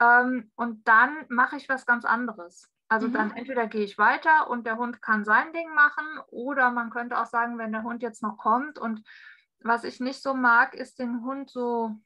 Ähm, 0.00 0.50
und 0.56 0.88
dann 0.88 1.24
mache 1.28 1.54
ich 1.54 1.68
was 1.68 1.86
ganz 1.86 2.04
anderes. 2.04 2.68
Also 2.88 3.06
mhm. 3.06 3.12
dann 3.12 3.30
entweder 3.36 3.68
gehe 3.68 3.84
ich 3.84 3.96
weiter 3.96 4.50
und 4.50 4.66
der 4.66 4.76
Hund 4.76 5.00
kann 5.00 5.24
sein 5.24 5.52
Ding 5.52 5.72
machen 5.76 6.04
oder 6.32 6.72
man 6.72 6.90
könnte 6.90 7.16
auch 7.16 7.26
sagen, 7.26 7.58
wenn 7.58 7.70
der 7.70 7.84
Hund 7.84 8.02
jetzt 8.02 8.24
noch 8.24 8.38
kommt 8.38 8.80
und 8.80 9.06
was 9.60 9.84
ich 9.84 10.00
nicht 10.00 10.20
so 10.20 10.34
mag, 10.34 10.74
ist 10.74 10.98
den 10.98 11.22
Hund 11.22 11.48
so 11.48 11.96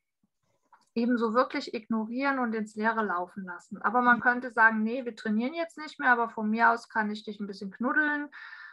eben 0.96 1.18
so 1.18 1.34
wirklich 1.34 1.74
ignorieren 1.74 2.38
und 2.38 2.54
ins 2.54 2.74
Leere 2.74 3.04
laufen 3.04 3.44
lassen. 3.44 3.80
Aber 3.82 4.00
man 4.00 4.16
mhm. 4.16 4.22
könnte 4.22 4.50
sagen, 4.50 4.82
nee, 4.82 5.04
wir 5.04 5.14
trainieren 5.14 5.54
jetzt 5.54 5.78
nicht 5.78 6.00
mehr, 6.00 6.10
aber 6.10 6.30
von 6.30 6.50
mir 6.50 6.70
aus 6.70 6.88
kann 6.88 7.10
ich 7.10 7.24
dich 7.24 7.38
ein 7.38 7.46
bisschen 7.46 7.70
knuddeln 7.70 8.28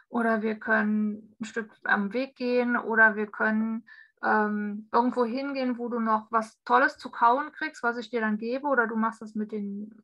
oder 0.08 0.42
wir 0.42 0.56
können 0.56 1.36
ein 1.40 1.46
Stück 1.46 1.72
am 1.84 2.14
Weg 2.14 2.36
gehen 2.36 2.78
oder 2.78 3.16
wir 3.16 3.28
können 3.28 3.86
ähm, 4.24 4.88
irgendwo 4.94 5.26
hingehen, 5.26 5.78
wo 5.78 5.90
du 5.90 6.00
noch 6.00 6.28
was 6.32 6.64
Tolles 6.64 6.98
zu 6.98 7.12
kauen 7.12 7.52
kriegst, 7.52 7.84
was 7.84 7.98
ich 7.98 8.10
dir 8.10 8.22
dann 8.22 8.38
gebe, 8.38 8.68
oder 8.68 8.88
du 8.88 8.96
machst 8.96 9.22
das 9.22 9.36
mit 9.36 9.52
den, 9.52 10.02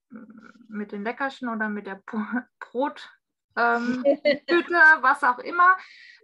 mit 0.68 0.92
den 0.92 1.04
Leckerchen 1.04 1.48
oder 1.48 1.70
mit 1.70 1.88
der 1.88 2.02
Brottüte, 2.60 3.08
ähm, 3.56 4.04
was 5.02 5.24
auch 5.24 5.40
immer. 5.40 5.78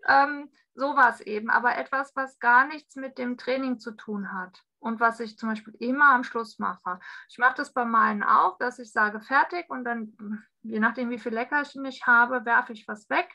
Ähm, 0.08 0.50
sowas 0.74 1.22
eben, 1.22 1.50
aber 1.50 1.78
etwas, 1.78 2.14
was 2.18 2.38
gar 2.40 2.68
nichts 2.68 2.98
mit 2.98 3.18
dem 3.18 3.38
Training 3.38 3.80
zu 3.80 3.92
tun 3.92 4.34
hat 4.34 4.62
und 4.86 5.00
was 5.00 5.20
ich 5.20 5.38
zum 5.38 5.50
Beispiel 5.50 5.76
immer 5.80 6.14
am 6.14 6.24
Schluss 6.24 6.60
mache. 6.60 7.00
Ich 7.30 7.38
mache 7.38 7.56
das 7.58 7.74
bei 7.74 7.86
meinen 7.86 8.24
auch, 8.24 8.58
dass 8.58 8.80
ich 8.80 8.92
sage 8.92 9.20
fertig 9.20 9.70
und 9.70 9.84
dann, 9.84 10.46
je 10.62 10.80
nachdem, 10.80 11.10
wie 11.10 11.20
viel 11.20 11.34
Leckerchen 11.34 11.84
ich 11.86 12.06
habe, 12.06 12.46
werfe 12.46 12.74
ich 12.74 12.88
was 12.88 13.10
weg 13.10 13.30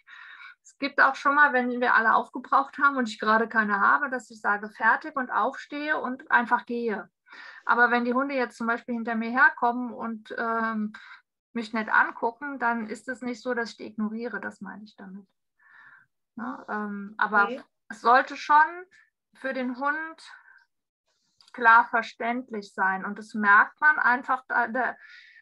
es 0.63 0.79
gibt 0.79 1.01
auch 1.01 1.15
schon 1.15 1.35
mal, 1.35 1.53
wenn 1.53 1.81
wir 1.81 1.95
alle 1.95 2.15
aufgebraucht 2.15 2.79
haben 2.79 2.97
und 2.97 3.09
ich 3.09 3.19
gerade 3.19 3.49
keine 3.49 3.81
habe, 3.81 4.11
dass 4.11 4.31
ich 4.31 4.41
sage 4.41 4.69
fertig 4.69 5.17
und 5.17 5.31
aufstehe 5.31 5.99
und 5.99 6.31
einfach 6.31 6.67
gehe. 6.67 7.09
Aber 7.65 7.91
wenn 7.91 8.05
die 8.05 8.15
Hunde 8.15 8.35
jetzt 8.35 8.57
zum 8.57 8.67
Beispiel 8.67 8.95
hinter 8.95 9.15
mir 9.15 9.31
herkommen 9.31 9.93
und 9.93 10.35
ähm, 10.37 10.93
mich 11.53 11.73
nicht 11.73 11.89
angucken, 11.89 12.59
dann 12.59 12.89
ist 12.89 13.09
es 13.09 13.23
nicht 13.23 13.43
so, 13.43 13.55
dass 13.55 13.71
ich 13.71 13.77
die 13.79 13.87
ignoriere. 13.87 14.41
Das 14.41 14.61
meine 14.61 14.85
ich 14.85 14.97
damit. 14.97 15.27
Ja, 16.37 16.65
ähm, 16.69 17.15
aber 17.19 17.45
okay. 17.45 17.63
es 17.89 18.01
sollte 18.01 18.37
schon 18.37 18.87
für 19.35 19.53
den 19.53 19.79
Hund 19.79 20.33
klar 21.53 21.87
verständlich 21.89 22.73
sein. 22.75 23.05
Und 23.05 23.19
das 23.19 23.35
merkt 23.35 23.81
man 23.81 23.99
einfach 23.99 24.45
da, 24.49 24.69
da, 24.69 24.97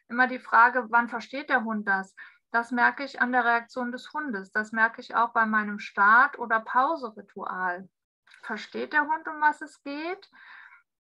immer 0.07 0.27
die 0.27 0.39
Frage, 0.39 0.87
wann 0.89 1.07
versteht 1.09 1.49
der 1.49 1.63
Hund 1.63 1.87
das? 1.87 2.15
Das 2.51 2.71
merke 2.71 3.03
ich 3.03 3.21
an 3.21 3.31
der 3.31 3.45
Reaktion 3.45 3.91
des 3.91 4.11
Hundes. 4.13 4.51
Das 4.51 4.71
merke 4.71 5.01
ich 5.01 5.15
auch 5.15 5.33
bei 5.33 5.45
meinem 5.45 5.79
Start- 5.79 6.39
oder 6.39 6.59
Pauseritual. 6.59 7.87
Versteht 8.41 8.93
der 8.93 9.03
Hund, 9.07 9.27
um 9.27 9.39
was 9.39 9.61
es 9.61 9.83
geht? 9.83 10.29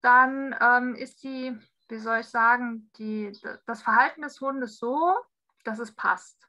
Dann 0.01 0.55
ähm, 0.59 0.95
ist 0.95 1.23
die, 1.23 1.57
wie 1.87 1.99
soll 1.99 2.19
ich 2.19 2.27
sagen, 2.27 2.91
die, 2.97 3.31
das 3.65 3.81
Verhalten 3.81 4.21
des 4.21 4.41
Hundes 4.41 4.77
so, 4.77 5.15
dass 5.63 5.79
es 5.79 5.95
passt. 5.95 6.47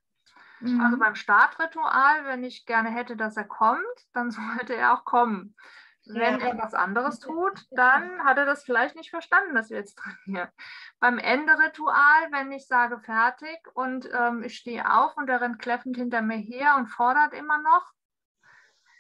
Mhm. 0.61 0.81
Also 0.81 0.99
beim 0.99 1.15
Startritual, 1.15 2.25
wenn 2.25 2.43
ich 2.43 2.67
gerne 2.67 2.91
hätte, 2.91 3.17
dass 3.17 3.37
er 3.37 3.45
kommt, 3.45 3.85
dann 4.13 4.31
sollte 4.33 4.75
er 4.75 4.95
auch 4.95 5.05
kommen. 5.05 5.55
Wenn 6.09 6.41
ja. 6.41 6.49
er 6.49 6.59
was 6.59 6.75
anderes 6.75 7.21
tut, 7.21 7.67
dann 7.71 8.25
hat 8.25 8.39
er 8.39 8.47
das 8.47 8.65
vielleicht 8.65 8.97
nicht 8.97 9.11
verstanden, 9.11 9.55
dass 9.55 9.71
wir 9.71 9.79
jetzt 9.79 9.99
trainieren. 9.99 10.49
Beim 11.01 11.19
Enderitual, 11.19 12.31
wenn 12.31 12.51
ich 12.53 12.67
sage 12.67 12.99
fertig 13.01 13.59
und 13.75 14.09
ähm, 14.13 14.43
ich 14.43 14.57
stehe 14.57 14.93
auf 14.93 15.17
und 15.17 15.29
er 15.29 15.41
rennt 15.41 15.59
kläffend 15.59 15.97
hinter 15.97 16.23
mir 16.23 16.37
her 16.37 16.77
und 16.77 16.87
fordert 16.87 17.33
immer 17.35 17.59
noch, 17.59 17.93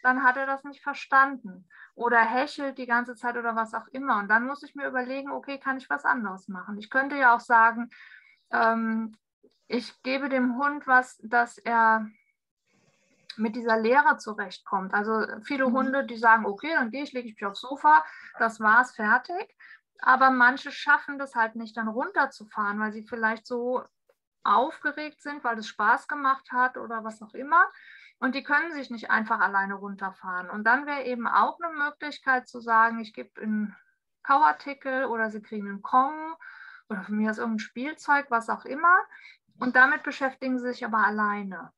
dann 0.03 0.23
hat 0.23 0.37
er 0.37 0.47
das 0.47 0.65
nicht 0.65 0.83
verstanden. 0.83 1.69
Oder 1.95 2.21
hechelt 2.21 2.79
die 2.79 2.87
ganze 2.87 3.17
Zeit 3.17 3.37
oder 3.37 3.57
was 3.57 3.75
auch 3.75 3.89
immer. 3.89 4.19
Und 4.19 4.29
dann 4.29 4.47
muss 4.47 4.63
ich 4.63 4.75
mir 4.75 4.87
überlegen, 4.87 5.33
okay, 5.33 5.59
kann 5.59 5.79
ich 5.79 5.91
was 5.91 6.05
anderes 6.05 6.47
machen? 6.47 6.79
Ich 6.79 6.91
könnte 6.91 7.17
ja 7.17 7.35
auch 7.35 7.41
sagen, 7.41 7.91
ähm, 8.53 9.17
ich 9.67 10.03
gebe 10.03 10.29
dem 10.29 10.57
Hund 10.57 10.87
was, 10.87 11.19
dass 11.23 11.59
er 11.59 12.07
mit 13.39 13.57
dieser 13.57 13.79
Lehre 13.79 14.17
zurechtkommt. 14.19 14.95
Also 14.95 15.27
viele 15.43 15.69
mhm. 15.69 15.73
Hunde, 15.73 16.05
die 16.05 16.17
sagen, 16.17 16.47
okay, 16.47 16.73
dann 16.75 16.91
gehe 16.91 17.03
ich, 17.03 17.13
lege 17.13 17.29
ich 17.29 17.35
mich 17.35 17.47
aufs 17.47 17.61
Sofa, 17.61 18.05
das 18.39 18.61
war's, 18.61 18.95
fertig. 18.95 19.57
Aber 20.01 20.31
manche 20.31 20.71
schaffen 20.71 21.19
das 21.19 21.35
halt 21.35 21.57
nicht, 21.57 21.77
dann 21.77 21.89
runterzufahren, 21.89 22.79
weil 22.79 22.93
sie 22.93 23.03
vielleicht 23.03 23.47
so 23.47 23.83
aufgeregt 24.45 25.21
sind, 25.23 25.43
weil 25.45 25.59
es 25.59 25.69
Spaß 25.69 26.09
gemacht 26.09 26.53
hat 26.53 26.77
oder 26.77 27.05
was 27.05 27.21
auch 27.23 27.35
immer. 27.35 27.65
Und 28.21 28.35
die 28.35 28.43
können 28.43 28.73
sich 28.73 28.91
nicht 28.91 29.11
einfach 29.11 29.41
alleine 29.41 29.75
runterfahren. 29.75 30.51
Und 30.51 30.65
dann 30.65 30.87
wäre 30.87 31.05
eben 31.05 31.27
auch 31.27 31.59
eine 31.61 31.77
Möglichkeit 31.77 32.49
zu 32.49 32.61
sagen, 32.61 32.99
ich 33.01 33.13
gebe 33.13 33.41
einen 33.41 33.77
Kauartikel 34.23 35.05
oder 35.05 35.31
sie 35.31 35.41
kriegen 35.41 35.69
einen 35.69 35.83
Kong 35.83 36.35
oder 36.89 37.03
von 37.03 37.17
mir 37.17 37.31
aus 37.31 37.39
irgendein 37.39 37.61
Spielzeug, 37.61 38.27
was 38.31 38.49
auch 38.49 38.65
immer. 38.65 38.97
Und 39.61 39.77
damit 39.77 40.03
beschäftigen 40.03 40.59
sie 40.59 40.69
sich 40.69 40.85
aber 40.85 40.99
alleine. 40.99 41.73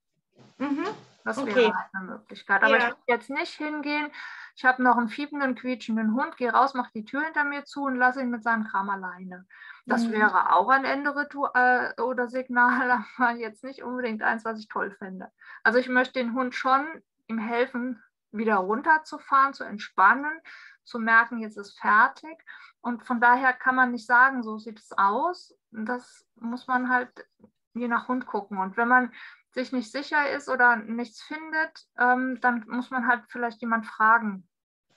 Mhm. 0.59 0.87
Das 1.25 1.39
okay. 1.39 1.55
wäre 1.55 1.75
halt 1.75 1.89
eine 1.93 2.05
Möglichkeit. 2.07 2.63
Aber 2.63 2.79
ja. 2.79 2.79
ich 2.79 2.85
würde 2.85 3.03
jetzt 3.07 3.31
nicht 3.31 3.55
hingehen, 3.55 4.11
ich 4.57 4.65
habe 4.65 4.83
noch 4.83 4.97
einen 4.97 5.09
fiebenden, 5.09 5.55
quietschenden 5.55 6.15
Hund, 6.15 6.37
gehe 6.37 6.53
raus, 6.53 6.75
mache 6.75 6.91
die 6.95 7.05
Tür 7.05 7.23
hinter 7.23 7.45
mir 7.45 7.65
zu 7.65 7.85
und 7.85 7.97
lasse 7.97 8.21
ihn 8.21 8.31
mit 8.31 8.43
seinem 8.43 8.65
Kram 8.65 8.91
alleine. 8.91 9.47
Das 9.87 10.05
mhm. 10.05 10.13
wäre 10.13 10.55
auch 10.55 10.69
ein 10.69 10.85
Enderitual 10.85 11.95
äh, 11.97 12.01
oder 12.01 12.29
Signal, 12.29 13.05
aber 13.17 13.33
jetzt 13.33 13.65
nicht 13.65 13.83
unbedingt 13.83 14.23
eins, 14.23 14.45
was 14.45 14.59
ich 14.59 14.69
toll 14.69 14.91
fände. 14.93 15.31
Also 15.63 15.79
ich 15.79 15.89
möchte 15.89 16.19
den 16.21 16.35
Hund 16.35 16.55
schon 16.55 16.87
ihm 17.27 17.39
helfen, 17.39 18.03
wieder 18.33 18.57
runterzufahren, 18.57 19.55
zu 19.55 19.65
entspannen, 19.65 20.41
zu 20.85 20.99
merken, 20.99 21.39
jetzt 21.39 21.57
ist 21.57 21.79
fertig. 21.79 22.37
Und 22.81 23.05
von 23.05 23.21
daher 23.21 23.53
kann 23.53 23.75
man 23.75 23.93
nicht 23.93 24.07
sagen, 24.07 24.43
so 24.43 24.59
sieht 24.59 24.79
es 24.79 24.93
aus. 24.93 25.55
Das 25.71 26.27
muss 26.37 26.67
man 26.67 26.89
halt 26.89 27.27
je 27.75 27.89
nach 27.89 28.09
Hund 28.09 28.27
gucken. 28.27 28.59
Und 28.59 28.77
wenn 28.77 28.89
man 28.89 29.13
sich 29.53 29.73
nicht 29.73 29.91
sicher 29.91 30.31
ist 30.31 30.49
oder 30.49 30.77
nichts 30.77 31.23
findet, 31.23 31.87
ähm, 31.99 32.41
dann 32.41 32.65
muss 32.69 32.91
man 32.91 33.07
halt 33.07 33.25
vielleicht 33.29 33.61
jemand 33.61 33.87
fragen, 33.87 34.49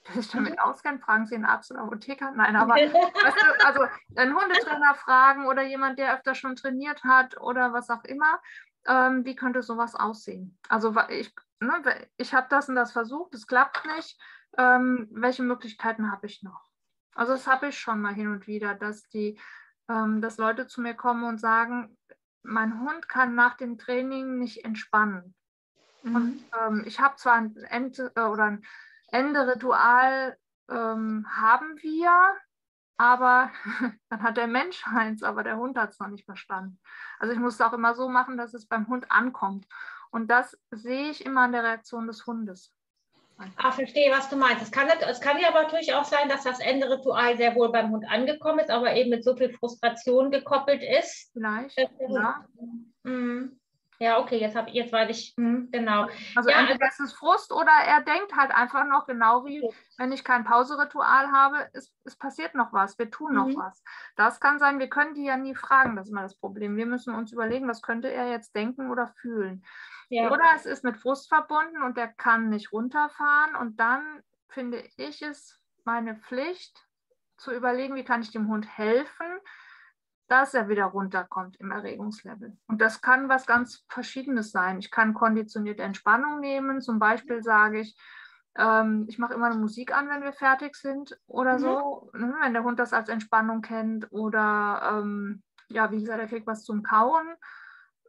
der 0.07 0.21
sich 0.21 0.31
damit 0.31 0.53
mhm. 0.53 0.59
auskennt. 0.59 1.01
Fragen 1.01 1.25
Sie 1.25 1.35
einen 1.35 1.45
Arzt 1.45 1.71
oder 1.71 1.81
Apotheker? 1.81 2.31
Nein, 2.31 2.55
aber 2.55 2.75
weißt 2.75 2.93
du, 2.93 3.65
also 3.65 3.85
einen 4.15 4.35
Hundetrainer 4.39 4.95
fragen 4.95 5.47
oder 5.47 5.63
jemand, 5.63 5.97
der 5.97 6.15
öfter 6.15 6.35
schon 6.35 6.55
trainiert 6.55 7.03
hat 7.03 7.39
oder 7.39 7.73
was 7.73 7.89
auch 7.89 8.03
immer. 8.03 8.39
Ähm, 8.85 9.25
wie 9.25 9.35
könnte 9.35 9.63
sowas 9.63 9.95
aussehen? 9.95 10.57
Also 10.67 10.93
ich, 11.09 11.33
ne, 11.59 12.07
ich 12.17 12.33
habe 12.33 12.47
das 12.49 12.67
und 12.69 12.75
das 12.75 12.91
versucht, 12.91 13.33
es 13.33 13.47
klappt 13.47 13.85
nicht. 13.95 14.19
Ähm, 14.57 15.07
welche 15.11 15.41
Möglichkeiten 15.41 16.11
habe 16.11 16.27
ich 16.27 16.43
noch? 16.43 16.69
Also 17.15 17.33
das 17.33 17.47
habe 17.47 17.69
ich 17.69 17.79
schon 17.79 18.01
mal 18.01 18.13
hin 18.13 18.27
und 18.27 18.45
wieder, 18.47 18.75
dass 18.75 19.07
die, 19.09 19.39
ähm, 19.89 20.21
dass 20.21 20.37
Leute 20.37 20.67
zu 20.67 20.81
mir 20.81 20.93
kommen 20.93 21.23
und 21.23 21.39
sagen, 21.39 21.97
mein 22.43 22.82
Hund 22.82 23.10
kann 23.10 23.36
nach 23.36 23.56
dem 23.56 23.77
Training 23.77 24.38
nicht 24.38 24.65
entspannen. 24.65 25.34
Mhm. 26.03 26.15
Und 26.15 26.43
ähm, 26.62 26.84
ich 26.86 26.99
habe 26.99 27.15
zwar 27.15 27.36
ein 27.36 27.56
Ende 27.56 28.12
äh, 28.15 28.21
oder 28.21 28.43
ein 28.45 28.65
Ende-Ritual 29.08 30.38
ähm, 30.69 31.25
haben 31.29 31.77
wir, 31.82 32.36
aber 32.97 33.51
dann 34.10 34.23
hat 34.23 34.38
der 34.38 34.47
Mensch 34.47 34.86
eins, 34.88 35.23
aber 35.23 35.43
der 35.43 35.58
Hund 35.58 35.77
hat 35.77 35.91
es 35.91 35.99
noch 35.99 36.08
nicht 36.10 36.25
verstanden. 36.25 36.79
Also 37.19 37.34
ich 37.34 37.39
muss 37.39 37.56
es 37.56 37.62
auch 37.62 37.73
immer 37.73 37.95
so 37.95 38.10
machen, 38.10 38.38
dass 38.38 38.53
es 38.53 38.67
beim 38.67 38.88
Hund 38.88 39.12
ankommt. 39.12 39.67
Und 40.12 40.29
das 40.29 40.58
sehe 40.71 41.10
ich 41.10 41.25
immer 41.25 41.41
an 41.41 41.53
der 41.53 41.63
Reaktion 41.63 42.08
des 42.08 42.25
Hundes. 42.27 42.71
Ah, 43.58 43.72
verstehe, 43.72 44.12
was 44.12 44.30
du 44.30 44.36
meinst. 44.36 44.62
Es 44.62 44.72
kann, 44.72 44.88
es 44.88 45.19
kann 45.19 45.39
ja 45.39 45.50
aber 45.50 45.63
natürlich 45.63 45.93
auch 45.93 46.06
sein, 46.06 46.30
dass 46.30 46.43
das 46.43 46.60
Ende-Ritual 46.60 47.36
sehr 47.38 47.56
wohl 47.56 47.72
beim 47.72 47.91
Hund 47.91 48.06
angekommen 48.10 48.60
ist, 48.60 48.69
aber 48.69 48.96
eben 48.96 49.10
mit 49.10 49.24
so 49.24 49.36
viel 49.36 49.52
Frustration 49.52 50.32
gekoppelt 50.32 50.84
ist. 50.84 51.32
Vielleicht, 51.34 51.78
ja. 51.78 52.46
Mhm. 53.04 53.60
Ja, 54.03 54.19
okay, 54.19 54.37
jetzt, 54.37 54.53
hab, 54.53 54.67
jetzt 54.67 54.91
weiß 54.91 55.09
ich, 55.11 55.33
hm, 55.37 55.69
genau. 55.71 56.09
Also 56.35 56.49
ja, 56.49 56.59
entweder 56.59 56.83
also, 56.83 57.03
ist 57.05 57.11
es 57.11 57.13
Frust 57.13 57.53
oder 57.53 57.71
er 57.71 58.01
denkt 58.01 58.35
halt 58.35 58.51
einfach 58.51 58.85
noch 58.85 59.07
genau 59.07 59.45
wie, 59.45 59.63
wenn 59.97 60.11
ich 60.11 60.25
kein 60.25 60.43
Pauseritual 60.43 61.31
habe, 61.31 61.69
es, 61.71 61.95
es 62.03 62.17
passiert 62.17 62.53
noch 62.53 62.73
was, 62.73 62.99
wir 62.99 63.09
tun 63.09 63.33
noch 63.33 63.47
mhm. 63.47 63.55
was. 63.55 63.81
Das 64.17 64.41
kann 64.41 64.59
sein, 64.59 64.79
wir 64.79 64.89
können 64.89 65.13
die 65.13 65.23
ja 65.23 65.37
nie 65.37 65.55
fragen, 65.55 65.95
das 65.95 66.07
ist 66.07 66.13
mal 66.13 66.23
das 66.23 66.37
Problem. 66.37 66.75
Wir 66.75 66.85
müssen 66.85 67.15
uns 67.15 67.31
überlegen, 67.31 67.69
was 67.69 67.81
könnte 67.81 68.11
er 68.11 68.29
jetzt 68.29 68.53
denken 68.57 68.91
oder 68.91 69.07
fühlen. 69.07 69.63
Ja. 70.09 70.29
Oder 70.29 70.43
es 70.57 70.65
ist 70.65 70.83
mit 70.83 70.97
Frust 70.97 71.29
verbunden 71.29 71.81
und 71.81 71.97
er 71.97 72.09
kann 72.09 72.49
nicht 72.49 72.73
runterfahren. 72.73 73.55
Und 73.55 73.79
dann 73.79 74.21
finde 74.49 74.83
ich 74.97 75.21
es 75.21 75.61
meine 75.85 76.17
Pflicht, 76.17 76.85
zu 77.37 77.51
überlegen, 77.51 77.95
wie 77.95 78.03
kann 78.03 78.21
ich 78.21 78.31
dem 78.31 78.47
Hund 78.47 78.67
helfen, 78.77 79.27
dass 80.34 80.54
er 80.54 80.67
wieder 80.67 80.86
runterkommt 80.86 81.58
im 81.58 81.72
Erregungslevel. 81.72 82.58
Und 82.67 82.82
das 82.82 83.02
kann 83.02 83.30
was 83.30 83.46
ganz 83.46 83.86
Verschiedenes 83.88 84.52
sein. 84.52 84.80
Ich 84.80 84.89
kann 84.89 85.13
konditionierte 85.13 85.84
Entspannung 85.84 86.39
nehmen. 86.39 86.82
Zum 86.82 86.98
Beispiel 86.98 87.43
sage 87.43 87.82
ich, 87.82 87.96
ähm, 88.58 89.06
ich 89.08 89.19
mache 89.19 89.36
immer 89.36 89.46
eine 89.46 89.60
Musik 89.60 89.96
an, 89.96 90.10
wenn 90.10 90.24
wir 90.24 90.34
fertig 90.34 90.76
sind 90.76 91.15
oder 91.28 91.54
mhm. 91.54 91.60
so, 91.60 92.12
ne, 92.13 92.34
wenn 92.41 92.54
der 92.54 92.63
Hund 92.63 92.80
das 92.80 92.93
als 92.93 93.10
Entspannung 93.10 93.62
kennt. 93.62 94.12
Oder 94.12 95.00
ähm, 95.02 95.43
ja, 95.69 95.91
wie 95.91 96.00
gesagt, 96.00 96.19
er 96.19 96.28
kriegt 96.28 96.48
was 96.48 96.63
zum 96.63 96.82
Kauen 96.82 97.28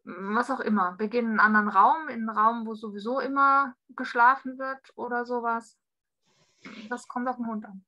was 0.05 0.51
auch 0.51 0.61
immer. 0.61 0.99
Wir 0.99 1.09
gehen 1.09 1.25
in 1.25 1.41
einen 1.41 1.57
anderen 1.57 1.69
Raum, 1.69 2.09
in 2.09 2.29
einen 2.29 2.37
Raum, 2.37 2.67
wo 2.67 2.75
sowieso 2.75 3.21
immer 3.21 3.75
geschlafen 3.97 4.59
wird 4.59 4.81
oder 4.97 5.25
sowas. 5.25 5.79
Das 6.91 7.09
kommt 7.09 7.29
auf 7.29 7.37
den 7.37 7.47
Hund 7.47 7.65
an. 7.65 7.85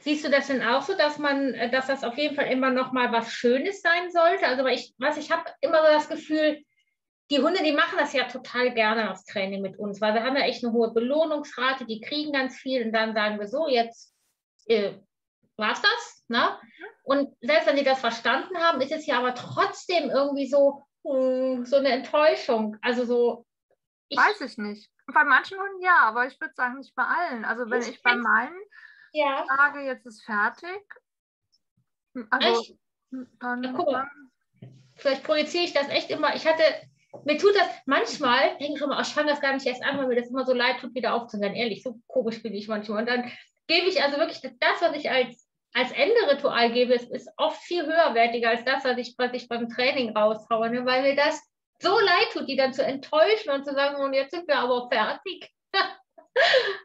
Siehst 0.00 0.24
du 0.24 0.30
das 0.30 0.46
denn 0.46 0.62
auch 0.62 0.82
so, 0.82 0.96
dass 0.96 1.18
man, 1.18 1.54
äh, 1.54 1.70
dass 1.70 1.86
das 1.86 2.04
auf 2.04 2.16
jeden 2.16 2.34
Fall 2.34 2.46
immer 2.46 2.70
noch 2.70 2.92
mal 2.92 3.12
was 3.12 3.32
Schönes 3.32 3.82
sein 3.82 4.10
sollte? 4.10 4.46
Also 4.46 4.66
ich, 4.66 4.94
was 4.98 5.16
ich 5.16 5.30
habe 5.30 5.44
immer 5.60 5.78
so 5.78 5.92
das 5.92 6.08
Gefühl, 6.08 6.62
die 7.30 7.38
Hunde, 7.38 7.62
die 7.62 7.72
machen 7.72 7.96
das 7.96 8.12
ja 8.12 8.24
total 8.24 8.74
gerne, 8.74 9.04
das 9.04 9.24
Training 9.24 9.62
mit 9.62 9.78
uns, 9.78 10.00
weil 10.00 10.14
wir 10.14 10.24
haben 10.24 10.36
ja 10.36 10.42
echt 10.42 10.64
eine 10.64 10.72
hohe 10.72 10.92
Belohnungsrate, 10.92 11.86
die 11.86 12.00
kriegen 12.00 12.32
ganz 12.32 12.56
viel 12.56 12.84
und 12.84 12.92
dann 12.92 13.14
sagen 13.14 13.38
wir 13.38 13.46
so, 13.46 13.68
jetzt 13.68 14.12
äh, 14.66 14.94
war's 15.56 15.80
das. 15.80 16.24
Ne? 16.28 16.58
Und 17.04 17.36
selbst 17.40 17.66
wenn 17.66 17.76
sie 17.76 17.84
das 17.84 18.00
verstanden 18.00 18.56
haben, 18.58 18.80
ist 18.80 18.92
es 18.92 19.06
ja 19.06 19.18
aber 19.18 19.34
trotzdem 19.34 20.10
irgendwie 20.10 20.48
so, 20.48 20.82
hm, 21.04 21.64
so 21.64 21.76
eine 21.76 21.90
Enttäuschung. 21.90 22.76
Also 22.82 23.04
so. 23.04 23.46
Ich, 24.08 24.18
Weiß 24.18 24.40
ich 24.40 24.58
nicht. 24.58 24.90
Bei 25.06 25.24
manchen 25.24 25.58
Hunden 25.58 25.82
ja, 25.82 25.98
aber 26.02 26.26
ich 26.26 26.40
würde 26.40 26.54
sagen, 26.54 26.78
nicht 26.78 26.94
bei 26.94 27.04
allen. 27.04 27.44
Also 27.44 27.70
wenn 27.70 27.82
ich, 27.82 27.90
ich 27.90 28.02
bei 28.02 28.16
meinen 28.16 28.58
ja. 29.12 29.44
sage, 29.46 29.80
jetzt 29.80 30.06
ist 30.06 30.24
fertig. 30.24 30.82
Hm, 32.14 32.26
also 32.30 32.60
echt? 32.60 32.74
dann. 33.40 33.62
Ja, 33.62 33.72
guck 33.72 33.90
mal. 33.90 34.08
Vielleicht 34.96 35.24
projiziere 35.24 35.64
ich 35.64 35.72
das 35.72 35.88
echt 35.88 36.10
immer. 36.10 36.34
Ich 36.34 36.46
hatte, 36.46 36.62
mir 37.24 37.38
tut 37.38 37.54
das 37.54 37.68
manchmal, 37.86 38.58
denke 38.58 38.74
ich 38.76 38.82
immer, 38.82 39.00
ich 39.00 39.08
fange 39.08 39.30
das 39.30 39.40
gar 39.40 39.54
nicht 39.54 39.66
erst 39.66 39.82
an, 39.82 39.98
weil 39.98 40.08
mir 40.08 40.16
das 40.16 40.28
immer 40.28 40.44
so 40.44 40.52
leid 40.52 40.80
tut, 40.80 40.94
wieder 40.94 41.14
aufzuhören. 41.14 41.54
Ehrlich, 41.54 41.82
so 41.82 41.98
komisch 42.06 42.42
bin 42.42 42.54
ich 42.54 42.68
manchmal. 42.68 43.00
Und 43.00 43.08
dann 43.08 43.32
gebe 43.66 43.88
ich 43.88 44.02
also 44.02 44.18
wirklich 44.18 44.40
das, 44.40 44.82
was 44.82 44.94
ich 44.94 45.10
als 45.10 45.50
als 45.72 45.92
Ende-Ritual 45.92 46.72
gebe, 46.72 46.94
ist, 46.94 47.10
ist 47.10 47.30
oft 47.36 47.62
viel 47.62 47.86
höherwertiger 47.86 48.50
als 48.50 48.64
das, 48.64 48.84
was 48.84 48.98
ich, 48.98 49.14
was 49.18 49.32
ich 49.34 49.48
beim 49.48 49.68
Training 49.68 50.16
raushaue, 50.16 50.70
ne? 50.70 50.84
weil 50.84 51.02
mir 51.02 51.14
das 51.14 51.40
so 51.80 51.98
leid 51.98 52.32
tut, 52.32 52.48
die 52.48 52.56
dann 52.56 52.72
zu 52.72 52.84
enttäuschen 52.84 53.50
und 53.50 53.64
zu 53.64 53.72
sagen, 53.72 54.02
und 54.02 54.12
jetzt 54.12 54.32
sind 54.32 54.48
wir 54.48 54.58
aber 54.58 54.88
fertig. 54.90 55.50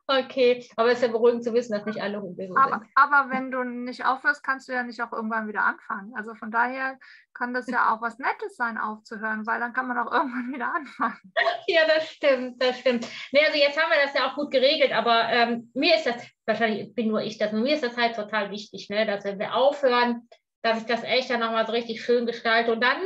Okay, 0.07 0.67
aber 0.75 0.89
es 0.89 0.99
ist 0.99 1.03
ja 1.03 1.07
beruhigend 1.09 1.43
zu 1.43 1.53
wissen, 1.53 1.73
dass 1.73 1.85
nicht 1.85 2.01
alle 2.01 2.21
Hunde 2.21 2.47
so 2.47 2.55
aber, 2.55 2.79
sind. 2.79 2.89
Aber 2.95 3.29
wenn 3.31 3.51
du 3.51 3.63
nicht 3.63 4.05
aufhörst, 4.05 4.43
kannst 4.43 4.67
du 4.67 4.73
ja 4.73 4.83
nicht 4.83 5.01
auch 5.01 5.11
irgendwann 5.11 5.47
wieder 5.47 5.63
anfangen. 5.63 6.13
Also 6.15 6.35
von 6.35 6.51
daher 6.51 6.97
kann 7.33 7.53
das 7.53 7.67
ja 7.67 7.93
auch 7.93 8.01
was 8.01 8.17
Nettes 8.17 8.55
sein, 8.55 8.77
aufzuhören, 8.77 9.45
weil 9.45 9.59
dann 9.59 9.73
kann 9.73 9.87
man 9.87 9.97
auch 9.97 10.11
irgendwann 10.13 10.53
wieder 10.53 10.73
anfangen. 10.73 11.33
Ja, 11.67 11.81
das 11.87 12.09
stimmt, 12.09 12.61
das 12.61 12.79
stimmt. 12.79 13.07
Nee, 13.31 13.43
also 13.45 13.57
jetzt 13.57 13.81
haben 13.81 13.89
wir 13.89 14.03
das 14.03 14.13
ja 14.13 14.29
auch 14.29 14.35
gut 14.35 14.51
geregelt, 14.51 14.91
aber 14.91 15.29
ähm, 15.29 15.71
mir 15.73 15.95
ist 15.95 16.05
das, 16.05 16.23
wahrscheinlich 16.45 16.93
bin 16.93 17.07
nur 17.07 17.21
ich 17.21 17.39
das, 17.39 17.51
mir 17.53 17.73
ist 17.73 17.83
das 17.83 17.97
halt 17.97 18.15
total 18.15 18.51
wichtig, 18.51 18.87
ne, 18.89 19.05
dass 19.05 19.25
wenn 19.25 19.39
wir 19.39 19.55
aufhören, 19.55 20.29
dass 20.61 20.79
ich 20.79 20.85
das 20.85 21.03
echt 21.03 21.29
dann 21.29 21.39
nochmal 21.39 21.65
so 21.65 21.71
richtig 21.71 22.03
schön 22.03 22.25
gestalte 22.25 22.71
und 22.71 22.81
dann 22.81 22.97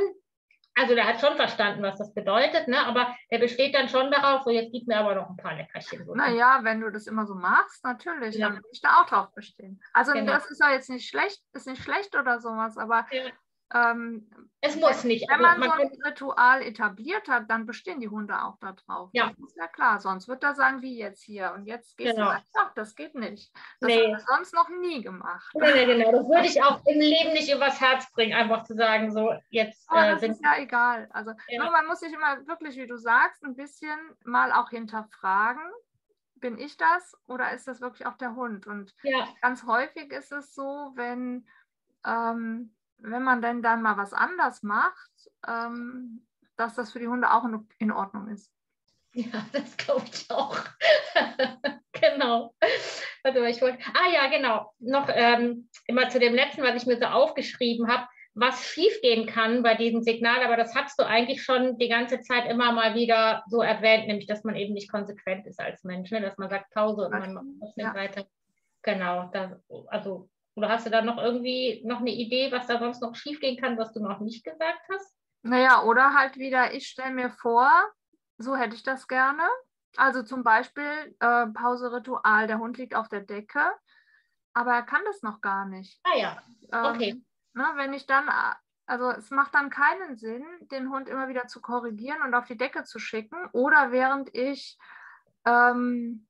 also 0.74 0.94
der 0.94 1.06
hat 1.06 1.20
schon 1.20 1.36
verstanden, 1.36 1.82
was 1.82 1.98
das 1.98 2.14
bedeutet, 2.14 2.68
ne? 2.68 2.78
aber 2.86 3.14
der 3.30 3.38
besteht 3.38 3.74
dann 3.74 3.88
schon 3.88 4.10
darauf, 4.10 4.42
so 4.44 4.50
jetzt 4.50 4.72
gib 4.72 4.86
mir 4.86 4.98
aber 4.98 5.14
noch 5.14 5.28
ein 5.28 5.36
paar 5.36 5.54
Leckerchen. 5.54 6.04
So. 6.06 6.14
Naja, 6.14 6.60
wenn 6.62 6.80
du 6.80 6.90
das 6.90 7.06
immer 7.06 7.26
so 7.26 7.34
machst, 7.34 7.84
natürlich, 7.84 8.36
ja. 8.36 8.48
dann 8.48 8.56
würde 8.56 8.68
ich 8.72 8.80
da 8.80 9.00
auch 9.00 9.06
drauf 9.06 9.34
bestehen. 9.34 9.82
Also 9.92 10.12
genau. 10.12 10.32
das 10.32 10.50
ist 10.50 10.60
ja 10.60 10.72
jetzt 10.72 10.88
nicht 10.88 11.08
schlecht, 11.08 11.42
ist 11.52 11.66
nicht 11.66 11.82
schlecht 11.82 12.14
oder 12.16 12.40
sowas, 12.40 12.78
aber 12.78 13.06
ja. 13.10 13.24
Ähm, 13.72 14.28
es 14.62 14.76
muss 14.76 15.04
nicht. 15.04 15.28
Wenn 15.30 15.40
man, 15.40 15.58
man 15.58 15.70
so 15.70 15.76
ein 15.76 16.02
Ritual 16.04 16.62
etabliert 16.62 17.28
hat, 17.28 17.48
dann 17.48 17.64
bestehen 17.64 18.00
die 18.00 18.08
Hunde 18.08 18.42
auch 18.42 18.58
darauf. 18.58 19.10
Ja. 19.12 19.28
Das 19.28 19.38
ist 19.38 19.56
ja 19.56 19.68
klar. 19.68 20.00
Sonst 20.00 20.28
wird 20.28 20.42
er 20.42 20.54
sagen, 20.54 20.82
wie 20.82 20.98
jetzt 20.98 21.22
hier. 21.22 21.52
Und 21.54 21.66
jetzt 21.66 21.96
geht 21.96 22.14
genau. 22.14 22.32
es 22.32 22.42
Ach, 22.58 22.74
das 22.74 22.94
geht 22.94 23.14
nicht. 23.14 23.52
Das 23.80 23.88
nee. 23.88 24.02
haben 24.02 24.12
wir 24.12 24.20
sonst 24.20 24.52
noch 24.52 24.68
nie 24.68 25.02
gemacht. 25.02 25.50
Nee, 25.54 25.72
nee, 25.72 25.86
genau. 25.86 26.12
Das 26.12 26.28
würde 26.28 26.46
ich 26.46 26.62
auch 26.62 26.84
im 26.84 27.00
Leben 27.00 27.32
nicht 27.32 27.52
übers 27.52 27.80
Herz 27.80 28.10
bringen, 28.12 28.34
einfach 28.34 28.64
zu 28.64 28.74
sagen, 28.74 29.12
so 29.12 29.32
jetzt. 29.48 29.88
Aber 29.90 30.08
äh, 30.08 30.12
das 30.12 30.22
ist 30.22 30.44
ja 30.44 30.58
egal. 30.58 31.08
Also 31.12 31.32
ja. 31.48 31.62
nur 31.62 31.70
man 31.70 31.86
muss 31.86 32.00
sich 32.00 32.12
immer 32.12 32.46
wirklich, 32.46 32.76
wie 32.76 32.86
du 32.86 32.98
sagst, 32.98 33.42
ein 33.44 33.56
bisschen 33.56 33.98
mal 34.24 34.52
auch 34.52 34.70
hinterfragen. 34.70 35.62
Bin 36.34 36.58
ich 36.58 36.76
das 36.76 37.16
oder 37.26 37.52
ist 37.52 37.68
das 37.68 37.80
wirklich 37.80 38.06
auch 38.06 38.16
der 38.16 38.34
Hund? 38.34 38.66
Und 38.66 38.94
ja. 39.02 39.28
ganz 39.42 39.64
häufig 39.64 40.10
ist 40.12 40.32
es 40.32 40.54
so, 40.54 40.92
wenn 40.94 41.46
ähm, 42.04 42.74
wenn 43.02 43.22
man 43.22 43.42
denn 43.42 43.62
dann 43.62 43.82
mal 43.82 43.96
was 43.96 44.12
anders 44.12 44.62
macht, 44.62 45.10
ähm, 45.46 46.26
dass 46.56 46.74
das 46.74 46.92
für 46.92 46.98
die 46.98 47.08
Hunde 47.08 47.32
auch 47.32 47.44
in, 47.44 47.66
in 47.78 47.92
Ordnung 47.92 48.28
ist. 48.28 48.50
Ja, 49.12 49.44
das 49.52 49.76
glaube 49.76 50.04
ich 50.12 50.30
auch. 50.30 50.56
genau. 51.92 52.54
Warte 53.22 53.40
mal, 53.40 53.50
ich 53.50 53.60
wollte. 53.60 53.78
Ah 53.94 54.08
ja, 54.12 54.28
genau. 54.28 54.72
Noch 54.78 55.08
ähm, 55.12 55.68
immer 55.86 56.08
zu 56.08 56.20
dem 56.20 56.34
letzten, 56.34 56.62
was 56.62 56.80
ich 56.80 56.86
mir 56.86 56.98
so 56.98 57.06
aufgeschrieben 57.06 57.88
habe, 57.88 58.06
was 58.34 58.64
schiefgehen 58.64 59.26
kann 59.26 59.62
bei 59.62 59.74
diesem 59.74 60.02
Signal, 60.02 60.42
aber 60.44 60.56
das 60.56 60.74
hast 60.74 60.98
du 61.00 61.06
eigentlich 61.06 61.42
schon 61.42 61.78
die 61.78 61.88
ganze 61.88 62.20
Zeit 62.20 62.48
immer 62.48 62.72
mal 62.72 62.94
wieder 62.94 63.42
so 63.48 63.60
erwähnt, 63.60 64.06
nämlich 64.06 64.26
dass 64.26 64.44
man 64.44 64.54
eben 64.54 64.72
nicht 64.72 64.90
konsequent 64.90 65.46
ist 65.46 65.60
als 65.60 65.82
Mensch, 65.82 66.10
ne? 66.10 66.20
dass 66.20 66.38
man 66.38 66.48
sagt 66.48 66.72
Pause 66.72 67.06
und 67.06 67.10
man 67.10 67.34
macht 67.34 67.76
nicht 67.76 67.86
ja. 67.86 67.94
weiter. 67.94 68.26
Genau, 68.82 69.28
das, 69.32 69.52
also 69.88 70.28
oder 70.60 70.68
hast 70.68 70.84
du 70.84 70.90
da 70.90 71.00
noch 71.00 71.16
irgendwie 71.16 71.82
noch 71.86 72.00
eine 72.00 72.10
Idee, 72.10 72.52
was 72.52 72.66
da 72.66 72.78
sonst 72.78 73.00
noch 73.00 73.14
schiefgehen 73.14 73.58
kann, 73.58 73.78
was 73.78 73.94
du 73.94 74.00
noch 74.00 74.20
nicht 74.20 74.44
gesagt 74.44 74.82
hast? 74.92 75.16
Naja, 75.42 75.84
oder 75.84 76.14
halt 76.14 76.36
wieder, 76.36 76.74
ich 76.74 76.86
stelle 76.86 77.14
mir 77.14 77.30
vor, 77.30 77.70
so 78.36 78.56
hätte 78.56 78.76
ich 78.76 78.82
das 78.82 79.08
gerne. 79.08 79.42
Also 79.96 80.22
zum 80.22 80.44
Beispiel 80.44 81.16
äh, 81.18 81.46
Pause-Ritual, 81.46 82.46
der 82.46 82.58
Hund 82.58 82.76
liegt 82.76 82.94
auf 82.94 83.08
der 83.08 83.22
Decke, 83.22 83.72
aber 84.52 84.74
er 84.74 84.82
kann 84.82 85.00
das 85.06 85.22
noch 85.22 85.40
gar 85.40 85.64
nicht. 85.64 85.98
Ah 86.04 86.18
ja, 86.18 86.42
okay. 86.70 87.10
Ähm, 87.10 87.26
na, 87.54 87.76
wenn 87.76 87.94
ich 87.94 88.06
dann, 88.06 88.28
also 88.84 89.10
es 89.12 89.30
macht 89.30 89.54
dann 89.54 89.70
keinen 89.70 90.16
Sinn, 90.16 90.44
den 90.70 90.90
Hund 90.90 91.08
immer 91.08 91.28
wieder 91.28 91.46
zu 91.46 91.62
korrigieren 91.62 92.20
und 92.22 92.34
auf 92.34 92.44
die 92.44 92.58
Decke 92.58 92.84
zu 92.84 92.98
schicken 92.98 93.48
oder 93.52 93.92
während 93.92 94.28
ich 94.34 94.78
ähm, 95.46 96.28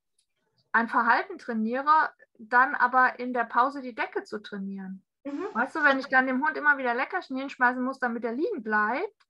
ein 0.70 0.88
Verhalten 0.88 1.36
trainiere, 1.38 2.10
dann 2.48 2.74
aber 2.74 3.18
in 3.18 3.32
der 3.32 3.44
Pause 3.44 3.82
die 3.82 3.94
Decke 3.94 4.24
zu 4.24 4.38
trainieren. 4.42 5.02
Mhm. 5.24 5.46
Weißt 5.52 5.76
du, 5.76 5.84
wenn 5.84 5.98
ich 5.98 6.08
dann 6.08 6.26
dem 6.26 6.44
Hund 6.44 6.56
immer 6.56 6.78
wieder 6.78 6.94
Leckerchen 6.94 7.36
hinschmeißen 7.36 7.82
muss, 7.82 7.98
damit 7.98 8.24
er 8.24 8.32
liegen 8.32 8.62
bleibt, 8.62 9.26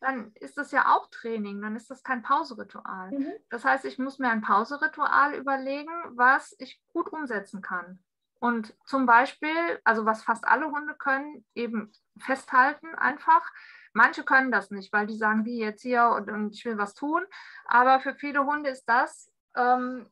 dann 0.00 0.32
ist 0.34 0.58
das 0.58 0.72
ja 0.72 0.94
auch 0.94 1.08
Training, 1.10 1.60
dann 1.62 1.76
ist 1.76 1.90
das 1.90 2.02
kein 2.02 2.22
Pauseritual. 2.22 3.10
Mhm. 3.10 3.32
Das 3.50 3.64
heißt, 3.64 3.84
ich 3.84 3.98
muss 3.98 4.18
mir 4.18 4.30
ein 4.30 4.42
Pauseritual 4.42 5.34
überlegen, 5.34 5.92
was 6.10 6.54
ich 6.58 6.80
gut 6.92 7.12
umsetzen 7.12 7.62
kann. 7.62 7.98
Und 8.38 8.74
zum 8.84 9.06
Beispiel, 9.06 9.80
also 9.84 10.04
was 10.04 10.22
fast 10.22 10.46
alle 10.46 10.70
Hunde 10.70 10.94
können, 10.94 11.44
eben 11.54 11.90
festhalten 12.18 12.94
einfach. 12.94 13.50
Manche 13.94 14.24
können 14.24 14.52
das 14.52 14.70
nicht, 14.70 14.92
weil 14.92 15.06
die 15.06 15.16
sagen, 15.16 15.46
wie 15.46 15.58
jetzt 15.58 15.82
hier 15.82 16.10
und, 16.10 16.30
und 16.30 16.54
ich 16.54 16.64
will 16.66 16.76
was 16.76 16.94
tun. 16.94 17.24
Aber 17.64 17.98
für 18.00 18.14
viele 18.14 18.44
Hunde 18.44 18.68
ist 18.68 18.84
das 18.84 19.32
ähm, 19.56 20.06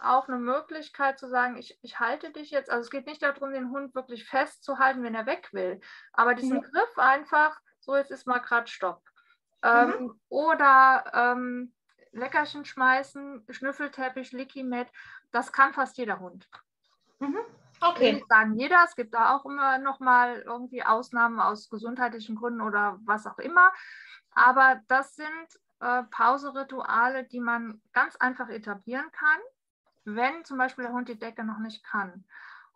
auch 0.00 0.28
eine 0.28 0.38
Möglichkeit 0.38 1.18
zu 1.18 1.28
sagen, 1.28 1.56
ich, 1.56 1.78
ich 1.82 1.98
halte 1.98 2.30
dich 2.30 2.50
jetzt. 2.50 2.70
Also 2.70 2.82
es 2.82 2.90
geht 2.90 3.06
nicht 3.06 3.22
darum, 3.22 3.52
den 3.52 3.70
Hund 3.70 3.94
wirklich 3.94 4.24
festzuhalten, 4.28 5.02
wenn 5.02 5.14
er 5.14 5.26
weg 5.26 5.48
will. 5.52 5.80
Aber 6.12 6.34
diesen 6.34 6.58
mhm. 6.58 6.62
Griff 6.62 6.98
einfach, 6.98 7.58
so 7.80 7.96
jetzt 7.96 8.10
ist 8.10 8.26
mal 8.26 8.38
gerade 8.38 8.68
Stopp. 8.68 9.02
Ähm, 9.62 9.88
mhm. 9.88 10.20
Oder 10.28 11.04
ähm, 11.14 11.74
Leckerchen 12.12 12.64
schmeißen, 12.64 13.44
Schnüffelteppich, 13.48 14.32
Lickimat, 14.32 14.88
das 15.30 15.52
kann 15.52 15.72
fast 15.72 15.98
jeder 15.98 16.20
Hund. 16.20 16.48
Mhm. 17.18 17.38
Okay. 17.80 18.16
Ich 18.16 18.24
sagen 18.28 18.54
jeder, 18.54 18.82
es 18.84 18.96
gibt 18.96 19.14
da 19.14 19.36
auch 19.36 19.44
immer 19.44 19.78
noch 19.78 20.00
mal 20.00 20.40
irgendwie 20.42 20.82
Ausnahmen 20.82 21.40
aus 21.40 21.68
gesundheitlichen 21.68 22.36
Gründen 22.36 22.60
oder 22.60 22.98
was 23.04 23.26
auch 23.26 23.38
immer. 23.38 23.72
Aber 24.32 24.80
das 24.88 25.14
sind 25.14 25.28
äh, 25.80 26.02
Pauserituale, 26.10 27.24
die 27.24 27.40
man 27.40 27.80
ganz 27.92 28.16
einfach 28.16 28.48
etablieren 28.48 29.10
kann, 29.12 29.38
wenn 30.14 30.44
zum 30.44 30.58
Beispiel 30.58 30.84
der 30.84 30.92
Hund 30.92 31.08
die 31.08 31.18
Decke 31.18 31.44
noch 31.44 31.58
nicht 31.58 31.84
kann. 31.84 32.24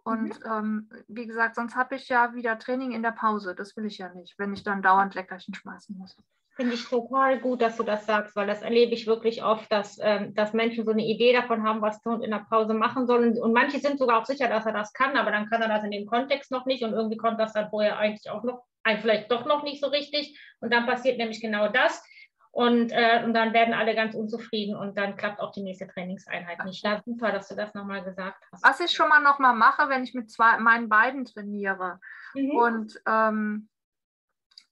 Und 0.04 0.40
mhm. 0.40 0.50
ähm, 0.50 0.90
wie 1.08 1.26
gesagt, 1.26 1.54
sonst 1.54 1.76
habe 1.76 1.94
ich 1.94 2.08
ja 2.08 2.34
wieder 2.34 2.58
Training 2.58 2.92
in 2.92 3.02
der 3.02 3.12
Pause. 3.12 3.54
Das 3.54 3.76
will 3.76 3.86
ich 3.86 3.98
ja 3.98 4.08
nicht, 4.08 4.38
wenn 4.38 4.52
ich 4.52 4.64
dann 4.64 4.82
dauernd 4.82 5.14
Leckerchen 5.14 5.54
schmeißen 5.54 5.96
muss. 5.96 6.16
Finde 6.54 6.74
ich 6.74 6.86
total 6.86 7.38
gut, 7.38 7.62
dass 7.62 7.78
du 7.78 7.82
das 7.82 8.04
sagst, 8.04 8.36
weil 8.36 8.46
das 8.46 8.60
erlebe 8.60 8.92
ich 8.92 9.06
wirklich 9.06 9.42
oft, 9.42 9.72
dass, 9.72 9.98
ähm, 10.02 10.34
dass 10.34 10.52
Menschen 10.52 10.84
so 10.84 10.90
eine 10.90 11.06
Idee 11.06 11.32
davon 11.32 11.62
haben, 11.62 11.80
was 11.80 12.02
der 12.02 12.12
Hund 12.12 12.24
in 12.24 12.30
der 12.30 12.44
Pause 12.50 12.74
machen 12.74 13.06
soll. 13.06 13.38
Und 13.38 13.52
manche 13.54 13.78
sind 13.78 13.98
sogar 13.98 14.20
auch 14.20 14.26
sicher, 14.26 14.48
dass 14.48 14.66
er 14.66 14.72
das 14.72 14.92
kann, 14.92 15.16
aber 15.16 15.30
dann 15.30 15.48
kann 15.48 15.62
er 15.62 15.68
das 15.68 15.84
in 15.84 15.92
dem 15.92 16.06
Kontext 16.06 16.50
noch 16.50 16.66
nicht 16.66 16.82
und 16.82 16.92
irgendwie 16.92 17.16
kommt 17.16 17.40
das 17.40 17.54
dann 17.54 17.70
vorher 17.70 17.98
eigentlich 17.98 18.28
auch 18.28 18.42
noch, 18.42 18.64
vielleicht 19.00 19.30
doch 19.30 19.46
noch 19.46 19.62
nicht 19.62 19.82
so 19.82 19.88
richtig. 19.88 20.38
Und 20.60 20.74
dann 20.74 20.84
passiert 20.84 21.16
nämlich 21.16 21.40
genau 21.40 21.68
das. 21.68 22.04
Und, 22.52 22.92
äh, 22.92 23.22
und 23.24 23.32
dann 23.32 23.54
werden 23.54 23.72
alle 23.72 23.94
ganz 23.94 24.14
unzufrieden 24.14 24.76
und 24.76 24.98
dann 24.98 25.16
klappt 25.16 25.40
auch 25.40 25.52
die 25.52 25.62
nächste 25.62 25.88
Trainingseinheit 25.88 26.62
nicht. 26.66 26.84
Ja, 26.84 27.00
super, 27.02 27.32
dass 27.32 27.48
du 27.48 27.54
das 27.54 27.72
nochmal 27.72 28.04
gesagt 28.04 28.44
hast. 28.52 28.62
Was 28.62 28.78
ich 28.80 28.92
schon 28.92 29.08
mal 29.08 29.22
nochmal 29.22 29.54
mache, 29.54 29.88
wenn 29.88 30.04
ich 30.04 30.12
mit 30.12 30.30
zwei, 30.30 30.58
meinen 30.58 30.90
beiden 30.90 31.24
trainiere 31.24 31.98
mhm. 32.34 32.50
und 32.50 33.02
ähm, 33.06 33.70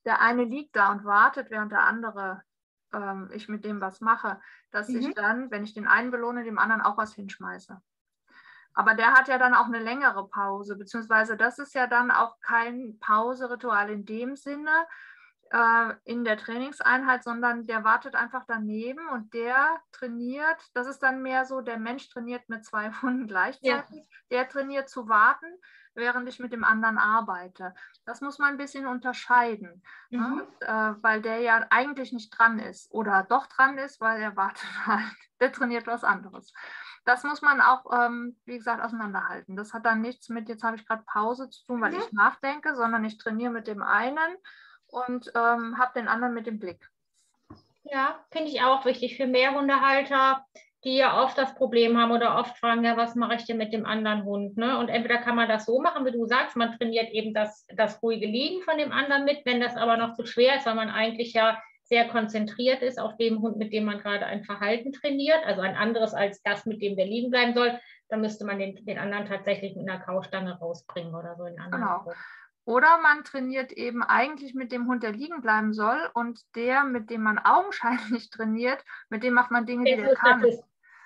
der 0.05 0.21
eine 0.21 0.43
liegt 0.43 0.75
da 0.75 0.91
und 0.91 1.05
wartet, 1.05 1.49
während 1.49 1.71
der 1.71 1.85
andere 1.85 2.43
ähm, 2.93 3.31
ich 3.33 3.49
mit 3.49 3.65
dem 3.65 3.81
was 3.81 3.99
mache, 3.99 4.39
dass 4.69 4.87
mhm. 4.87 4.99
ich 4.99 5.15
dann, 5.15 5.49
wenn 5.49 5.63
ich 5.63 5.73
den 5.73 5.87
einen 5.87 6.11
belohne, 6.11 6.43
dem 6.43 6.59
anderen 6.59 6.81
auch 6.81 6.97
was 6.97 7.15
hinschmeiße. 7.15 7.81
Aber 8.73 8.93
der 8.93 9.13
hat 9.13 9.27
ja 9.27 9.37
dann 9.37 9.55
auch 9.55 9.65
eine 9.65 9.79
längere 9.79 10.27
Pause, 10.29 10.77
beziehungsweise 10.77 11.35
das 11.35 11.57
ist 11.57 11.73
ja 11.73 11.87
dann 11.87 12.11
auch 12.11 12.39
kein 12.41 12.97
Pauseritual 12.99 13.89
in 13.89 14.05
dem 14.05 14.35
Sinne 14.35 14.71
äh, 15.51 15.93
in 16.03 16.23
der 16.23 16.37
Trainingseinheit, 16.37 17.23
sondern 17.23 17.67
der 17.67 17.83
wartet 17.83 18.15
einfach 18.15 18.45
daneben 18.47 19.07
und 19.09 19.33
der 19.33 19.81
trainiert. 19.91 20.57
Das 20.73 20.87
ist 20.87 20.99
dann 20.99 21.21
mehr 21.21 21.45
so, 21.45 21.61
der 21.61 21.77
Mensch 21.77 22.09
trainiert 22.09 22.49
mit 22.49 22.65
zwei 22.65 22.91
Hunden 23.01 23.27
gleichzeitig. 23.27 24.09
Ja. 24.09 24.37
Der 24.37 24.49
trainiert 24.49 24.89
zu 24.89 25.07
warten 25.07 25.47
während 25.93 26.27
ich 26.29 26.39
mit 26.39 26.53
dem 26.53 26.63
anderen 26.63 26.97
arbeite. 26.97 27.75
Das 28.05 28.21
muss 28.21 28.39
man 28.39 28.51
ein 28.51 28.57
bisschen 28.57 28.87
unterscheiden, 28.87 29.83
ne? 30.09 30.19
mhm. 30.19 30.35
ne? 30.37 30.47
äh, 30.61 31.03
weil 31.03 31.21
der 31.21 31.39
ja 31.39 31.65
eigentlich 31.69 32.13
nicht 32.13 32.29
dran 32.37 32.59
ist 32.59 32.91
oder 32.91 33.25
doch 33.27 33.47
dran 33.47 33.77
ist, 33.77 33.99
weil 33.99 34.21
er 34.21 34.35
wartet 34.35 34.63
halt, 34.85 35.03
der 35.39 35.51
trainiert 35.51 35.87
was 35.87 36.03
anderes. 36.03 36.53
Das 37.03 37.23
muss 37.23 37.41
man 37.41 37.61
auch, 37.61 37.85
ähm, 37.91 38.39
wie 38.45 38.57
gesagt, 38.57 38.81
auseinanderhalten. 38.81 39.55
Das 39.55 39.73
hat 39.73 39.85
dann 39.85 40.01
nichts 40.01 40.29
mit, 40.29 40.49
jetzt 40.49 40.63
habe 40.63 40.77
ich 40.77 40.85
gerade 40.87 41.03
Pause 41.05 41.49
zu 41.49 41.65
tun, 41.65 41.81
weil 41.81 41.91
mhm. 41.93 41.99
ich 41.99 42.11
nachdenke, 42.11 42.75
sondern 42.75 43.03
ich 43.03 43.17
trainiere 43.17 43.51
mit 43.51 43.67
dem 43.67 43.81
einen 43.81 44.37
und 44.91 45.31
ähm, 45.35 45.77
habe 45.79 45.99
den 45.99 46.07
anderen 46.07 46.35
mit 46.35 46.45
dem 46.45 46.59
Blick. 46.59 46.89
Ja, 47.83 48.23
finde 48.31 48.51
ich 48.51 48.61
auch 48.61 48.85
wichtig 48.85 49.17
für 49.17 49.25
mehr 49.25 49.55
Hundehalter 49.55 50.45
die 50.83 50.97
ja 50.97 51.23
oft 51.23 51.37
das 51.37 51.53
Problem 51.55 51.97
haben 51.97 52.11
oder 52.11 52.37
oft 52.39 52.57
fragen, 52.57 52.83
ja, 52.83 52.97
was 52.97 53.15
mache 53.15 53.35
ich 53.35 53.45
denn 53.45 53.57
mit 53.57 53.71
dem 53.71 53.85
anderen 53.85 54.23
Hund? 54.23 54.57
Ne? 54.57 54.77
Und 54.79 54.89
entweder 54.89 55.19
kann 55.19 55.35
man 55.35 55.47
das 55.47 55.65
so 55.65 55.79
machen, 55.79 56.05
wie 56.05 56.11
du 56.11 56.25
sagst, 56.25 56.55
man 56.55 56.77
trainiert 56.77 57.11
eben 57.11 57.33
das, 57.33 57.65
das 57.75 58.01
ruhige 58.01 58.25
Liegen 58.25 58.63
von 58.63 58.77
dem 58.77 58.91
anderen 58.91 59.25
mit, 59.25 59.45
wenn 59.45 59.61
das 59.61 59.77
aber 59.77 59.97
noch 59.97 60.15
zu 60.15 60.25
schwer 60.25 60.57
ist, 60.57 60.65
weil 60.65 60.75
man 60.75 60.89
eigentlich 60.89 61.33
ja 61.33 61.61
sehr 61.83 62.07
konzentriert 62.07 62.81
ist 62.81 62.99
auf 62.99 63.17
dem 63.17 63.41
Hund, 63.41 63.57
mit 63.57 63.73
dem 63.73 63.83
man 63.83 63.99
gerade 63.99 64.25
ein 64.25 64.43
Verhalten 64.43 64.91
trainiert, 64.91 65.45
also 65.45 65.61
ein 65.61 65.75
anderes 65.75 66.13
als 66.13 66.41
das, 66.41 66.65
mit 66.65 66.81
dem 66.81 66.95
der 66.95 67.05
liegen 67.05 67.29
bleiben 67.29 67.53
soll, 67.53 67.79
dann 68.09 68.21
müsste 68.21 68.45
man 68.45 68.57
den, 68.57 68.83
den 68.85 68.97
anderen 68.97 69.25
tatsächlich 69.25 69.75
mit 69.75 69.87
einer 69.87 69.99
Kaustange 69.99 70.57
rausbringen 70.57 71.13
oder 71.13 71.35
so 71.35 71.45
in 71.45 71.59
anderen 71.59 71.83
Genau. 71.83 72.13
Oder 72.65 72.99
man 72.99 73.23
trainiert 73.23 73.71
eben 73.71 74.03
eigentlich 74.03 74.53
mit 74.53 74.71
dem 74.71 74.87
Hund, 74.87 75.03
der 75.03 75.11
liegen 75.11 75.41
bleiben 75.41 75.73
soll 75.73 76.09
und 76.13 76.39
der, 76.55 76.83
mit 76.83 77.09
dem 77.09 77.23
man 77.23 77.39
augenscheinlich 77.39 78.29
trainiert, 78.31 78.83
mit 79.09 79.23
dem 79.23 79.33
macht 79.33 79.51
man 79.51 79.65
Dinge, 79.65 79.85
die 79.85 80.01
er 80.01 80.15
kann. 80.15 80.45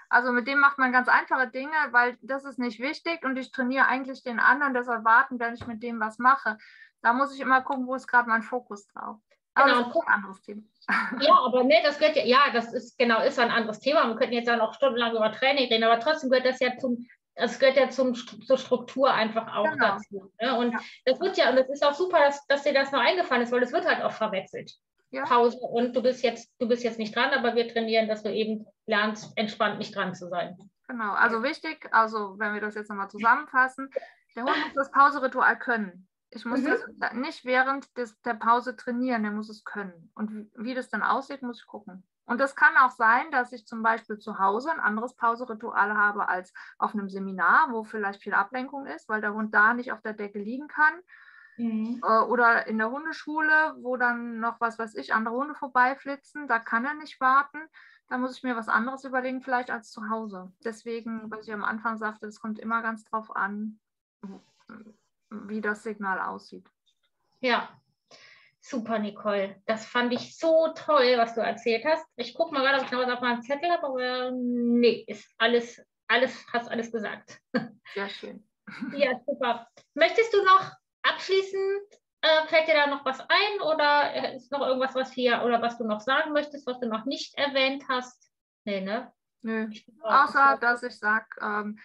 Also 0.09 0.31
mit 0.31 0.47
dem 0.47 0.59
macht 0.59 0.77
man 0.77 0.91
ganz 0.91 1.07
einfache 1.07 1.47
Dinge, 1.47 1.73
weil 1.91 2.17
das 2.21 2.45
ist 2.45 2.59
nicht 2.59 2.79
wichtig 2.79 3.23
und 3.23 3.37
ich 3.37 3.51
trainiere 3.51 3.87
eigentlich 3.87 4.21
den 4.23 4.39
anderen, 4.39 4.73
das 4.73 4.87
erwarten, 4.87 5.39
wenn 5.39 5.55
ich 5.55 5.65
mit 5.65 5.81
dem 5.81 5.99
was 5.99 6.19
mache. 6.19 6.57
Da 7.01 7.13
muss 7.13 7.33
ich 7.33 7.41
immer 7.41 7.61
gucken, 7.61 7.87
wo 7.87 7.95
ist 7.95 8.07
gerade 8.07 8.29
mein 8.29 8.43
Fokus 8.43 8.87
drauf. 8.87 9.17
Aber 9.55 9.69
genau. 9.69 9.83
das 9.83 9.95
ist 9.95 10.01
ein 10.01 10.13
anderes 10.13 10.41
Thema. 10.41 10.61
Ja, 11.21 11.33
aber 11.45 11.63
nee, 11.63 11.81
das 11.83 11.97
gehört 11.97 12.17
ja, 12.17 12.23
ja, 12.25 12.39
das 12.53 12.73
ist 12.73 12.97
genau, 12.97 13.21
ist 13.21 13.39
ein 13.39 13.49
anderes 13.49 13.79
Thema. 13.79 14.07
Wir 14.07 14.15
könnten 14.15 14.33
jetzt 14.33 14.47
ja 14.47 14.55
noch 14.55 14.73
stundenlang 14.73 15.15
über 15.15 15.31
Training 15.31 15.67
reden, 15.69 15.83
aber 15.83 15.99
trotzdem 15.99 16.29
gehört 16.29 16.45
das 16.45 16.59
ja 16.59 16.77
zum, 16.77 17.07
das 17.35 17.59
gehört 17.59 17.77
ja 17.77 17.89
zum, 17.89 18.15
zur 18.15 18.57
Struktur 18.57 19.13
einfach 19.13 19.53
auch 19.55 19.69
genau. 19.69 19.87
dazu. 19.87 20.31
Ne? 20.41 20.57
Und 20.57 20.71
ja. 20.71 20.79
das 21.05 21.19
wird 21.19 21.37
ja, 21.37 21.49
und 21.49 21.57
das 21.57 21.69
ist 21.69 21.85
auch 21.85 21.93
super, 21.93 22.19
dass, 22.19 22.45
dass 22.47 22.63
dir 22.63 22.73
das 22.73 22.91
noch 22.91 23.01
eingefallen 23.01 23.43
ist, 23.43 23.51
weil 23.51 23.61
das 23.61 23.73
wird 23.73 23.85
halt 23.85 24.03
auch 24.03 24.11
verwechselt 24.11 24.71
ja. 25.15 25.23
Pause 25.23 25.57
und 25.59 25.95
du 25.95 26.01
bist 26.01 26.23
jetzt, 26.23 26.53
du 26.59 26.67
bist 26.67 26.83
jetzt 26.83 26.99
nicht 26.99 27.15
dran, 27.15 27.31
aber 27.31 27.55
wir 27.55 27.67
trainieren, 27.67 28.07
dass 28.07 28.23
du 28.23 28.31
eben 28.31 28.65
lernst, 28.85 29.31
entspannt 29.37 29.79
nicht 29.79 29.95
dran 29.95 30.13
zu 30.13 30.27
sein. 30.27 30.57
Genau, 30.87 31.13
also 31.13 31.41
wichtig, 31.41 31.87
also 31.91 32.37
wenn 32.37 32.53
wir 32.53 32.61
das 32.61 32.75
jetzt 32.75 32.89
nochmal 32.89 33.09
zusammenfassen, 33.09 33.89
der 34.35 34.43
Hund 34.43 34.55
muss 34.65 34.73
das 34.75 34.91
Pauseritual 34.91 35.57
können. 35.57 36.07
Ich 36.29 36.43
muss 36.43 36.59
mhm. 36.61 36.75
das 36.99 37.13
nicht 37.13 37.45
während 37.45 37.95
des, 37.97 38.19
der 38.21 38.33
Pause 38.33 38.75
trainieren, 38.75 39.23
der 39.23 39.31
muss 39.31 39.49
es 39.49 39.63
können. 39.63 40.11
Und 40.15 40.31
wie, 40.31 40.51
wie 40.55 40.73
das 40.73 40.89
dann 40.89 41.01
aussieht, 41.01 41.41
muss 41.41 41.61
ich 41.61 41.65
gucken. 41.65 42.03
Und 42.25 42.39
das 42.39 42.55
kann 42.55 42.75
auch 42.77 42.91
sein, 42.91 43.29
dass 43.31 43.51
ich 43.51 43.67
zum 43.67 43.83
Beispiel 43.83 44.17
zu 44.17 44.39
Hause 44.39 44.71
ein 44.71 44.79
anderes 44.79 45.15
Pauseritual 45.15 45.95
habe 45.95 46.27
als 46.27 46.53
auf 46.77 46.93
einem 46.93 47.09
Seminar, 47.09 47.71
wo 47.71 47.83
vielleicht 47.83 48.23
viel 48.23 48.33
Ablenkung 48.33 48.87
ist, 48.87 49.07
weil 49.07 49.21
der 49.21 49.33
Hund 49.33 49.53
da 49.53 49.73
nicht 49.73 49.91
auf 49.91 50.01
der 50.01 50.13
Decke 50.13 50.39
liegen 50.39 50.67
kann. 50.67 50.93
Mhm. 51.57 52.01
Äh, 52.03 52.19
oder 52.23 52.67
in 52.67 52.77
der 52.79 52.89
Hundeschule, 52.89 53.75
wo 53.79 53.95
dann 53.95 54.39
noch 54.39 54.59
was 54.59 54.79
weiß 54.79 54.95
ich, 54.95 55.13
andere 55.13 55.35
Hunde 55.35 55.55
vorbeiflitzen, 55.55 56.47
da 56.47 56.59
kann 56.59 56.85
er 56.85 56.95
nicht 56.95 57.21
warten. 57.21 57.59
Da 58.07 58.17
muss 58.17 58.37
ich 58.37 58.43
mir 58.43 58.55
was 58.55 58.69
anderes 58.69 59.03
überlegen, 59.03 59.41
vielleicht 59.41 59.71
als 59.71 59.91
zu 59.91 60.09
Hause. 60.09 60.51
Deswegen, 60.63 61.29
was 61.31 61.47
ich 61.47 61.53
am 61.53 61.63
Anfang 61.63 61.97
sagte, 61.97 62.27
es 62.27 62.39
kommt 62.39 62.59
immer 62.59 62.81
ganz 62.81 63.03
drauf 63.03 63.35
an, 63.35 63.79
wie 65.29 65.61
das 65.61 65.83
Signal 65.83 66.19
aussieht. 66.19 66.69
Ja, 67.39 67.69
super, 68.67 68.99
Nicole. 68.99 69.61
Das 69.65 69.85
fand 69.85 70.13
ich 70.13 70.37
so 70.37 70.69
toll, 70.75 71.17
was 71.17 71.35
du 71.35 71.41
erzählt 71.41 71.85
hast. 71.85 72.05
Ich 72.15 72.33
gucke 72.33 72.53
mal 72.53 72.61
gerade, 72.61 72.79
ob 72.79 72.85
ich 72.85 72.91
noch 72.91 72.99
was 72.99 73.13
auf 73.13 73.21
meinem 73.21 73.41
Zettel 73.41 73.69
habe, 73.69 73.87
aber 73.87 74.31
nee, 74.31 75.03
ist 75.07 75.29
alles, 75.37 75.81
alles, 76.07 76.45
hast 76.51 76.69
alles 76.69 76.91
gesagt. 76.91 77.39
Sehr 77.93 78.09
schön. 78.09 78.47
Ja, 78.97 79.11
super. 79.27 79.67
Möchtest 79.93 80.33
du 80.33 80.43
noch 80.43 80.71
abschließend 81.03 81.83
äh, 82.21 82.47
fällt 82.47 82.67
dir 82.67 82.73
da 82.73 82.87
noch 82.87 83.05
was 83.05 83.19
ein 83.19 83.61
oder 83.61 84.33
ist 84.33 84.51
noch 84.51 84.61
irgendwas, 84.61 84.95
was 84.95 85.11
hier 85.11 85.43
oder 85.43 85.61
was 85.61 85.77
du 85.77 85.83
noch 85.85 85.99
sagen 85.99 86.33
möchtest, 86.33 86.65
was 86.65 86.79
du 86.79 86.87
noch 86.87 87.05
nicht 87.05 87.37
erwähnt 87.37 87.83
hast? 87.87 88.31
Nee, 88.63 88.81
ne? 88.81 89.13
Nö. 89.43 89.69
Außer, 90.01 90.57
dass 90.59 90.81
ich 90.81 90.97
sage, 90.97 91.27
ähm, 91.39 91.77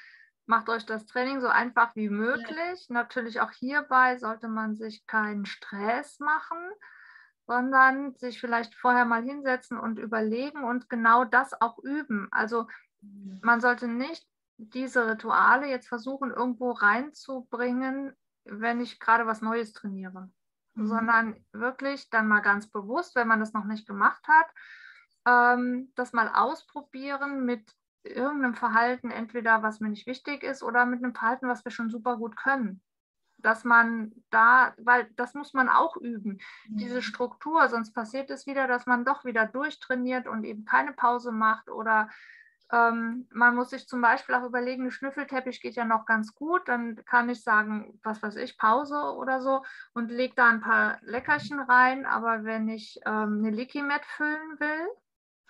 macht 0.51 0.69
euch 0.69 0.85
das 0.85 1.07
Training 1.07 1.41
so 1.41 1.47
einfach 1.47 1.95
wie 1.95 2.09
möglich. 2.09 2.89
Ja. 2.89 2.95
Natürlich 2.95 3.41
auch 3.41 3.53
hierbei 3.53 4.19
sollte 4.19 4.49
man 4.49 4.75
sich 4.75 5.07
keinen 5.07 5.47
Stress 5.47 6.19
machen, 6.19 6.59
sondern 7.47 8.17
sich 8.17 8.41
vielleicht 8.41 8.75
vorher 8.75 9.05
mal 9.05 9.23
hinsetzen 9.23 9.79
und 9.79 10.01
überlegen 10.01 10.65
und 10.65 10.91
genau 10.91 11.25
das 11.25 11.59
auch 11.61 11.79
üben. 11.79 12.27
Also 12.33 12.67
mhm. 13.01 13.39
man 13.43 13.61
sollte 13.61 13.87
nicht 13.87 14.27
diese 14.57 15.07
Rituale 15.07 15.69
jetzt 15.69 15.87
versuchen, 15.87 16.33
irgendwo 16.33 16.73
reinzubringen, 16.73 18.13
wenn 18.45 18.81
ich 18.81 18.99
gerade 18.99 19.27
was 19.29 19.43
Neues 19.43 19.73
trainiere, 19.73 20.31
mhm. 20.75 20.87
sondern 20.87 21.45
wirklich 21.53 22.11
dann 22.11 22.27
mal 22.27 22.41
ganz 22.41 22.67
bewusst, 22.69 23.15
wenn 23.15 23.29
man 23.29 23.39
das 23.39 23.53
noch 23.53 23.67
nicht 23.67 23.87
gemacht 23.87 24.27
hat, 24.27 24.49
ähm, 25.29 25.93
das 25.95 26.13
mal 26.13 26.29
ausprobieren 26.35 27.45
mit 27.45 27.73
irgendeinem 28.03 28.55
Verhalten, 28.55 29.11
entweder 29.11 29.63
was 29.63 29.81
mir 29.81 29.89
nicht 29.89 30.07
wichtig 30.07 30.43
ist 30.43 30.63
oder 30.63 30.87
mit 30.87 31.03
einem 31.03 31.15
Verhalten, 31.15 31.49
was 31.49 31.65
wir 31.65 31.73
schon 31.73 31.91
super 31.91 32.17
gut 32.17 32.37
können. 32.37 32.83
Dass 33.39 33.65
man 33.65 34.13
da, 34.31 34.75
weil 34.79 35.09
das 35.17 35.35
muss 35.35 35.55
man 35.55 35.69
auch 35.69 35.97
üben, 35.97 36.41
mhm. 36.69 36.77
diese 36.77 37.03
Struktur, 37.03 37.69
sonst 37.69 37.93
passiert 37.93 38.31
es 38.31 38.47
wieder, 38.47 38.67
dass 38.67 38.87
man 38.87 39.05
doch 39.05 39.25
wieder 39.25 39.47
durchtrainiert 39.47 40.27
und 40.27 40.45
eben 40.45 40.65
keine 40.65 40.93
Pause 40.93 41.33
macht 41.33 41.71
oder 41.71 42.09
ähm, 42.73 43.27
man 43.33 43.57
muss 43.57 43.71
sich 43.71 43.89
zum 43.89 44.01
Beispiel 44.01 44.35
auch 44.35 44.45
überlegen, 44.45 44.85
ein 44.85 44.91
Schnüffelteppich 44.91 45.61
geht 45.61 45.75
ja 45.75 45.85
noch 45.85 46.07
ganz 46.07 46.35
gut, 46.35 46.69
dann 46.69 47.05
kann 47.05 47.29
ich 47.29 47.43
sagen, 47.43 47.99
was 48.03 48.23
weiß 48.23 48.37
ich, 48.37 48.59
Pause 48.59 49.15
oder 49.17 49.41
so 49.41 49.65
und 49.93 50.11
lege 50.11 50.35
da 50.37 50.49
ein 50.49 50.61
paar 50.61 50.99
Leckerchen 51.03 51.59
rein, 51.59 52.07
aber 52.07 52.45
wenn 52.45 52.69
ich 52.69 53.01
ähm, 53.05 53.39
eine 53.39 53.51
Licky 53.51 53.83
Mat 53.83 54.05
füllen 54.05 54.61
will, 54.61 54.89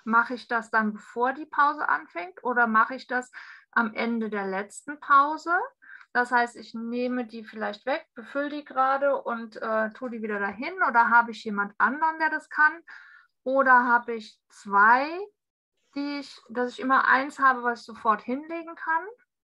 Mache 0.05 0.35
ich 0.35 0.49
das 0.49 0.71
dann, 0.71 0.93
bevor 0.93 1.33
die 1.33 1.47
Pause 1.47 1.89
anfängt 1.89 2.43
oder 2.45 2.67
mache 2.67 2.95
ich 2.95 3.07
das 3.07 3.31
am 3.73 3.95
Ende 3.95 4.31
der 4.31 4.47
letzten 4.47 4.99
Pause? 5.01 5.53
Das 6.13 6.33
heißt, 6.33 6.57
ich 6.57 6.75
nehme 6.75 7.25
die 7.25 7.45
vielleicht 7.45 7.87
weg, 7.87 8.07
befülle 8.15 8.49
die 8.49 8.65
gerade 8.65 9.23
und 9.23 9.57
äh, 9.57 9.91
tue 9.91 10.11
die 10.11 10.23
wieder 10.23 10.41
dahin 10.41 10.75
oder 10.89 11.09
habe 11.09 11.31
ich 11.31 11.45
jemand 11.45 11.73
anderen, 11.79 12.19
der 12.19 12.31
das 12.31 12.49
kann? 12.49 12.73
Oder 13.45 13.85
habe 13.85 14.15
ich 14.15 14.39
zwei, 14.49 15.09
die 15.95 16.19
ich, 16.19 16.41
dass 16.49 16.73
ich 16.73 16.81
immer 16.81 17.07
eins 17.07 17.39
habe, 17.39 17.63
was 17.63 17.81
ich 17.81 17.87
sofort 17.87 18.23
hinlegen 18.23 18.75
kann? 18.75 19.07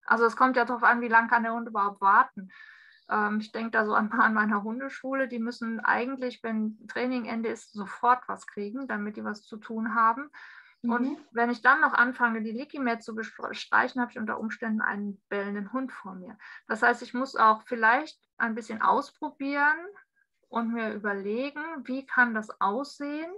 Also 0.06 0.26
es 0.26 0.36
kommt 0.36 0.58
ja 0.58 0.66
darauf 0.66 0.84
an, 0.84 1.02
wie 1.02 1.08
lange 1.08 1.30
kann 1.30 1.44
der 1.44 1.54
Hund 1.54 1.68
überhaupt 1.68 2.02
warten. 2.02 2.52
Ähm, 3.10 3.40
ich 3.40 3.52
denke 3.52 3.72
da 3.72 3.86
so 3.86 3.94
an, 3.94 4.12
an 4.12 4.34
meiner 4.34 4.64
Hundeschule, 4.64 5.28
die 5.28 5.40
müssen 5.40 5.80
eigentlich, 5.80 6.44
wenn 6.44 6.78
Trainingende 6.88 7.50
ist, 7.50 7.74
sofort 7.74 8.28
was 8.28 8.48
kriegen, 8.48 8.88
damit 8.88 9.18
die 9.18 9.24
was 9.24 9.44
zu 9.44 9.58
tun 9.58 9.96
haben. 9.96 10.30
Mhm. 10.82 10.92
Und 10.92 11.18
wenn 11.32 11.50
ich 11.50 11.62
dann 11.62 11.82
noch 11.82 11.94
anfange, 11.94 12.42
die 12.42 12.52
Likimet 12.52 13.04
zu 13.04 13.16
bestreichen, 13.16 14.02
habe 14.02 14.12
ich 14.12 14.20
unter 14.20 14.40
Umständen 14.40 14.82
einen 14.82 15.22
bellenden 15.30 15.74
Hund 15.74 15.92
vor 15.92 16.16
mir. 16.16 16.38
Das 16.68 16.82
heißt, 16.82 17.02
ich 17.02 17.14
muss 17.14 17.36
auch 17.36 17.64
vielleicht 17.64 18.20
ein 18.38 18.56
bisschen 18.56 18.82
ausprobieren 18.82 19.78
und 20.48 20.74
mir 20.74 20.94
überlegen, 20.94 21.62
wie 21.84 22.06
kann 22.06 22.34
das 22.34 22.50
aussehen. 22.62 23.32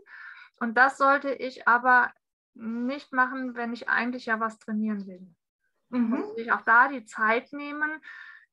Und 0.60 0.78
das 0.78 0.98
sollte 0.98 1.34
ich 1.34 1.68
aber 1.68 2.12
nicht 2.54 3.14
machen, 3.14 3.56
wenn 3.56 3.74
ich 3.74 3.90
eigentlich 3.90 4.26
ja 4.26 4.40
was 4.40 4.60
trainieren 4.60 5.08
will. 5.08 5.28
Mhm. 5.90 6.10
Muss 6.10 6.38
ich 6.38 6.52
auch 6.52 6.62
da 6.62 6.88
die 6.90 7.06
Zeit 7.06 7.52
nehmen, 7.54 8.02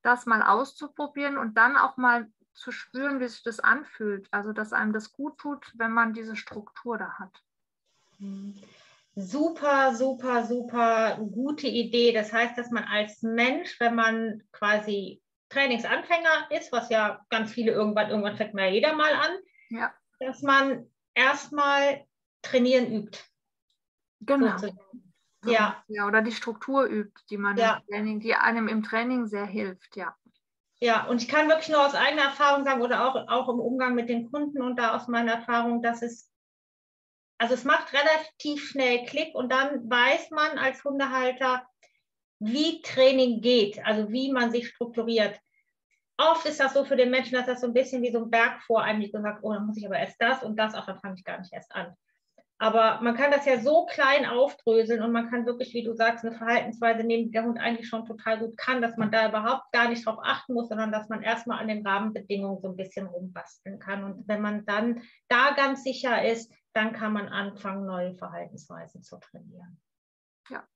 das 0.02 0.26
mal 0.26 0.42
auszuprobieren 0.42 1.38
und 1.38 1.56
dann 1.56 1.76
auch 1.76 1.96
mal 1.96 2.30
zu 2.52 2.72
spüren, 2.72 3.20
wie 3.20 3.28
sich 3.28 3.42
das 3.42 3.60
anfühlt. 3.60 4.28
Also, 4.30 4.52
dass 4.52 4.72
einem 4.72 4.92
das 4.92 5.12
gut 5.12 5.38
tut, 5.38 5.72
wenn 5.76 5.92
man 5.92 6.12
diese 6.12 6.36
Struktur 6.36 6.98
da 6.98 7.18
hat. 7.18 7.42
Mhm. 8.18 8.54
Super, 9.20 9.96
super, 9.96 10.44
super 10.46 11.16
gute 11.16 11.66
Idee. 11.66 12.12
Das 12.12 12.32
heißt, 12.32 12.56
dass 12.56 12.70
man 12.70 12.84
als 12.84 13.22
Mensch, 13.22 13.80
wenn 13.80 13.96
man 13.96 14.44
quasi 14.52 15.20
Trainingsanfänger 15.48 16.50
ist, 16.50 16.70
was 16.70 16.88
ja 16.88 17.24
ganz 17.28 17.50
viele 17.50 17.72
irgendwann, 17.72 18.10
irgendwann 18.10 18.36
fängt 18.36 18.54
mal 18.54 18.68
jeder 18.68 18.94
mal 18.94 19.12
an, 19.12 19.30
ja. 19.70 19.92
dass 20.20 20.42
man 20.42 20.88
erstmal 21.14 22.04
trainieren 22.42 22.92
übt. 22.92 23.18
Genau. 24.20 24.56
Ja. 25.52 25.82
ja. 25.88 26.06
Oder 26.06 26.22
die 26.22 26.32
Struktur 26.32 26.84
übt, 26.84 27.22
die 27.30 27.38
man 27.38 27.56
ja. 27.56 27.76
im 27.76 27.86
Training, 27.86 28.20
die 28.20 28.34
einem 28.34 28.68
im 28.68 28.82
Training 28.82 29.26
sehr 29.26 29.46
hilft, 29.46 29.96
ja. 29.96 30.14
Ja, 30.80 31.06
und 31.06 31.22
ich 31.22 31.28
kann 31.28 31.48
wirklich 31.48 31.70
nur 31.70 31.84
aus 31.84 31.94
eigener 31.94 32.22
Erfahrung 32.22 32.64
sagen 32.64 32.82
oder 32.82 33.08
auch, 33.08 33.28
auch 33.28 33.48
im 33.48 33.58
Umgang 33.58 33.94
mit 33.94 34.08
den 34.08 34.30
Kunden 34.30 34.62
und 34.62 34.76
da 34.76 34.94
aus 34.94 35.08
meiner 35.08 35.32
Erfahrung, 35.32 35.82
dass 35.82 36.02
es, 36.02 36.30
also 37.38 37.54
es 37.54 37.64
macht 37.64 37.92
relativ 37.92 38.68
schnell 38.68 39.04
Klick 39.04 39.34
und 39.34 39.50
dann 39.50 39.90
weiß 39.90 40.30
man 40.30 40.56
als 40.56 40.84
Hundehalter, 40.84 41.66
wie 42.38 42.80
Training 42.82 43.40
geht, 43.40 43.84
also 43.84 44.10
wie 44.10 44.30
man 44.30 44.52
sich 44.52 44.68
strukturiert. 44.68 45.40
Oft 46.16 46.46
ist 46.46 46.60
das 46.60 46.74
so 46.74 46.84
für 46.84 46.96
den 46.96 47.10
Menschen, 47.10 47.34
dass 47.34 47.46
das 47.46 47.60
so 47.60 47.66
ein 47.66 47.74
bisschen 47.74 48.02
wie 48.02 48.12
so 48.12 48.18
ein 48.18 48.30
Berg 48.30 48.62
vor 48.62 48.82
einem 48.82 49.00
liegt 49.00 49.14
und 49.14 49.22
sagt, 49.22 49.40
oh, 49.42 49.52
dann 49.52 49.66
muss 49.66 49.76
ich 49.76 49.86
aber 49.86 49.98
erst 49.98 50.20
das 50.20 50.44
und 50.44 50.56
das, 50.56 50.74
auch 50.74 50.86
dann 50.86 51.00
fange 51.00 51.16
ich 51.16 51.24
gar 51.24 51.38
nicht 51.38 51.52
erst 51.52 51.74
an. 51.74 51.96
Aber 52.60 53.00
man 53.02 53.16
kann 53.16 53.30
das 53.30 53.46
ja 53.46 53.60
so 53.60 53.86
klein 53.86 54.26
aufdröseln 54.26 55.00
und 55.02 55.12
man 55.12 55.30
kann 55.30 55.46
wirklich, 55.46 55.72
wie 55.74 55.84
du 55.84 55.94
sagst, 55.94 56.24
eine 56.24 56.36
Verhaltensweise 56.36 57.04
nehmen, 57.04 57.26
die 57.26 57.30
der 57.30 57.44
Hund 57.44 57.58
eigentlich 57.58 57.88
schon 57.88 58.04
total 58.04 58.40
gut 58.40 58.56
kann, 58.56 58.82
dass 58.82 58.96
man 58.96 59.12
da 59.12 59.28
überhaupt 59.28 59.70
gar 59.70 59.88
nicht 59.88 60.04
drauf 60.04 60.18
achten 60.22 60.54
muss, 60.54 60.68
sondern 60.68 60.90
dass 60.90 61.08
man 61.08 61.22
erstmal 61.22 61.60
an 61.60 61.68
den 61.68 61.86
Rahmenbedingungen 61.86 62.60
so 62.60 62.68
ein 62.68 62.76
bisschen 62.76 63.06
rumbasteln 63.06 63.78
kann. 63.78 64.02
Und 64.02 64.26
wenn 64.26 64.40
man 64.40 64.66
dann 64.66 65.02
da 65.28 65.52
ganz 65.52 65.84
sicher 65.84 66.24
ist, 66.24 66.52
dann 66.72 66.92
kann 66.92 67.12
man 67.12 67.28
anfangen, 67.28 67.86
neue 67.86 68.14
Verhaltensweisen 68.16 69.02
zu 69.02 69.18
trainieren. 69.18 69.80
Ja. 70.50 70.66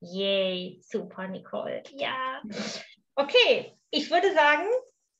Yay, 0.00 0.80
super, 0.82 1.28
Nicole. 1.28 1.84
Ja. 1.92 2.42
Okay, 3.14 3.78
ich 3.90 4.10
würde 4.10 4.32
sagen, 4.34 4.66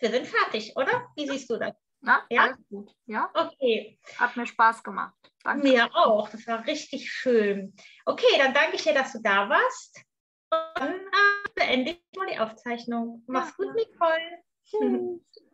wir 0.01 0.11
sind 0.11 0.26
fertig, 0.26 0.76
oder? 0.76 1.07
Wie 1.14 1.28
siehst 1.28 1.49
du 1.49 1.57
das? 1.57 1.74
Na, 2.01 2.22
ja, 2.28 2.42
alles 2.42 2.59
gut. 2.68 2.92
Ja. 3.07 3.30
Okay. 3.32 3.99
Hat 4.18 4.36
mir 4.36 4.47
Spaß 4.47 4.82
gemacht. 4.82 5.14
Danke. 5.45 5.68
Mir 5.68 5.95
auch. 5.95 6.28
Das 6.30 6.47
war 6.47 6.66
richtig 6.66 7.12
schön. 7.12 7.74
Okay, 8.07 8.38
dann 8.38 8.55
danke 8.55 8.76
ich 8.76 8.82
dir, 8.82 8.95
dass 8.95 9.12
du 9.12 9.20
da 9.20 9.49
warst. 9.49 10.03
Und 10.51 10.61
dann 10.74 10.95
äh, 10.95 11.51
beende 11.55 11.90
ich 11.92 12.18
mal 12.18 12.26
die 12.26 12.38
Aufzeichnung. 12.38 13.22
Mach's 13.26 13.57
gut, 13.57 13.74
Nicole. 13.74 14.42
Tschüss. 14.64 15.20